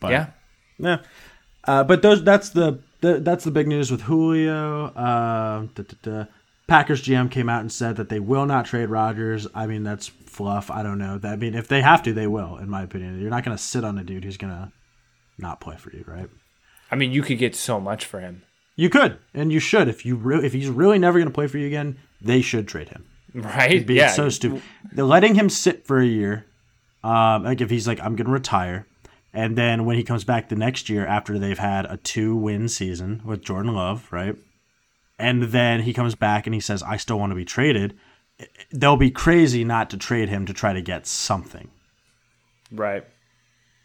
But 0.00 0.10
Yeah, 0.10 0.26
Yeah. 0.78 0.98
Uh, 1.64 1.84
but 1.84 2.02
those 2.02 2.22
that's 2.22 2.50
the, 2.50 2.80
the 3.00 3.20
that's 3.20 3.44
the 3.44 3.50
big 3.50 3.66
news 3.66 3.90
with 3.90 4.02
Julio. 4.02 4.86
Uh, 4.86 5.66
da, 5.74 5.82
da, 5.82 5.96
da. 6.02 6.24
Packers 6.66 7.02
GM 7.02 7.30
came 7.30 7.48
out 7.48 7.60
and 7.60 7.70
said 7.70 7.96
that 7.96 8.08
they 8.08 8.18
will 8.18 8.46
not 8.46 8.66
trade 8.66 8.88
Rodgers. 8.88 9.46
I 9.54 9.66
mean, 9.66 9.84
that's 9.84 10.08
fluff. 10.36 10.70
I 10.70 10.82
don't 10.82 10.98
know. 10.98 11.18
That, 11.18 11.32
I 11.32 11.36
mean, 11.36 11.54
if 11.54 11.66
they 11.68 11.80
have 11.82 12.02
to, 12.04 12.12
they 12.12 12.26
will. 12.26 12.56
In 12.58 12.68
my 12.70 12.82
opinion, 12.82 13.20
you're 13.20 13.30
not 13.30 13.44
going 13.44 13.56
to 13.56 13.62
sit 13.62 13.84
on 13.84 13.98
a 13.98 14.04
dude 14.04 14.24
who's 14.24 14.36
going 14.36 14.52
to 14.52 14.70
not 15.38 15.60
play 15.60 15.76
for 15.76 15.90
you, 15.94 16.04
right? 16.06 16.28
I 16.90 16.94
mean 16.94 17.10
you 17.12 17.22
could 17.22 17.38
get 17.38 17.56
so 17.56 17.80
much 17.80 18.04
for 18.04 18.20
him, 18.20 18.42
You 18.76 18.88
could, 18.88 19.18
and 19.34 19.52
you 19.52 19.58
should. 19.58 19.88
If 19.88 20.06
you 20.06 20.14
re- 20.14 20.46
if 20.46 20.52
he's 20.52 20.68
really 20.68 20.98
never 20.98 21.18
going 21.18 21.28
to 21.28 21.34
play 21.34 21.48
for 21.48 21.58
you 21.58 21.66
again, 21.66 21.98
they 22.22 22.40
should 22.42 22.68
trade 22.68 22.90
him. 22.90 23.04
right? 23.34 23.72
It'd 23.72 23.86
be 23.86 23.94
yeah, 23.94 24.12
so 24.12 24.28
stupid. 24.28 24.62
They're 24.92 25.04
letting 25.04 25.34
him 25.34 25.48
sit 25.50 25.84
for 25.86 25.98
a 25.98 26.06
year. 26.06 26.46
Um, 27.02 27.42
like 27.44 27.60
if 27.60 27.70
he's 27.70 27.86
like, 27.88 28.00
I'm 28.00 28.14
gonna 28.16 28.30
retire, 28.30 28.86
and 29.34 29.56
then 29.58 29.84
when 29.84 29.96
he 29.96 30.04
comes 30.04 30.24
back 30.24 30.48
the 30.48 30.56
next 30.56 30.88
year 30.88 31.04
after 31.06 31.38
they've 31.38 31.58
had 31.58 31.84
a 31.86 31.96
two 31.98 32.34
win 32.36 32.68
season 32.68 33.20
with 33.24 33.42
Jordan 33.42 33.74
Love, 33.74 34.06
right? 34.10 34.36
And 35.18 35.42
then 35.44 35.82
he 35.82 35.92
comes 35.92 36.14
back 36.14 36.46
and 36.46 36.54
he 36.54 36.60
says, 36.60 36.82
I 36.82 36.96
still 36.98 37.18
want 37.18 37.30
to 37.30 37.36
be 37.36 37.44
traded. 37.44 37.96
They'll 38.70 38.96
be 38.96 39.10
crazy 39.10 39.64
not 39.64 39.90
to 39.90 39.96
trade 39.96 40.28
him 40.28 40.46
to 40.46 40.52
try 40.52 40.72
to 40.72 40.82
get 40.82 41.06
something, 41.06 41.70
right. 42.70 43.04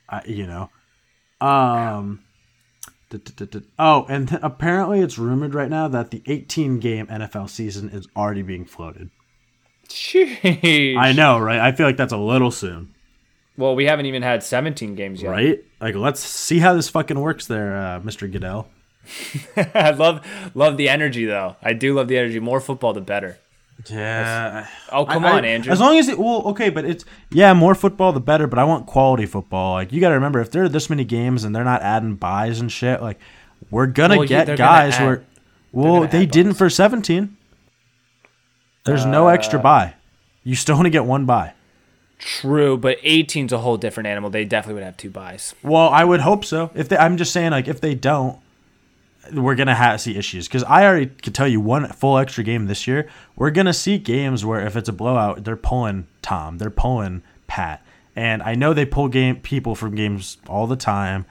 uh, 0.10 0.22
you 0.26 0.46
know. 0.46 0.70
Um. 1.40 2.24
duh, 3.10 3.20
duh, 3.24 3.46
duh, 3.46 3.60
duh. 3.60 3.66
Oh, 3.80 4.06
and 4.10 4.28
th- 4.28 4.42
apparently 4.44 5.00
it's 5.00 5.18
rumored 5.18 5.56
right 5.56 5.70
now 5.70 5.88
that 5.88 6.12
the 6.12 6.22
18 6.26 6.80
game 6.80 7.08
NFL 7.08 7.50
season 7.50 7.90
is 7.90 8.08
already 8.16 8.42
being 8.42 8.66
floated. 8.66 9.10
Sheesh. 9.88 10.98
I 10.98 11.12
know, 11.14 11.40
right? 11.40 11.60
I 11.60 11.72
feel 11.72 11.86
like 11.86 11.98
that's 11.98 12.14
a 12.14 12.18
little 12.18 12.52
soon. 12.52 12.94
Well, 13.58 13.76
we 13.76 13.86
haven't 13.86 14.06
even 14.06 14.22
had 14.22 14.44
17 14.44 14.96
games 14.96 15.22
yet. 15.22 15.30
Right? 15.30 15.64
Like, 15.80 15.96
let's 15.96 16.20
see 16.20 16.60
how 16.60 16.74
this 16.74 16.90
fucking 16.90 17.20
works 17.20 17.48
there, 17.48 17.76
uh, 17.76 18.00
Mr. 18.00 18.32
Goodell. 18.32 18.68
I 19.76 19.92
love 19.92 20.26
love 20.54 20.78
the 20.78 20.88
energy 20.88 21.26
though. 21.26 21.56
I 21.62 21.74
do 21.74 21.96
love 21.96 22.08
the 22.08 22.18
energy. 22.18 22.40
More 22.40 22.60
football, 22.60 22.94
the 22.94 23.02
better. 23.02 23.40
Yeah. 23.90 24.68
Oh 24.92 25.06
come 25.06 25.26
I- 25.26 25.32
on, 25.32 25.46
I- 25.46 25.48
Andrew. 25.50 25.72
As 25.72 25.80
long 25.80 25.98
as 25.98 26.08
it, 26.08 26.20
well, 26.20 26.44
okay, 26.48 26.70
but 26.70 26.86
it's, 26.86 27.06
yeah, 27.32 27.54
more 27.54 27.74
football, 27.76 28.12
the 28.14 28.20
better, 28.20 28.48
but 28.48 28.60
I 28.60 28.64
want 28.64 28.86
quality 28.86 29.26
football. 29.26 29.74
Like, 29.74 29.92
you 29.92 30.00
got 30.02 30.10
to 30.10 30.16
remember, 30.16 30.40
if 30.42 30.52
there 30.52 30.64
are 30.64 30.70
this 30.70 30.90
many 30.90 31.04
games 31.04 31.44
and 31.44 31.56
they're 31.56 31.64
not 31.64 31.82
adding 31.82 32.16
byes 32.16 32.60
and 32.60 32.72
shit, 32.72 33.02
like, 33.02 33.20
we're 33.70 33.88
going 33.88 34.12
to 34.12 34.18
Well, 34.18 34.28
get 34.28 34.48
they're 34.48 34.58
gonna 34.58 34.70
guys 34.92 34.98
who 34.98 35.06
are. 35.06 35.24
well, 35.72 36.08
they 36.08 36.26
didn't 36.26 36.54
byes. 36.54 36.58
for 36.58 36.70
17. 36.70 37.38
There's 38.86 39.06
no 39.06 39.28
extra 39.28 39.60
Uh, 39.60 39.64
bye. 39.64 39.94
You 40.44 40.56
still 40.56 40.76
want 40.76 40.86
to 40.88 40.90
get 40.92 41.06
one 41.06 41.26
bye. 41.26 41.54
True, 42.18 42.78
but 42.78 42.98
18's 43.04 43.52
a 43.54 43.60
whole 43.60 43.78
different 43.78 44.08
animal. 44.08 44.30
They 44.30 44.46
definitely 44.46 44.76
would 44.76 44.84
have 44.84 44.98
two 44.98 45.10
byes. 45.10 45.54
Well, 45.64 45.90
I 45.90 46.04
would 46.04 46.22
hope 46.22 46.46
so. 46.46 46.70
If 46.76 46.90
they, 46.90 46.98
I'm 46.98 47.18
just 47.18 47.32
saying, 47.34 47.52
like, 47.52 47.68
if 47.68 47.82
they 47.82 47.96
don't, 47.96 48.38
we're 49.32 49.56
gonna 49.56 49.76
have 49.76 50.02
see 50.02 50.18
issues 50.18 50.48
because 50.48 50.64
I 50.64 50.86
already 50.86 51.08
could 51.08 51.36
tell 51.36 51.48
you 51.48 51.60
one 51.60 51.88
full 51.90 52.18
extra 52.18 52.44
game 52.44 52.68
this 52.68 52.88
year. 52.88 53.08
We're 53.36 53.52
gonna 53.52 53.74
see 53.74 53.98
games 53.98 54.44
where 54.44 54.66
if 54.66 54.76
it's 54.76 54.90
a 54.90 54.94
blowout, 54.94 55.44
they're 55.44 55.56
pulling 55.56 56.08
Tom, 56.22 56.58
they're 56.58 56.70
pulling 56.70 57.24
Pat, 57.48 57.86
and 58.16 58.42
I 58.42 58.56
know 58.56 58.74
they 58.74 58.86
pull 58.86 59.08
game 59.08 59.38
people 59.38 59.76
from 59.76 59.96
games 59.96 60.38
all 60.48 60.68
the 60.68 60.76
time, 60.76 61.26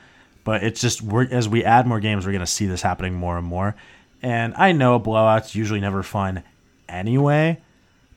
but 0.44 0.62
it's 0.62 0.80
just 0.80 1.02
we're, 1.02 1.28
as 1.30 1.48
we 1.48 1.64
add 1.64 1.86
more 1.86 2.00
games, 2.00 2.26
we're 2.26 2.32
gonna 2.32 2.46
see 2.46 2.66
this 2.66 2.82
happening 2.82 3.14
more 3.14 3.38
and 3.38 3.46
more. 3.46 3.74
And 4.22 4.54
I 4.56 4.72
know 4.72 5.00
blowouts 5.00 5.54
usually 5.54 5.80
never 5.80 6.02
fun 6.02 6.42
anyway. 6.88 7.60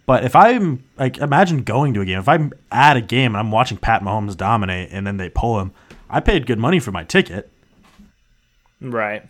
But 0.05 0.25
if 0.25 0.35
I'm 0.35 0.83
like, 0.97 1.17
imagine 1.17 1.63
going 1.63 1.93
to 1.93 2.01
a 2.01 2.05
game. 2.05 2.19
If 2.19 2.27
I'm 2.27 2.51
at 2.71 2.97
a 2.97 3.01
game 3.01 3.31
and 3.31 3.37
I'm 3.37 3.51
watching 3.51 3.77
Pat 3.77 4.01
Mahomes 4.01 4.35
dominate, 4.35 4.89
and 4.91 5.07
then 5.07 5.17
they 5.17 5.29
pull 5.29 5.61
him, 5.61 5.71
I 6.09 6.19
paid 6.19 6.45
good 6.45 6.59
money 6.59 6.79
for 6.79 6.91
my 6.91 7.05
ticket. 7.05 7.49
Right. 8.81 9.25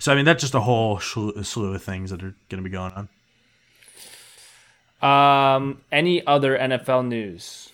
So 0.00 0.12
I 0.12 0.16
mean, 0.16 0.24
that's 0.24 0.40
just 0.42 0.54
a 0.54 0.60
whole 0.60 0.98
slew, 0.98 1.42
slew 1.44 1.74
of 1.74 1.82
things 1.82 2.10
that 2.10 2.22
are 2.22 2.34
going 2.48 2.62
to 2.62 2.68
be 2.68 2.70
going 2.70 2.92
on. 2.92 3.08
Um. 5.02 5.82
Any 5.92 6.26
other 6.26 6.58
NFL 6.58 7.06
news? 7.06 7.70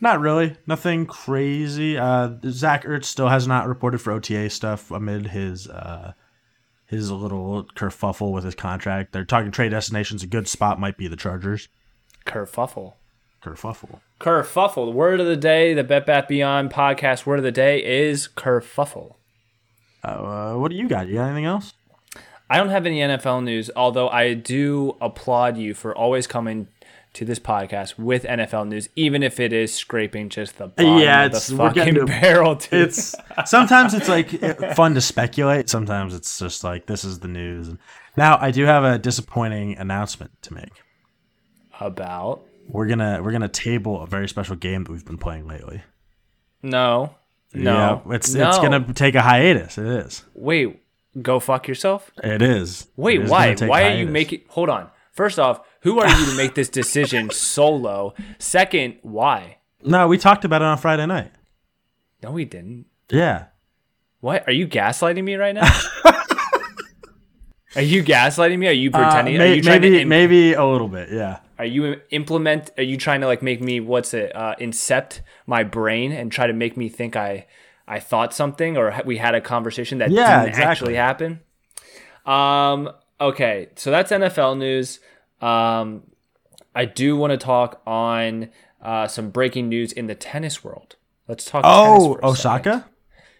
Not 0.00 0.20
really, 0.20 0.56
nothing 0.66 1.06
crazy. 1.06 1.98
Uh, 1.98 2.30
Zach 2.46 2.84
Ertz 2.84 3.06
still 3.06 3.28
has 3.28 3.48
not 3.48 3.66
reported 3.66 3.98
for 3.98 4.12
OTA 4.12 4.50
stuff 4.50 4.90
amid 4.90 5.28
his 5.28 5.66
uh, 5.66 6.12
his 6.86 7.10
little 7.10 7.64
kerfuffle 7.74 8.32
with 8.32 8.44
his 8.44 8.54
contract. 8.54 9.12
They're 9.12 9.24
talking 9.24 9.50
trade 9.50 9.70
destinations. 9.70 10.22
A 10.22 10.26
good 10.26 10.46
spot 10.46 10.78
might 10.78 10.96
be 10.96 11.08
the 11.08 11.16
Chargers. 11.16 11.68
Kerfuffle. 12.26 12.94
Kerfuffle. 13.42 14.00
Kerfuffle. 14.20 14.86
The 14.86 14.96
word 14.96 15.20
of 15.20 15.26
the 15.26 15.36
day, 15.36 15.74
the 15.74 15.84
Bet 15.84 16.06
Bat 16.06 16.28
Beyond 16.28 16.70
podcast 16.70 17.26
word 17.26 17.38
of 17.38 17.44
the 17.44 17.52
day 17.52 17.84
is 17.84 18.28
kerfuffle. 18.36 19.14
Uh, 20.16 20.58
what 20.58 20.70
do 20.70 20.76
you 20.76 20.88
got? 20.88 21.08
You 21.08 21.14
got 21.14 21.26
anything 21.26 21.44
else? 21.44 21.74
I 22.50 22.56
don't 22.56 22.70
have 22.70 22.86
any 22.86 23.00
NFL 23.00 23.44
news, 23.44 23.70
although 23.76 24.08
I 24.08 24.32
do 24.34 24.96
applaud 25.00 25.58
you 25.58 25.74
for 25.74 25.94
always 25.94 26.26
coming 26.26 26.68
to 27.14 27.24
this 27.24 27.38
podcast 27.38 27.98
with 27.98 28.22
NFL 28.24 28.68
news, 28.68 28.88
even 28.96 29.22
if 29.22 29.38
it 29.40 29.52
is 29.52 29.72
scraping 29.74 30.28
just 30.28 30.56
the 30.58 30.68
bottom 30.68 30.98
Yeah, 30.98 31.24
of 31.26 31.32
the 31.32 31.56
we're 31.56 31.68
fucking 31.74 31.94
to- 31.94 32.06
barrel. 32.06 32.58
It's 32.70 33.14
sometimes 33.46 33.92
it's 33.94 34.08
like 34.08 34.30
fun 34.74 34.94
to 34.94 35.00
speculate. 35.00 35.68
Sometimes 35.68 36.14
it's 36.14 36.38
just 36.38 36.64
like 36.64 36.86
this 36.86 37.04
is 37.04 37.18
the 37.18 37.28
news. 37.28 37.70
Now 38.16 38.38
I 38.40 38.50
do 38.50 38.64
have 38.64 38.84
a 38.84 38.98
disappointing 38.98 39.76
announcement 39.78 40.30
to 40.42 40.54
make. 40.54 40.72
about 41.80 42.42
We're 42.66 42.86
gonna 42.86 43.20
we're 43.22 43.32
gonna 43.32 43.48
table 43.48 44.02
a 44.02 44.06
very 44.06 44.28
special 44.28 44.56
game 44.56 44.84
that 44.84 44.92
we've 44.92 45.04
been 45.04 45.18
playing 45.18 45.46
lately. 45.46 45.82
no, 46.62 47.14
no. 47.54 48.02
Yeah, 48.06 48.14
it's 48.14 48.34
no. 48.34 48.48
it's 48.48 48.58
gonna 48.58 48.92
take 48.94 49.14
a 49.14 49.22
hiatus. 49.22 49.78
It 49.78 49.86
is. 49.86 50.24
wait. 50.34 50.82
Go 51.20 51.40
fuck 51.40 51.66
yourself. 51.66 52.12
It 52.22 52.42
is. 52.42 52.86
Wait, 52.96 53.18
It 53.20 53.24
is 53.24 53.30
why? 53.30 53.46
gonna 53.46 53.56
take 53.56 53.66
a 53.66 53.70
Why 53.70 53.82
are 53.90 53.96
you 53.96 54.06
making? 54.06 54.42
Hold 54.48 54.68
on. 54.68 54.88
First 55.12 55.38
off, 55.40 55.60
who 55.80 55.98
are 55.98 56.08
you 56.08 56.26
to 56.26 56.36
make 56.36 56.54
this 56.54 56.68
decision 56.68 57.30
solo? 57.32 58.14
Second, 58.38 58.98
why? 59.02 59.56
No, 59.82 60.06
we 60.06 60.16
talked 60.18 60.44
about 60.44 60.62
it 60.62 60.66
on 60.66 60.78
Friday 60.78 61.06
night. 61.06 61.32
No, 62.22 62.30
we 62.30 62.44
didn't. 62.44 62.86
Yeah. 63.10 63.46
What? 64.20 64.46
Are 64.46 64.52
you 64.52 64.68
gaslighting 64.68 65.24
me 65.24 65.34
right 65.36 65.54
now? 65.54 65.68
are 67.76 67.82
you 67.82 68.02
gaslighting 68.04 68.58
me? 68.58 68.68
Are 68.68 68.72
you 68.72 68.90
Uh, 68.92 68.98
pretending? 69.04 69.38
may- 69.38 69.52
are 69.52 69.54
you 69.54 69.62
maybe 69.64 70.04
maybe 70.04 70.52
a 70.54 70.64
little 70.64 70.88
bit. 70.88 71.10
Yeah. 71.10 71.40
Are 71.58 71.64
you 71.64 72.00
implement? 72.10 72.70
Are 72.78 72.82
you 72.82 72.96
trying 72.96 73.20
to 73.20 73.26
like 73.26 73.42
make 73.42 73.60
me? 73.60 73.80
What's 73.80 74.14
it? 74.14 74.34
Uh, 74.34 74.54
incept 74.60 75.20
my 75.46 75.64
brain 75.64 76.12
and 76.12 76.30
try 76.30 76.46
to 76.46 76.52
make 76.52 76.76
me 76.76 76.88
think 76.88 77.16
I 77.16 77.46
I 77.86 78.00
thought 78.00 78.32
something 78.32 78.76
or 78.76 78.94
we 79.04 79.16
had 79.16 79.34
a 79.34 79.40
conversation 79.40 79.98
that 79.98 80.10
Yeah, 80.10 80.44
didn't 80.44 80.58
actually 80.60 80.94
happen. 80.94 81.40
Um. 82.24 82.90
Okay, 83.20 83.68
so 83.76 83.90
that's 83.90 84.12
NFL 84.12 84.58
news. 84.58 85.00
Um. 85.40 86.04
I 86.74 86.84
do 86.84 87.16
want 87.16 87.32
to 87.32 87.36
talk 87.36 87.82
on 87.86 88.50
uh, 88.80 89.08
some 89.08 89.30
breaking 89.30 89.68
news 89.68 89.90
in 89.92 90.06
the 90.06 90.14
tennis 90.14 90.62
world. 90.62 90.94
Let's 91.26 91.44
talk. 91.44 91.62
Oh, 91.66 92.18
Osaka. 92.22 92.88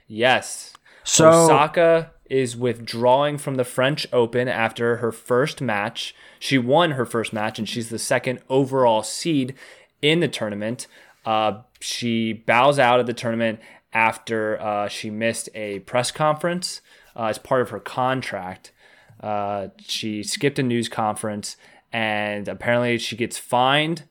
Yes. 0.08 0.72
So 1.04 1.28
Osaka 1.28 2.12
is 2.30 2.56
withdrawing 2.56 3.38
from 3.38 3.56
the 3.56 3.64
French 3.64 4.06
Open 4.12 4.48
after 4.48 4.96
her 4.96 5.12
first 5.12 5.60
match. 5.60 6.14
She 6.38 6.58
won 6.58 6.92
her 6.92 7.06
first 7.06 7.32
match, 7.32 7.58
and 7.58 7.68
she's 7.68 7.88
the 7.88 7.98
second 7.98 8.40
overall 8.48 9.02
seed 9.02 9.54
in 10.02 10.20
the 10.20 10.28
tournament. 10.28 10.86
Uh, 11.24 11.60
she 11.80 12.32
bows 12.32 12.78
out 12.78 13.00
of 13.00 13.06
the 13.06 13.12
tournament 13.12 13.60
after 13.92 14.60
uh, 14.60 14.88
she 14.88 15.10
missed 15.10 15.48
a 15.54 15.80
press 15.80 16.10
conference 16.10 16.80
uh, 17.16 17.24
as 17.24 17.38
part 17.38 17.62
of 17.62 17.70
her 17.70 17.80
contract. 17.80 18.72
Uh, 19.20 19.68
she 19.78 20.22
skipped 20.22 20.58
a 20.58 20.62
news 20.62 20.88
conference, 20.88 21.56
and 21.92 22.48
apparently 22.48 22.98
she 22.98 23.16
gets 23.16 23.38
fined. 23.38 24.04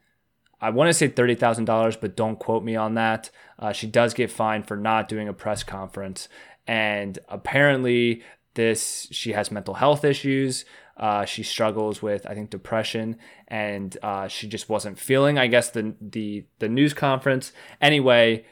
I 0.60 0.72
want 0.72 0.90
to 0.90 0.94
say 0.94 1.08
thirty 1.08 1.36
thousand 1.36 1.66
dollars, 1.66 1.96
but 1.96 2.16
don't 2.16 2.40
quote 2.40 2.64
me 2.64 2.76
on 2.76 2.96
that. 2.96 3.30
Uh, 3.60 3.72
she 3.72 3.88
does 3.88 4.14
get 4.14 4.32
fined 4.32 4.68
for 4.68 4.76
not 4.76 5.08
doing 5.08 5.28
a 5.28 5.34
press 5.34 5.64
conference, 5.64 6.28
and 6.68 7.18
apparently 7.30 8.24
this 8.56 9.08
she 9.12 9.32
has 9.34 9.52
mental 9.52 9.76
health 9.76 10.04
issues. 10.04 10.66
Uh, 10.98 11.26
she 11.26 11.44
struggles 11.44 12.02
with 12.02 12.26
I 12.26 12.34
think 12.34 12.50
depression, 12.50 13.18
and 13.48 13.96
uh, 14.02 14.28
she 14.28 14.48
just 14.48 14.68
wasn't 14.68 14.98
feeling 15.00 15.38
I 15.38 15.48
guess 15.48 15.70
the 15.70 15.96
the 16.02 16.46
the 16.60 16.68
news 16.68 16.94
conference. 16.94 17.54
Anyway, 17.82 18.46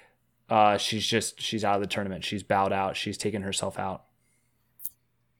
uh, 0.49 0.77
she's 0.77 1.05
just 1.07 1.41
she's 1.41 1.63
out 1.65 1.75
of 1.75 1.81
the 1.81 1.87
tournament. 1.87 2.23
She's 2.23 2.43
bowed 2.43 2.71
out. 2.71 2.95
She's 2.95 3.17
taken 3.17 3.41
herself 3.41 3.79
out. 3.79 4.03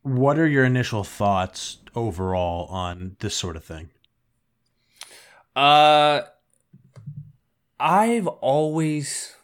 what 0.01 0.37
are 0.37 0.47
your 0.47 0.63
initial 0.65 1.03
thoughts 1.03 1.77
overall 1.95 2.67
on 2.67 3.15
this 3.19 3.35
sort 3.35 3.55
of 3.55 3.63
thing? 3.63 3.89
Uh, 5.55 6.21
I've 7.79 8.27
always, 8.27 9.35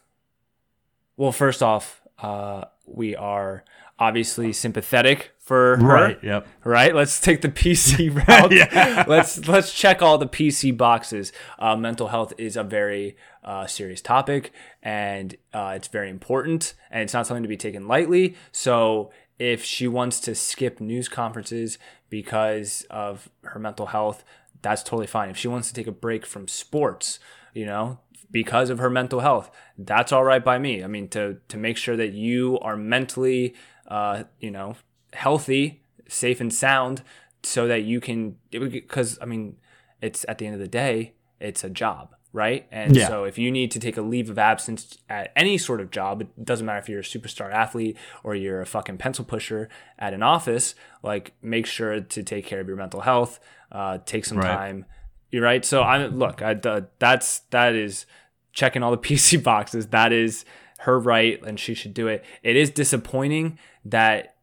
well, 1.16 1.32
first 1.32 1.62
off, 1.62 2.00
uh, 2.18 2.64
we 2.94 3.16
are 3.16 3.64
obviously 3.98 4.52
sympathetic 4.52 5.32
for 5.38 5.76
her. 5.76 6.16
Yep. 6.22 6.48
Right. 6.64 6.94
Let's 6.94 7.20
take 7.20 7.42
the 7.42 7.48
PC 7.48 8.14
route. 8.28 8.52
Yeah. 8.52 9.04
Let's 9.06 9.46
let's 9.46 9.72
check 9.72 10.02
all 10.02 10.18
the 10.18 10.26
PC 10.26 10.76
boxes. 10.76 11.32
Uh, 11.58 11.76
mental 11.76 12.08
health 12.08 12.32
is 12.38 12.56
a 12.56 12.64
very 12.64 13.16
uh, 13.44 13.66
serious 13.66 14.00
topic, 14.00 14.52
and 14.82 15.36
uh, 15.52 15.74
it's 15.76 15.88
very 15.88 16.10
important, 16.10 16.74
and 16.90 17.02
it's 17.02 17.12
not 17.12 17.26
something 17.26 17.42
to 17.42 17.48
be 17.48 17.56
taken 17.56 17.86
lightly. 17.86 18.36
So 18.50 19.10
if 19.38 19.64
she 19.64 19.88
wants 19.88 20.20
to 20.20 20.34
skip 20.34 20.80
news 20.80 21.08
conferences 21.08 21.78
because 22.08 22.86
of 22.90 23.28
her 23.42 23.58
mental 23.58 23.86
health, 23.86 24.24
that's 24.62 24.82
totally 24.82 25.06
fine. 25.06 25.30
If 25.30 25.36
she 25.36 25.48
wants 25.48 25.68
to 25.68 25.74
take 25.74 25.86
a 25.86 25.92
break 25.92 26.24
from 26.24 26.46
sports, 26.46 27.18
you 27.52 27.66
know, 27.66 27.98
because 28.32 28.70
of 28.70 28.78
her 28.78 28.90
mental 28.90 29.20
health, 29.20 29.50
that's 29.78 30.10
all 30.10 30.24
right 30.24 30.44
by 30.44 30.58
me. 30.58 30.82
I 30.82 30.88
mean, 30.88 31.08
to 31.10 31.38
to 31.48 31.56
make 31.56 31.76
sure 31.76 31.96
that 31.96 32.12
you 32.12 32.58
are 32.60 32.76
mentally, 32.76 33.54
uh, 33.86 34.24
you 34.40 34.50
know, 34.50 34.74
healthy, 35.12 35.82
safe 36.08 36.40
and 36.40 36.52
sound, 36.52 37.02
so 37.42 37.68
that 37.68 37.82
you 37.84 38.00
can. 38.00 38.38
Because 38.50 39.18
I 39.22 39.26
mean, 39.26 39.56
it's 40.00 40.24
at 40.28 40.38
the 40.38 40.46
end 40.46 40.54
of 40.54 40.60
the 40.60 40.68
day, 40.68 41.12
it's 41.40 41.62
a 41.62 41.70
job, 41.70 42.14
right? 42.32 42.66
And 42.72 42.96
Yeah. 42.96 43.06
so 43.08 43.24
if 43.24 43.38
you 43.38 43.50
need 43.52 43.70
to 43.72 43.78
take 43.78 43.96
a 43.96 44.02
leave 44.02 44.30
of 44.30 44.38
absence 44.38 44.98
at 45.08 45.30
any 45.36 45.58
sort 45.58 45.80
of 45.80 45.90
job, 45.90 46.22
it 46.22 46.44
doesn't 46.44 46.64
matter 46.66 46.78
if 46.78 46.88
you're 46.88 47.00
a 47.00 47.02
superstar 47.04 47.52
athlete 47.52 47.96
or 48.24 48.34
you're 48.34 48.60
a 48.60 48.66
fucking 48.66 48.98
pencil 48.98 49.24
pusher 49.24 49.68
at 49.98 50.14
an 50.14 50.22
office. 50.22 50.74
Like, 51.02 51.34
make 51.42 51.66
sure 51.66 52.00
to 52.00 52.22
take 52.22 52.46
care 52.46 52.60
of 52.60 52.68
your 52.68 52.76
mental 52.76 53.02
health. 53.02 53.38
Uh, 53.70 53.98
take 54.04 54.24
some 54.24 54.38
Right. 54.38 54.46
time. 54.46 54.86
You're 55.30 55.42
right. 55.42 55.64
So 55.64 55.82
I 55.82 56.06
look. 56.06 56.42
I 56.42 56.54
the, 56.54 56.88
that's 56.98 57.40
that 57.50 57.74
is 57.74 58.04
checking 58.52 58.82
all 58.82 58.90
the 58.90 58.98
PC 58.98 59.42
boxes. 59.42 59.88
That 59.88 60.12
is 60.12 60.44
her 60.80 60.98
right, 60.98 61.40
and 61.42 61.58
she 61.58 61.74
should 61.74 61.94
do 61.94 62.08
it. 62.08 62.24
It 62.42 62.56
is 62.56 62.70
disappointing 62.70 63.58
that 63.84 64.34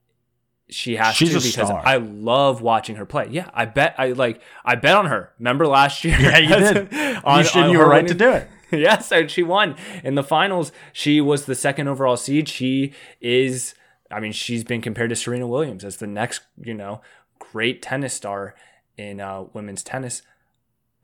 she 0.70 0.98
has 0.98 1.16
She's 1.16 1.30
to 1.30 1.36
because 1.36 1.68
star. 1.68 1.82
I 1.84 1.98
love 1.98 2.62
watching 2.62 2.98
her 2.98 3.06
play. 3.06 3.28
Yeah, 3.32 3.50
I 3.54 3.66
bet 3.66 3.96
I 3.98 4.12
like 4.12 4.42
I 4.64 4.76
bet 4.76 4.96
on 4.96 5.08
her. 5.08 5.32
Remember 5.40 5.66
last 5.68 6.04
year? 6.04 6.18
Yeah, 6.20 6.38
you 6.38 6.50
did. 6.74 7.24
on, 7.24 7.40
you 7.40 7.44
should. 7.44 7.64
on 7.64 7.72
You 7.72 7.80
were 7.80 7.90
right 7.90 8.08
to 8.08 8.14
do 8.14 8.32
it. 8.32 8.48
yes, 8.72 9.12
and 9.12 9.30
she 9.30 9.42
won 9.44 9.76
in 10.04 10.16
the 10.16 10.24
finals. 10.24 10.72
She 10.94 11.22
was 11.22 11.46
the 11.46 11.56
second 11.56 11.88
overall 11.88 12.18
seed. 12.18 12.48
She 12.48 12.94
is, 13.20 13.74
I 14.12 14.20
mean, 14.20 14.32
she's 14.32 14.64
been 14.64 14.82
compared 14.82 15.10
to 15.10 15.16
Serena 15.16 15.48
Williams 15.48 15.84
as 15.84 15.98
the 15.98 16.08
next, 16.08 16.42
you 16.62 16.76
know, 16.76 17.02
great 17.40 17.82
tennis 17.82 18.14
star 18.14 18.56
in 18.96 19.20
uh, 19.20 19.46
women's 19.54 19.82
tennis. 19.82 20.22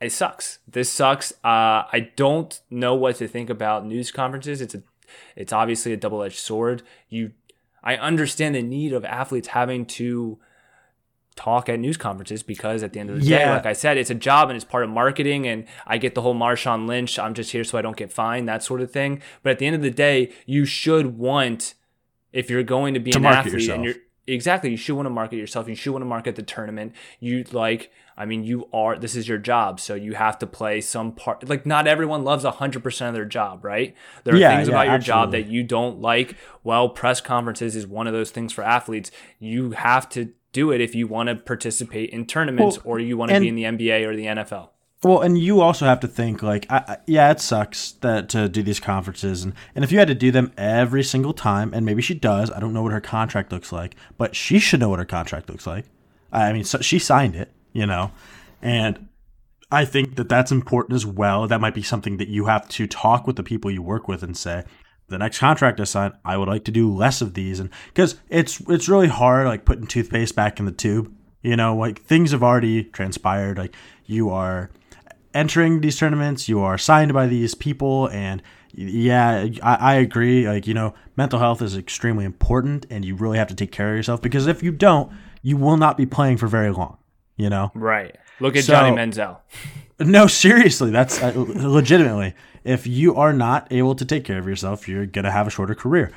It 0.02 0.12
sucks. 0.12 0.60
This 0.68 0.92
sucks. 0.92 1.32
Uh, 1.44 1.88
I 1.92 2.12
don't 2.16 2.60
know 2.70 2.94
what 2.96 3.16
to 3.18 3.28
think 3.28 3.50
about 3.50 3.86
news 3.86 4.12
conferences. 4.12 4.62
It's 4.62 4.76
a, 4.76 4.84
it's 5.36 5.54
obviously 5.54 5.94
a 5.94 5.98
double 5.98 6.22
edged 6.22 6.38
sword. 6.40 6.84
You, 7.10 7.32
I 7.84 7.96
understand 7.96 8.56
the 8.56 8.62
need 8.62 8.92
of 8.94 9.06
athletes 9.06 9.50
having 9.50 9.86
to 9.86 10.38
talk 11.36 11.68
at 11.70 11.80
news 11.80 11.98
conferences 11.98 12.44
because 12.44 12.82
at 12.84 12.94
the 12.94 13.00
end 13.00 13.10
of 13.10 13.20
the 13.20 13.26
day, 13.28 13.50
like 13.50 13.66
I 13.66 13.74
said, 13.74 13.98
it's 13.98 14.10
a 14.10 14.16
job 14.16 14.50
and 14.50 14.56
it's 14.56 14.66
part 14.66 14.84
of 14.84 14.90
marketing. 14.90 15.48
And 15.48 15.66
I 15.88 15.98
get 15.98 16.16
the 16.16 16.22
whole 16.22 16.36
Marshawn 16.36 16.88
Lynch, 16.88 17.18
I'm 17.20 17.34
just 17.34 17.52
here 17.52 17.64
so 17.64 17.78
I 17.78 17.82
don't 17.82 17.98
get 17.98 18.12
fined, 18.12 18.48
that 18.48 18.64
sort 18.64 18.82
of 18.82 18.92
thing. 18.92 19.22
But 19.44 19.52
at 19.52 19.60
the 19.60 19.66
end 19.66 19.76
of 19.76 19.82
the 19.82 19.92
day, 19.92 20.32
you 20.46 20.66
should 20.66 21.18
want, 21.18 21.74
if 22.34 22.50
you're 22.50 22.64
going 22.64 22.94
to 22.94 23.00
be 23.00 23.12
To 23.12 23.18
an 23.20 23.26
athlete 23.26 23.54
yourself. 23.54 23.76
and 23.78 23.86
you're 23.86 23.96
exactly, 24.28 24.72
you 24.72 24.78
should 24.78 24.96
want 24.96 25.06
to 25.06 25.12
market 25.12 25.38
yourself. 25.38 25.68
You 25.68 25.76
should 25.76 25.92
want 25.92 26.02
to 26.02 26.08
market 26.08 26.36
the 26.36 26.44
tournament. 26.44 26.94
You 27.20 27.44
like, 27.52 27.92
I 28.18 28.26
mean, 28.26 28.44
you 28.44 28.68
are, 28.74 28.98
this 28.98 29.16
is 29.16 29.28
your 29.28 29.38
job. 29.38 29.80
So 29.80 29.96
you 29.96 30.14
have 30.14 30.40
to 30.40 30.48
play 30.48 30.82
some 30.82 31.12
part. 31.12 31.48
Like, 31.48 31.66
not 31.66 31.88
everyone 31.88 32.24
loves 32.24 32.44
100% 32.46 33.08
of 33.08 33.14
their 33.14 33.26
job, 33.26 33.66
right? 33.66 33.96
There 34.24 34.36
are 34.36 34.38
Yeah, 34.40 34.56
things 34.56 34.68
yeah, 34.68 34.74
about 34.76 34.88
your 34.88 35.00
job 35.00 35.32
that 35.32 35.48
you 35.48 35.64
don't 35.64 36.02
like. 36.02 36.36
Well, 36.64 36.90
press 36.90 37.22
conferences 37.22 37.76
is 37.76 37.86
one 37.86 38.08
of 38.08 38.14
those 38.14 38.32
things 38.32 38.54
for 38.54 38.64
athletes. 38.64 39.12
You 39.40 39.72
have 39.72 40.08
to 40.10 40.34
do 40.54 40.72
it 40.72 40.80
if 40.80 40.96
you 40.96 41.08
want 41.08 41.28
to 41.28 41.36
participate 41.36 42.10
in 42.12 42.26
tournaments 42.26 42.78
Well, 42.78 42.94
or 42.94 43.00
you 43.00 43.18
want 43.18 43.32
to 43.32 43.40
be 43.40 43.50
in 43.50 43.56
the 43.56 43.64
NBA 43.64 44.08
or 44.08 44.16
the 44.16 44.26
NFL. 44.26 44.70
Well, 45.06 45.22
and 45.22 45.38
you 45.38 45.62
also 45.62 45.86
have 45.86 46.00
to 46.00 46.08
think 46.08 46.42
like, 46.42 46.66
I, 46.68 46.78
I, 46.78 46.98
yeah, 47.06 47.30
it 47.30 47.40
sucks 47.40 47.92
that 48.02 48.28
to 48.30 48.50
do 48.50 48.64
these 48.64 48.80
conferences, 48.80 49.44
and 49.44 49.54
and 49.76 49.84
if 49.84 49.92
you 49.92 50.00
had 50.00 50.08
to 50.08 50.16
do 50.16 50.32
them 50.32 50.52
every 50.58 51.04
single 51.04 51.32
time, 51.32 51.76
and 51.76 51.86
maybe 51.86 52.02
she 52.02 52.16
does, 52.16 52.50
I 52.50 52.60
don't 52.60 52.74
know 52.74 52.82
what 52.82 52.92
her 52.92 53.02
contract 53.02 53.52
looks 53.52 53.72
like, 53.72 53.96
but 54.18 54.36
she 54.36 54.58
should 54.58 54.80
know 54.80 54.90
what 54.90 54.98
her 54.98 55.06
contract 55.06 55.48
looks 55.48 55.68
like. 55.68 55.86
I 56.32 56.52
mean, 56.54 56.64
so 56.64 56.80
she 56.82 56.98
signed 56.98 57.36
it, 57.36 57.52
you 57.72 57.86
know, 57.86 58.14
and 58.64 59.08
I 59.70 59.86
think 59.86 60.16
that 60.16 60.28
that's 60.28 60.52
important 60.52 60.96
as 60.96 61.06
well. 61.06 61.48
That 61.48 61.62
might 61.62 61.76
be 61.76 61.84
something 61.84 62.18
that 62.18 62.30
you 62.30 62.46
have 62.46 62.68
to 62.70 62.88
talk 62.88 63.28
with 63.28 63.36
the 63.36 63.44
people 63.44 63.70
you 63.70 63.84
work 63.84 64.08
with 64.08 64.24
and 64.24 64.36
say, 64.36 64.64
the 65.08 65.20
next 65.20 65.38
contract 65.38 65.80
I 65.80 65.84
sign, 65.84 66.14
I 66.26 66.36
would 66.36 66.48
like 66.48 66.64
to 66.64 66.72
do 66.72 66.92
less 66.92 67.22
of 67.22 67.36
these, 67.36 67.60
and 67.60 67.70
because 67.94 68.20
it's 68.28 68.60
it's 68.62 68.90
really 68.90 69.10
hard, 69.10 69.46
like 69.46 69.66
putting 69.66 69.86
toothpaste 69.86 70.36
back 70.36 70.60
in 70.60 70.66
the 70.66 70.72
tube. 70.72 71.14
You 71.44 71.56
know, 71.56 71.78
like 71.78 72.02
things 72.02 72.32
have 72.32 72.42
already 72.42 72.86
transpired. 72.86 73.60
Like 73.60 73.76
you 74.08 74.32
are 74.32 74.72
entering 75.36 75.82
these 75.82 75.98
tournaments, 75.98 76.50
you 76.50 76.62
are 76.62 76.78
signed 76.78 77.14
by 77.14 77.28
these 77.28 77.54
people, 77.54 78.08
and 78.08 78.42
yeah, 78.74 79.48
I, 79.62 79.76
I 79.76 79.94
agree. 79.96 80.48
Like 80.48 80.66
you 80.66 80.74
know, 80.74 80.94
mental 81.18 81.40
health 81.40 81.62
is 81.62 81.78
extremely 81.78 82.26
important, 82.26 82.86
and 82.90 83.06
you 83.06 83.16
really 83.16 83.38
have 83.38 83.48
to 83.50 83.56
take 83.56 83.72
care 83.72 83.92
of 83.92 83.96
yourself 83.98 84.22
because 84.22 84.48
if 84.48 84.64
you 84.64 84.72
don't, 84.72 85.12
you 85.44 85.58
will 85.58 85.78
not 85.78 85.98
be 85.98 86.06
playing 86.06 86.38
for 86.38 86.48
very 86.48 86.72
long. 86.72 86.98
You 87.38 87.50
know. 87.50 87.72
Right. 87.76 88.16
Look 88.40 88.56
at 88.56 88.64
So- 88.64 88.74
Johnny 88.74 88.96
Manziel. 88.96 89.38
No, 90.00 90.28
seriously, 90.28 90.92
that's 90.92 91.22
uh, 91.24 91.32
legitimately. 91.36 92.34
If 92.66 92.86
you 92.88 93.16
are 93.16 93.32
not 93.32 93.68
able 93.72 93.96
to 93.96 94.04
take 94.04 94.26
care 94.26 94.38
of 94.40 94.46
yourself, 94.48 94.88
you're 94.90 95.06
gonna 95.06 95.32
have 95.32 95.48
a 95.48 95.50
shorter 95.50 95.76
career. 95.76 96.12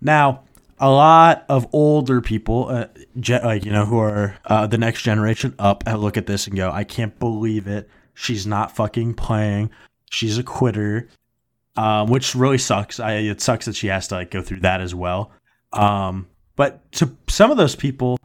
Now, 0.00 0.44
a 0.78 0.88
lot 0.90 1.44
of 1.48 1.66
older 1.72 2.20
people, 2.22 2.68
uh, 2.70 2.86
ge- 3.20 3.42
like 3.42 3.64
you 3.66 3.72
know, 3.72 3.84
who 3.84 3.98
are 3.98 4.36
uh, 4.46 4.66
the 4.66 4.78
next 4.78 5.02
generation 5.02 5.54
up, 5.58 5.84
uh, 5.86 5.96
look 5.96 6.16
at 6.16 6.26
this 6.26 6.46
and 6.46 6.56
go, 6.56 6.70
"I 6.70 6.84
can't 6.84 7.18
believe 7.18 7.66
it. 7.66 7.90
She's 8.20 8.46
not 8.46 8.74
fucking 8.74 9.14
playing. 9.14 9.70
She's 10.10 10.38
a 10.38 10.42
quitter," 10.42 11.08
um, 11.76 12.08
which 12.08 12.34
really 12.34 12.58
sucks. 12.58 12.98
I, 12.98 13.12
it 13.12 13.40
sucks 13.40 13.66
that 13.66 13.76
she 13.76 13.86
has 13.86 14.08
to 14.08 14.16
like 14.16 14.32
go 14.32 14.42
through 14.42 14.60
that 14.60 14.80
as 14.80 14.92
well. 14.92 15.30
Um, 15.72 16.26
but 16.56 16.90
to 16.92 17.16
some 17.28 17.52
of 17.52 17.56
those 17.56 17.76
people, 17.76 18.18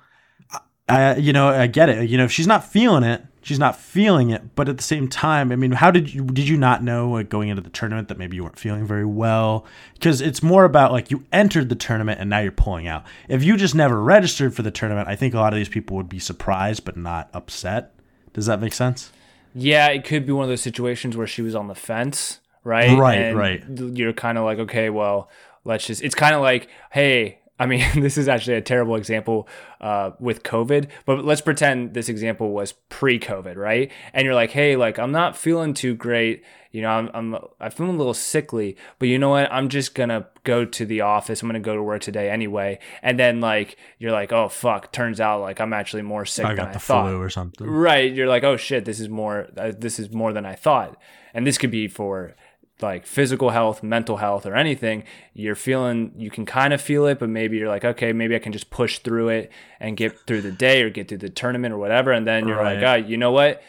I, 0.90 1.18
you 1.18 1.32
know, 1.32 1.50
I 1.50 1.68
get 1.68 1.90
it. 1.90 2.10
You 2.10 2.18
know, 2.18 2.24
if 2.24 2.32
she's 2.32 2.48
not 2.48 2.64
feeling 2.64 3.04
it, 3.04 3.24
she's 3.44 3.60
not 3.60 3.76
feeling 3.76 4.32
it. 4.32 4.56
But 4.56 4.68
at 4.68 4.78
the 4.78 4.84
same 4.84 5.08
time, 5.08 5.52
I 5.52 5.56
mean, 5.56 5.72
how 5.74 5.92
did 5.92 6.12
you 6.12 6.26
did 6.26 6.48
you 6.48 6.58
not 6.58 6.84
know 6.84 7.12
like, 7.12 7.30
going 7.30 7.50
into 7.50 7.62
the 7.62 7.70
tournament 7.70 8.08
that 8.08 8.18
maybe 8.18 8.36
you 8.36 8.44
weren't 8.44 8.58
feeling 8.58 8.88
very 8.88 9.06
well? 9.06 9.66
Because 9.94 10.22
it's 10.22 10.42
more 10.42 10.66
about 10.66 10.92
like 10.92 11.12
you 11.12 11.24
entered 11.32 11.70
the 11.70 11.76
tournament 11.76 12.20
and 12.20 12.30
now 12.30 12.40
you're 12.40 12.52
pulling 12.52 12.88
out. 12.88 13.06
If 13.30 13.44
you 13.44 13.56
just 13.58 13.76
never 13.76 14.02
registered 14.02 14.56
for 14.56 14.64
the 14.64 14.72
tournament, 14.72 15.08
I 15.08 15.16
think 15.16 15.36
a 15.36 15.40
lot 15.40 15.54
of 15.54 15.58
these 15.58 15.70
people 15.70 15.96
would 15.98 16.10
be 16.10 16.20
surprised 16.20 16.84
but 16.84 16.98
not 16.98 17.30
upset. 17.34 17.94
Does 18.34 18.48
that 18.48 18.60
make 18.60 18.74
sense? 18.74 19.12
Yeah, 19.56 19.88
it 19.88 20.04
could 20.04 20.26
be 20.26 20.32
one 20.32 20.44
of 20.44 20.50
those 20.50 20.62
situations 20.62 21.16
where 21.16 21.28
she 21.28 21.42
was 21.42 21.56
on 21.56 21.68
the 21.68 21.76
fence, 21.76 22.40
right? 22.64 22.98
Right, 22.98 23.18
And 23.18 23.38
right. 23.38 23.64
You're 23.70 24.14
kind 24.14 24.38
of 24.38 24.46
like, 24.46 24.60
okay, 24.60 24.90
well, 24.90 25.30
let's 25.64 25.86
just. 25.86 26.02
It's 26.02 26.16
kind 26.16 26.36
of 26.36 26.42
like, 26.42 26.70
hey, 26.92 27.40
I 27.60 27.66
mean, 27.66 27.86
this 28.02 28.18
is 28.18 28.28
actually 28.28 28.58
a 28.58 28.62
terrible 28.62 28.96
example 28.96 29.48
uh, 29.80 30.12
with 30.20 30.44
COVID, 30.44 30.90
but 31.06 31.24
let's 31.24 31.42
pretend 31.42 31.94
this 31.94 32.10
example 32.10 32.52
was 32.52 32.74
pre-COVID, 32.90 33.56
right? 33.56 33.92
And 34.14 34.26
you're 34.26 34.36
like, 34.36 34.52
hey, 34.52 34.76
like 34.76 35.00
I'm 35.00 35.12
not 35.12 35.38
feeling 35.38 35.74
too 35.74 35.96
great. 35.96 36.44
You 36.72 36.82
know, 36.82 36.90
I'm 36.90 37.10
I'm 37.14 37.38
I 37.60 37.70
feel 37.70 37.88
a 37.88 37.92
little 37.92 38.16
sickly, 38.16 38.76
but 38.98 39.08
you 39.08 39.20
know 39.20 39.30
what? 39.30 39.52
I'm 39.52 39.70
just 39.70 39.94
gonna 39.94 40.28
go 40.44 40.66
to 40.66 40.86
the 40.86 41.02
office. 41.02 41.42
I'm 41.42 41.48
gonna 41.48 41.60
go 41.60 41.76
to 41.76 41.84
work 41.84 42.02
today 42.02 42.32
anyway. 42.32 42.80
And 43.04 43.20
then 43.20 43.42
like 43.42 43.78
you're 44.00 44.12
like, 44.12 44.34
oh 44.34 44.50
fuck, 44.50 44.92
turns 44.92 45.22
out 45.22 45.42
like 45.42 45.62
I'm 45.62 45.72
actually 45.74 46.02
more 46.02 46.26
sick 46.26 46.46
I 46.46 46.50
than 46.50 46.58
got 46.58 46.70
I 46.70 46.74
the 46.74 46.80
thought. 46.80 47.06
flu 47.06 47.22
or 47.22 47.30
something. 47.30 47.68
Right. 47.68 48.12
You're 48.12 48.28
like, 48.28 48.44
oh 48.44 48.58
shit, 48.58 48.86
this 48.86 49.00
is 49.00 49.08
more. 49.08 49.50
Uh, 49.56 49.72
this 49.78 50.00
is 50.00 50.12
more 50.12 50.34
than 50.34 50.48
I 50.48 50.56
thought. 50.56 50.98
And 51.36 51.46
this 51.46 51.60
could 51.60 51.72
be 51.72 51.88
for 51.88 52.36
like 52.84 53.08
physical 53.08 53.50
health, 53.50 53.82
mental 53.82 54.18
health, 54.18 54.46
or 54.46 54.56
anything. 54.56 55.04
You're 55.34 55.56
feeling, 55.56 56.12
you 56.16 56.30
can 56.30 56.46
kind 56.46 56.74
of 56.74 56.82
feel 56.82 57.08
it, 57.08 57.18
but 57.18 57.30
maybe 57.30 57.58
you're 57.58 57.68
like, 57.70 57.84
okay, 57.84 58.14
maybe 58.14 58.36
I 58.36 58.40
can 58.40 58.52
just 58.52 58.70
push 58.70 59.00
through 59.00 59.30
it 59.30 59.52
and 59.80 59.98
get 59.98 60.20
through 60.28 60.42
the 60.42 60.52
day 60.52 60.84
or 60.84 60.90
get 60.92 61.08
through 61.08 61.18
the 61.20 61.30
tournament 61.30 61.74
or 61.74 61.78
whatever. 61.80 62.12
And 62.12 62.28
then 62.28 62.48
you're 62.48 62.58
like, 62.62 62.82
Right. 62.82 63.04
oh, 63.04 63.08
you 63.08 63.18
know 63.18 63.32
what? 63.32 63.64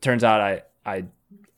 Turns 0.00 0.22
out 0.22 0.40
I 0.40 0.62
I 0.86 1.04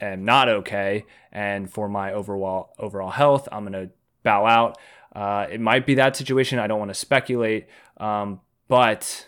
am 0.01 0.25
not 0.25 0.49
okay, 0.49 1.05
and 1.31 1.71
for 1.71 1.89
my 1.91 2.13
overall 2.15 2.73
overall 2.79 3.11
health, 3.11 3.49
I'm 3.53 3.65
gonna 3.65 3.91
bow 4.23 4.47
out. 4.47 4.79
Uh, 5.15 5.47
it 5.51 5.61
might 5.61 5.85
be 5.85 5.97
that 5.97 6.17
situation. 6.17 6.59
I 6.59 6.67
don't 6.67 6.79
want 6.79 6.91
to 6.91 6.95
speculate, 6.95 7.67
um, 7.99 8.41
but 8.69 9.27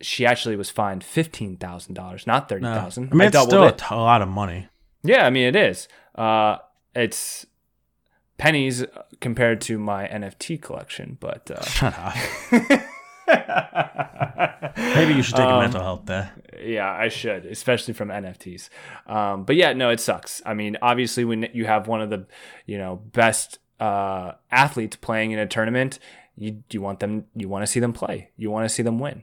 she 0.00 0.26
actually 0.26 0.56
was 0.56 0.70
fined 0.70 1.04
fifteen 1.04 1.56
thousand 1.56 1.94
dollars, 1.94 2.26
not 2.26 2.48
30000 2.48 3.04
no. 3.04 3.08
I 3.12 3.14
mean, 3.14 3.28
it's 3.28 3.40
still 3.40 3.64
it. 3.64 3.82
a 3.90 3.96
lot 3.96 4.22
of 4.22 4.28
money. 4.28 4.68
Yeah, 5.02 5.26
I 5.26 5.30
mean 5.30 5.46
it 5.46 5.56
is. 5.56 5.88
Uh, 6.20 6.58
it's 6.94 7.46
pennies 8.36 8.84
compared 9.20 9.60
to 9.62 9.78
my 9.78 10.06
NFT 10.08 10.60
collection, 10.60 11.16
but 11.20 11.50
uh, 11.50 11.62
Shut 11.64 11.94
up. 11.98 12.14
Maybe 14.94 15.14
you 15.14 15.22
should 15.22 15.36
take 15.36 15.46
a 15.46 15.52
Um, 15.54 15.60
mental 15.60 15.82
health 15.82 16.04
day. 16.06 16.28
yeah, 16.62 16.90
I 16.90 17.08
should, 17.08 17.46
especially 17.46 17.94
from 17.94 18.08
NFTs. 18.08 18.68
Um, 19.06 19.44
but 19.44 19.56
yeah, 19.56 19.72
no, 19.72 19.90
it 19.90 20.00
sucks. 20.00 20.42
I 20.44 20.54
mean, 20.54 20.76
obviously, 20.82 21.24
when 21.24 21.48
you 21.52 21.66
have 21.66 21.86
one 21.88 22.00
of 22.02 22.10
the 22.10 22.26
you 22.66 22.76
know 22.78 22.96
best 22.96 23.58
uh, 23.78 24.32
athletes 24.50 24.96
playing 24.96 25.30
in 25.32 25.38
a 25.38 25.46
tournament, 25.46 25.98
you 26.36 26.62
you 26.70 26.80
want 26.82 27.00
them, 27.00 27.26
you 27.34 27.48
want 27.48 27.62
to 27.62 27.66
see 27.66 27.80
them 27.80 27.92
play, 27.92 28.30
you 28.36 28.50
want 28.50 28.64
to 28.64 28.68
see 28.68 28.82
them 28.82 28.98
win. 28.98 29.22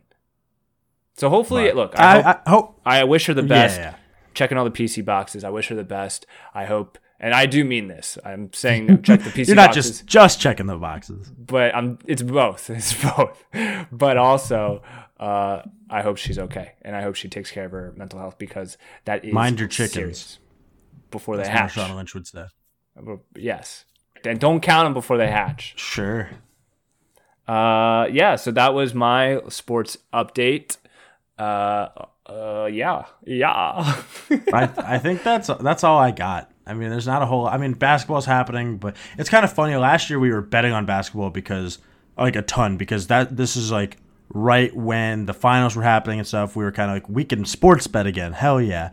So 1.16 1.30
hopefully, 1.30 1.66
But 1.68 1.76
look, 1.76 2.00
I, 2.00 2.04
I, 2.04 2.16
hope, 2.22 2.26
I 2.46 2.50
hope. 2.50 2.82
I 2.86 3.04
wish 3.04 3.26
her 3.28 3.34
the 3.34 3.42
Yeah, 3.42 3.48
best. 3.48 3.80
yeah. 3.80 3.96
Checking 4.38 4.56
all 4.56 4.66
the 4.66 4.70
PC 4.72 5.04
boxes. 5.04 5.44
I 5.44 5.50
wish 5.50 5.70
her 5.70 5.76
the 5.76 5.84
best. 5.84 6.28
I 6.54 6.66
hope, 6.66 7.00
and 7.20 7.34
I 7.34 7.48
do 7.48 7.64
mean 7.66 7.88
this. 7.88 8.20
I'm 8.24 8.54
saying 8.54 9.02
check 9.08 9.22
the 9.24 9.32
PC 9.32 9.48
You're 9.48 9.56
not 9.56 9.70
boxes 9.70 9.90
just 10.02 10.06
just 10.06 10.40
checking 10.40 10.68
the 10.68 10.78
boxes. 10.78 11.32
but 11.32 11.76
I'm 11.76 11.98
it's 12.06 12.22
both. 12.22 12.70
It's 12.78 12.94
both. 13.04 13.44
But 13.92 14.18
also, 14.18 14.84
uh, 15.20 15.64
I 15.90 16.04
hope 16.04 16.18
she's 16.18 16.38
okay, 16.38 16.74
and 16.84 16.96
I 16.96 17.02
hope 17.02 17.16
she 17.16 17.30
takes 17.30 17.50
care 17.50 17.66
of 17.66 17.72
her 17.72 17.94
mental 17.98 18.20
health 18.20 18.38
because 18.38 18.78
that 19.06 19.26
is 19.26 19.34
Mind 19.34 19.58
your 19.60 19.68
chickens. 19.68 19.94
serious 19.94 20.40
before 21.10 21.36
they 21.38 21.44
That's 21.44 21.74
hatch. 21.76 21.90
Marshawn 21.90 21.96
Lynch 21.96 22.14
would 22.14 22.28
say. 22.28 22.46
Yes, 23.36 23.86
and 24.24 24.40
don't 24.40 24.62
count 24.62 24.86
them 24.86 24.94
before 24.94 25.18
they 25.18 25.32
hatch. 25.32 25.74
Sure. 25.78 26.30
Uh, 27.48 28.06
yeah. 28.12 28.36
So 28.36 28.52
that 28.52 28.76
was 28.76 28.94
my 28.94 29.42
sports 29.50 29.98
update. 30.14 30.78
Uh, 31.40 31.88
uh, 32.28 32.70
yeah, 32.72 33.06
yeah. 33.26 33.56
I 34.54 34.70
I 34.78 34.98
think 35.00 35.24
that's 35.24 35.48
that's 35.62 35.84
all 35.84 35.98
I 35.98 36.12
got. 36.12 36.52
I 36.66 36.74
mean, 36.74 36.90
there's 36.90 37.08
not 37.08 37.22
a 37.22 37.26
whole. 37.26 37.48
I 37.48 37.58
mean, 37.58 37.74
basketball's 37.74 38.26
happening, 38.26 38.78
but 38.78 38.96
it's 39.18 39.30
kind 39.30 39.46
of 39.46 39.54
funny. 39.54 39.76
Last 39.78 40.10
year 40.10 40.20
we 40.20 40.32
were 40.32 40.42
betting 40.42 40.74
on 40.74 40.86
basketball 40.86 41.30
because 41.30 41.80
like 42.18 42.36
a 42.36 42.42
ton 42.42 42.78
because 42.78 43.08
that 43.08 43.38
this 43.38 43.56
is 43.56 43.72
like 43.72 43.98
right 44.30 44.76
when 44.76 45.26
the 45.26 45.34
finals 45.34 45.76
were 45.76 45.84
happening 45.84 46.20
and 46.20 46.28
stuff. 46.28 46.56
We 46.56 46.66
were 46.66 46.72
kind 46.74 46.92
of 46.92 46.96
like 46.96 47.10
we 47.10 47.24
can 47.24 47.46
sports 47.46 47.88
bet 47.88 48.06
again. 48.06 48.34
Hell 48.34 48.62
yeah! 48.62 48.90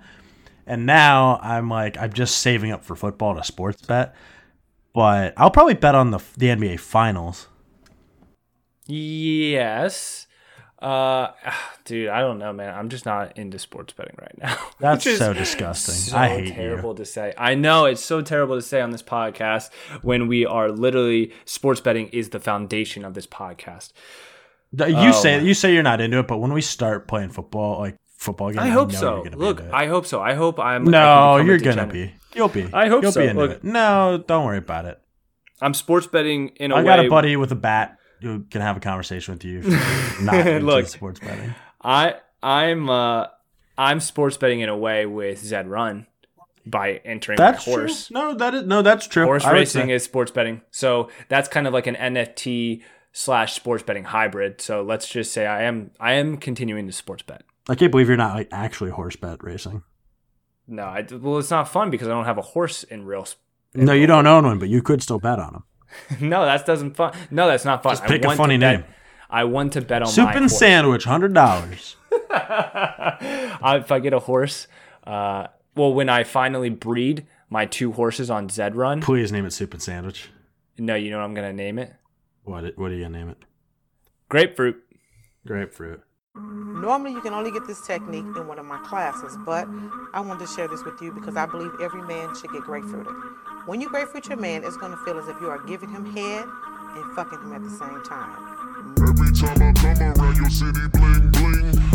And 0.66 0.86
now 0.86 1.40
I'm 1.42 1.68
like 1.68 1.98
I'm 1.98 2.12
just 2.12 2.38
saving 2.38 2.70
up 2.70 2.84
for 2.84 2.94
football 2.94 3.34
to 3.34 3.42
sports 3.42 3.82
bet, 3.82 4.14
but 4.92 5.34
I'll 5.36 5.50
probably 5.50 5.74
bet 5.74 5.96
on 5.96 6.12
the 6.12 6.20
the 6.36 6.46
NBA 6.46 6.78
finals. 6.78 7.48
yes. 8.86 10.23
Uh, 10.84 11.32
dude, 11.84 12.08
I 12.08 12.20
don't 12.20 12.38
know, 12.38 12.52
man. 12.52 12.74
I'm 12.74 12.88
just 12.88 13.06
not 13.06 13.38
into 13.38 13.58
sports 13.58 13.92
betting 13.94 14.16
right 14.20 14.36
now. 14.38 14.56
That's 14.78 15.04
so 15.18 15.32
disgusting. 15.32 15.94
so 15.94 16.16
I 16.16 16.28
hate 16.28 16.54
terrible 16.54 16.94
to 16.96 17.04
say. 17.04 17.32
I 17.38 17.54
know 17.54 17.86
it's 17.86 18.04
so 18.04 18.20
terrible 18.20 18.56
to 18.56 18.62
say 18.62 18.80
on 18.80 18.90
this 18.90 19.02
podcast 19.02 19.70
when 20.02 20.28
we 20.28 20.44
are 20.44 20.70
literally 20.70 21.32
sports 21.46 21.80
betting 21.80 22.08
is 22.08 22.28
the 22.30 22.40
foundation 22.40 23.04
of 23.04 23.14
this 23.14 23.26
podcast. 23.26 23.92
you. 24.72 24.86
You 24.88 24.94
Oh, 25.08 25.12
say 25.12 25.42
you 25.42 25.54
say 25.54 25.72
you're 25.72 25.82
not 25.82 26.00
into 26.00 26.18
it, 26.18 26.26
but 26.28 26.38
when 26.38 26.52
we 26.52 26.60
start 26.60 27.08
playing 27.08 27.30
football, 27.30 27.78
like 27.80 27.96
football 28.16 28.48
games, 28.50 28.58
I 28.60 28.68
hope 28.68 28.92
know 28.92 28.98
so. 28.98 29.22
Look. 29.36 29.62
I 29.72 29.86
hope 29.86 30.04
so. 30.06 30.20
I 30.20 30.34
hope 30.34 30.58
I'm. 30.60 30.84
No, 30.84 30.90
can 30.90 31.00
become 31.00 31.40
a 31.40 31.44
you're 31.46 31.58
gonna 31.58 31.86
be. 31.92 32.14
You'll 32.34 32.48
be. 32.48 32.68
I 32.72 32.88
hope 32.88 33.02
You'll 33.04 33.12
so. 33.12 33.20
Be 33.22 33.28
into 33.28 33.40
Look- 33.40 33.50
it. 33.52 33.64
No, 33.64 34.22
don't 34.26 34.44
worry 34.44 34.58
about 34.58 34.84
it. 34.86 35.00
I'm 35.62 35.72
sports 35.72 36.06
betting 36.08 36.48
in 36.56 36.72
a 36.72 36.74
I 36.74 36.78
way. 36.80 36.84
got 36.84 37.04
a 37.06 37.08
buddy 37.08 37.36
with 37.36 37.52
a 37.52 37.56
bat 37.56 37.96
who 38.24 38.40
can 38.50 38.60
have 38.60 38.76
a 38.76 38.80
conversation 38.80 39.34
with 39.34 39.44
you. 39.44 39.60
If 39.60 39.66
you're 39.66 40.22
not 40.22 40.62
Look. 40.62 40.86
sports 40.86 41.20
betting. 41.20 41.54
I 41.82 42.16
I'm 42.42 42.88
uh 42.90 43.26
I'm 43.78 44.00
sports 44.00 44.36
betting 44.36 44.60
in 44.60 44.68
a 44.68 44.76
way 44.76 45.06
with 45.06 45.38
Zed 45.44 45.68
Run 45.68 46.06
by 46.66 47.00
entering 47.04 47.36
That's 47.36 47.64
horse. 47.64 48.06
true. 48.08 48.14
No, 48.14 48.34
that 48.34 48.54
is 48.54 48.64
no, 48.64 48.82
that's 48.82 49.06
true. 49.06 49.24
Horse 49.24 49.44
I 49.44 49.52
racing 49.52 49.90
is 49.90 50.02
sports 50.02 50.30
betting, 50.30 50.62
so 50.70 51.10
that's 51.28 51.48
kind 51.48 51.66
of 51.66 51.72
like 51.72 51.86
an 51.86 51.94
NFT 51.96 52.82
slash 53.12 53.52
sports 53.54 53.82
betting 53.82 54.04
hybrid. 54.04 54.60
So 54.60 54.82
let's 54.82 55.08
just 55.08 55.32
say 55.32 55.46
I 55.46 55.62
am 55.64 55.90
I 56.00 56.14
am 56.14 56.36
continuing 56.38 56.86
to 56.86 56.92
sports 56.92 57.22
bet. 57.22 57.42
I 57.68 57.74
can't 57.74 57.90
believe 57.90 58.08
you're 58.08 58.16
not 58.16 58.34
like 58.34 58.48
actually 58.52 58.90
horse 58.90 59.16
bet 59.16 59.42
racing. 59.44 59.82
No, 60.66 60.84
I, 60.84 61.06
well, 61.12 61.38
it's 61.38 61.50
not 61.50 61.68
fun 61.68 61.90
because 61.90 62.08
I 62.08 62.12
don't 62.12 62.24
have 62.24 62.38
a 62.38 62.42
horse 62.42 62.84
in 62.84 63.04
real. 63.04 63.26
Sp- 63.28 63.40
No, 63.74 63.92
you 63.92 64.06
don't 64.06 64.26
own 64.26 64.44
one, 64.44 64.58
but 64.58 64.68
you 64.70 64.80
could 64.80 65.02
still 65.02 65.18
bet 65.18 65.38
on 65.38 65.52
them. 65.52 65.64
no, 66.20 66.44
that 66.44 66.64
doesn't 66.66 66.94
fun. 66.96 67.12
No, 67.30 67.46
that's 67.46 67.64
not 67.64 67.82
fun. 67.82 67.92
Just 67.92 68.04
pick 68.04 68.24
I 68.26 68.32
a 68.32 68.36
funny 68.36 68.56
to 68.56 68.60
bet- 68.60 68.80
name. 68.80 68.84
I 69.30 69.44
want 69.44 69.72
to 69.72 69.80
bet 69.80 70.02
on 70.02 70.08
Soup 70.08 70.26
my 70.26 70.32
and 70.32 70.40
horse. 70.42 70.58
sandwich, 70.58 71.04
hundred 71.04 71.34
dollars. 71.34 71.96
If 73.66 73.90
I 73.92 73.98
get 74.02 74.12
a 74.12 74.18
horse, 74.20 74.66
uh, 75.06 75.46
well, 75.74 75.92
when 75.92 76.08
I 76.08 76.24
finally 76.24 76.70
breed 76.70 77.26
my 77.50 77.66
two 77.66 77.92
horses 77.92 78.30
on 78.30 78.48
Zed 78.48 78.76
Run, 78.76 79.00
Please 79.00 79.32
name 79.32 79.46
it 79.46 79.52
soup 79.52 79.72
and 79.74 79.82
sandwich. 79.82 80.30
no, 80.78 80.94
you 80.94 81.10
know 81.10 81.18
what 81.18 81.24
I'm 81.24 81.34
gonna 81.34 81.52
name 81.52 81.78
it? 81.78 81.92
What? 82.44 82.76
What 82.78 82.90
are 82.90 82.94
you 82.94 83.04
gonna 83.04 83.18
name 83.18 83.28
it? 83.30 83.38
Grapefruit. 84.28 84.76
Grapefruit. 85.46 86.00
Normally, 86.36 87.12
you 87.12 87.20
can 87.20 87.32
only 87.32 87.52
get 87.52 87.66
this 87.66 87.86
technique 87.86 88.24
in 88.36 88.46
one 88.48 88.58
of 88.58 88.66
my 88.66 88.78
classes, 88.78 89.36
but 89.46 89.68
I 90.12 90.20
wanted 90.20 90.46
to 90.46 90.52
share 90.52 90.66
this 90.68 90.84
with 90.84 91.00
you 91.00 91.12
because 91.12 91.36
I 91.36 91.46
believe 91.46 91.70
every 91.80 92.02
man 92.02 92.34
should 92.34 92.50
get 92.52 92.62
grapefruited. 92.62 93.12
When 93.66 93.80
you 93.80 93.88
grapefruit 93.88 94.28
your 94.28 94.36
man, 94.36 94.62
it's 94.62 94.76
to 94.92 94.98
feel 94.98 95.18
as 95.18 95.26
if 95.26 95.40
you 95.40 95.48
are 95.48 95.58
giving 95.58 95.88
him 95.88 96.04
head 96.14 96.46
and 96.96 97.16
fucking 97.16 97.38
him 97.38 97.54
at 97.54 97.64
the 97.64 97.70
same 97.70 98.02
time. 98.02 98.36
Every 99.00 99.32
time 99.32 99.62
I 99.62 99.72
come 99.72 100.02
around 100.20 100.36
your 100.36 100.50
city, 100.50 100.86
bling 100.92 101.30
bling. 101.30 101.93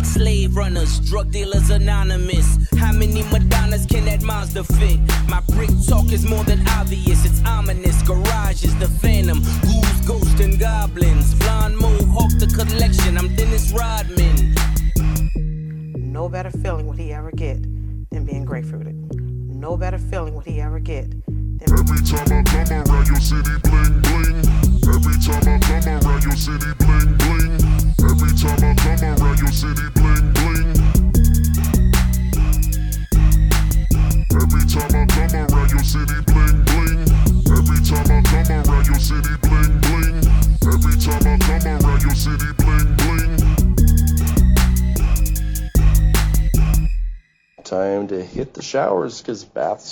Like 0.00 0.06
slave 0.06 0.56
runners. 0.56 1.00
Drug 1.00 1.30
dealers 1.30 1.68
anonymous. 1.70 2.59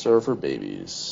Are 0.07 0.21
for 0.21 0.35
babies. 0.35 1.08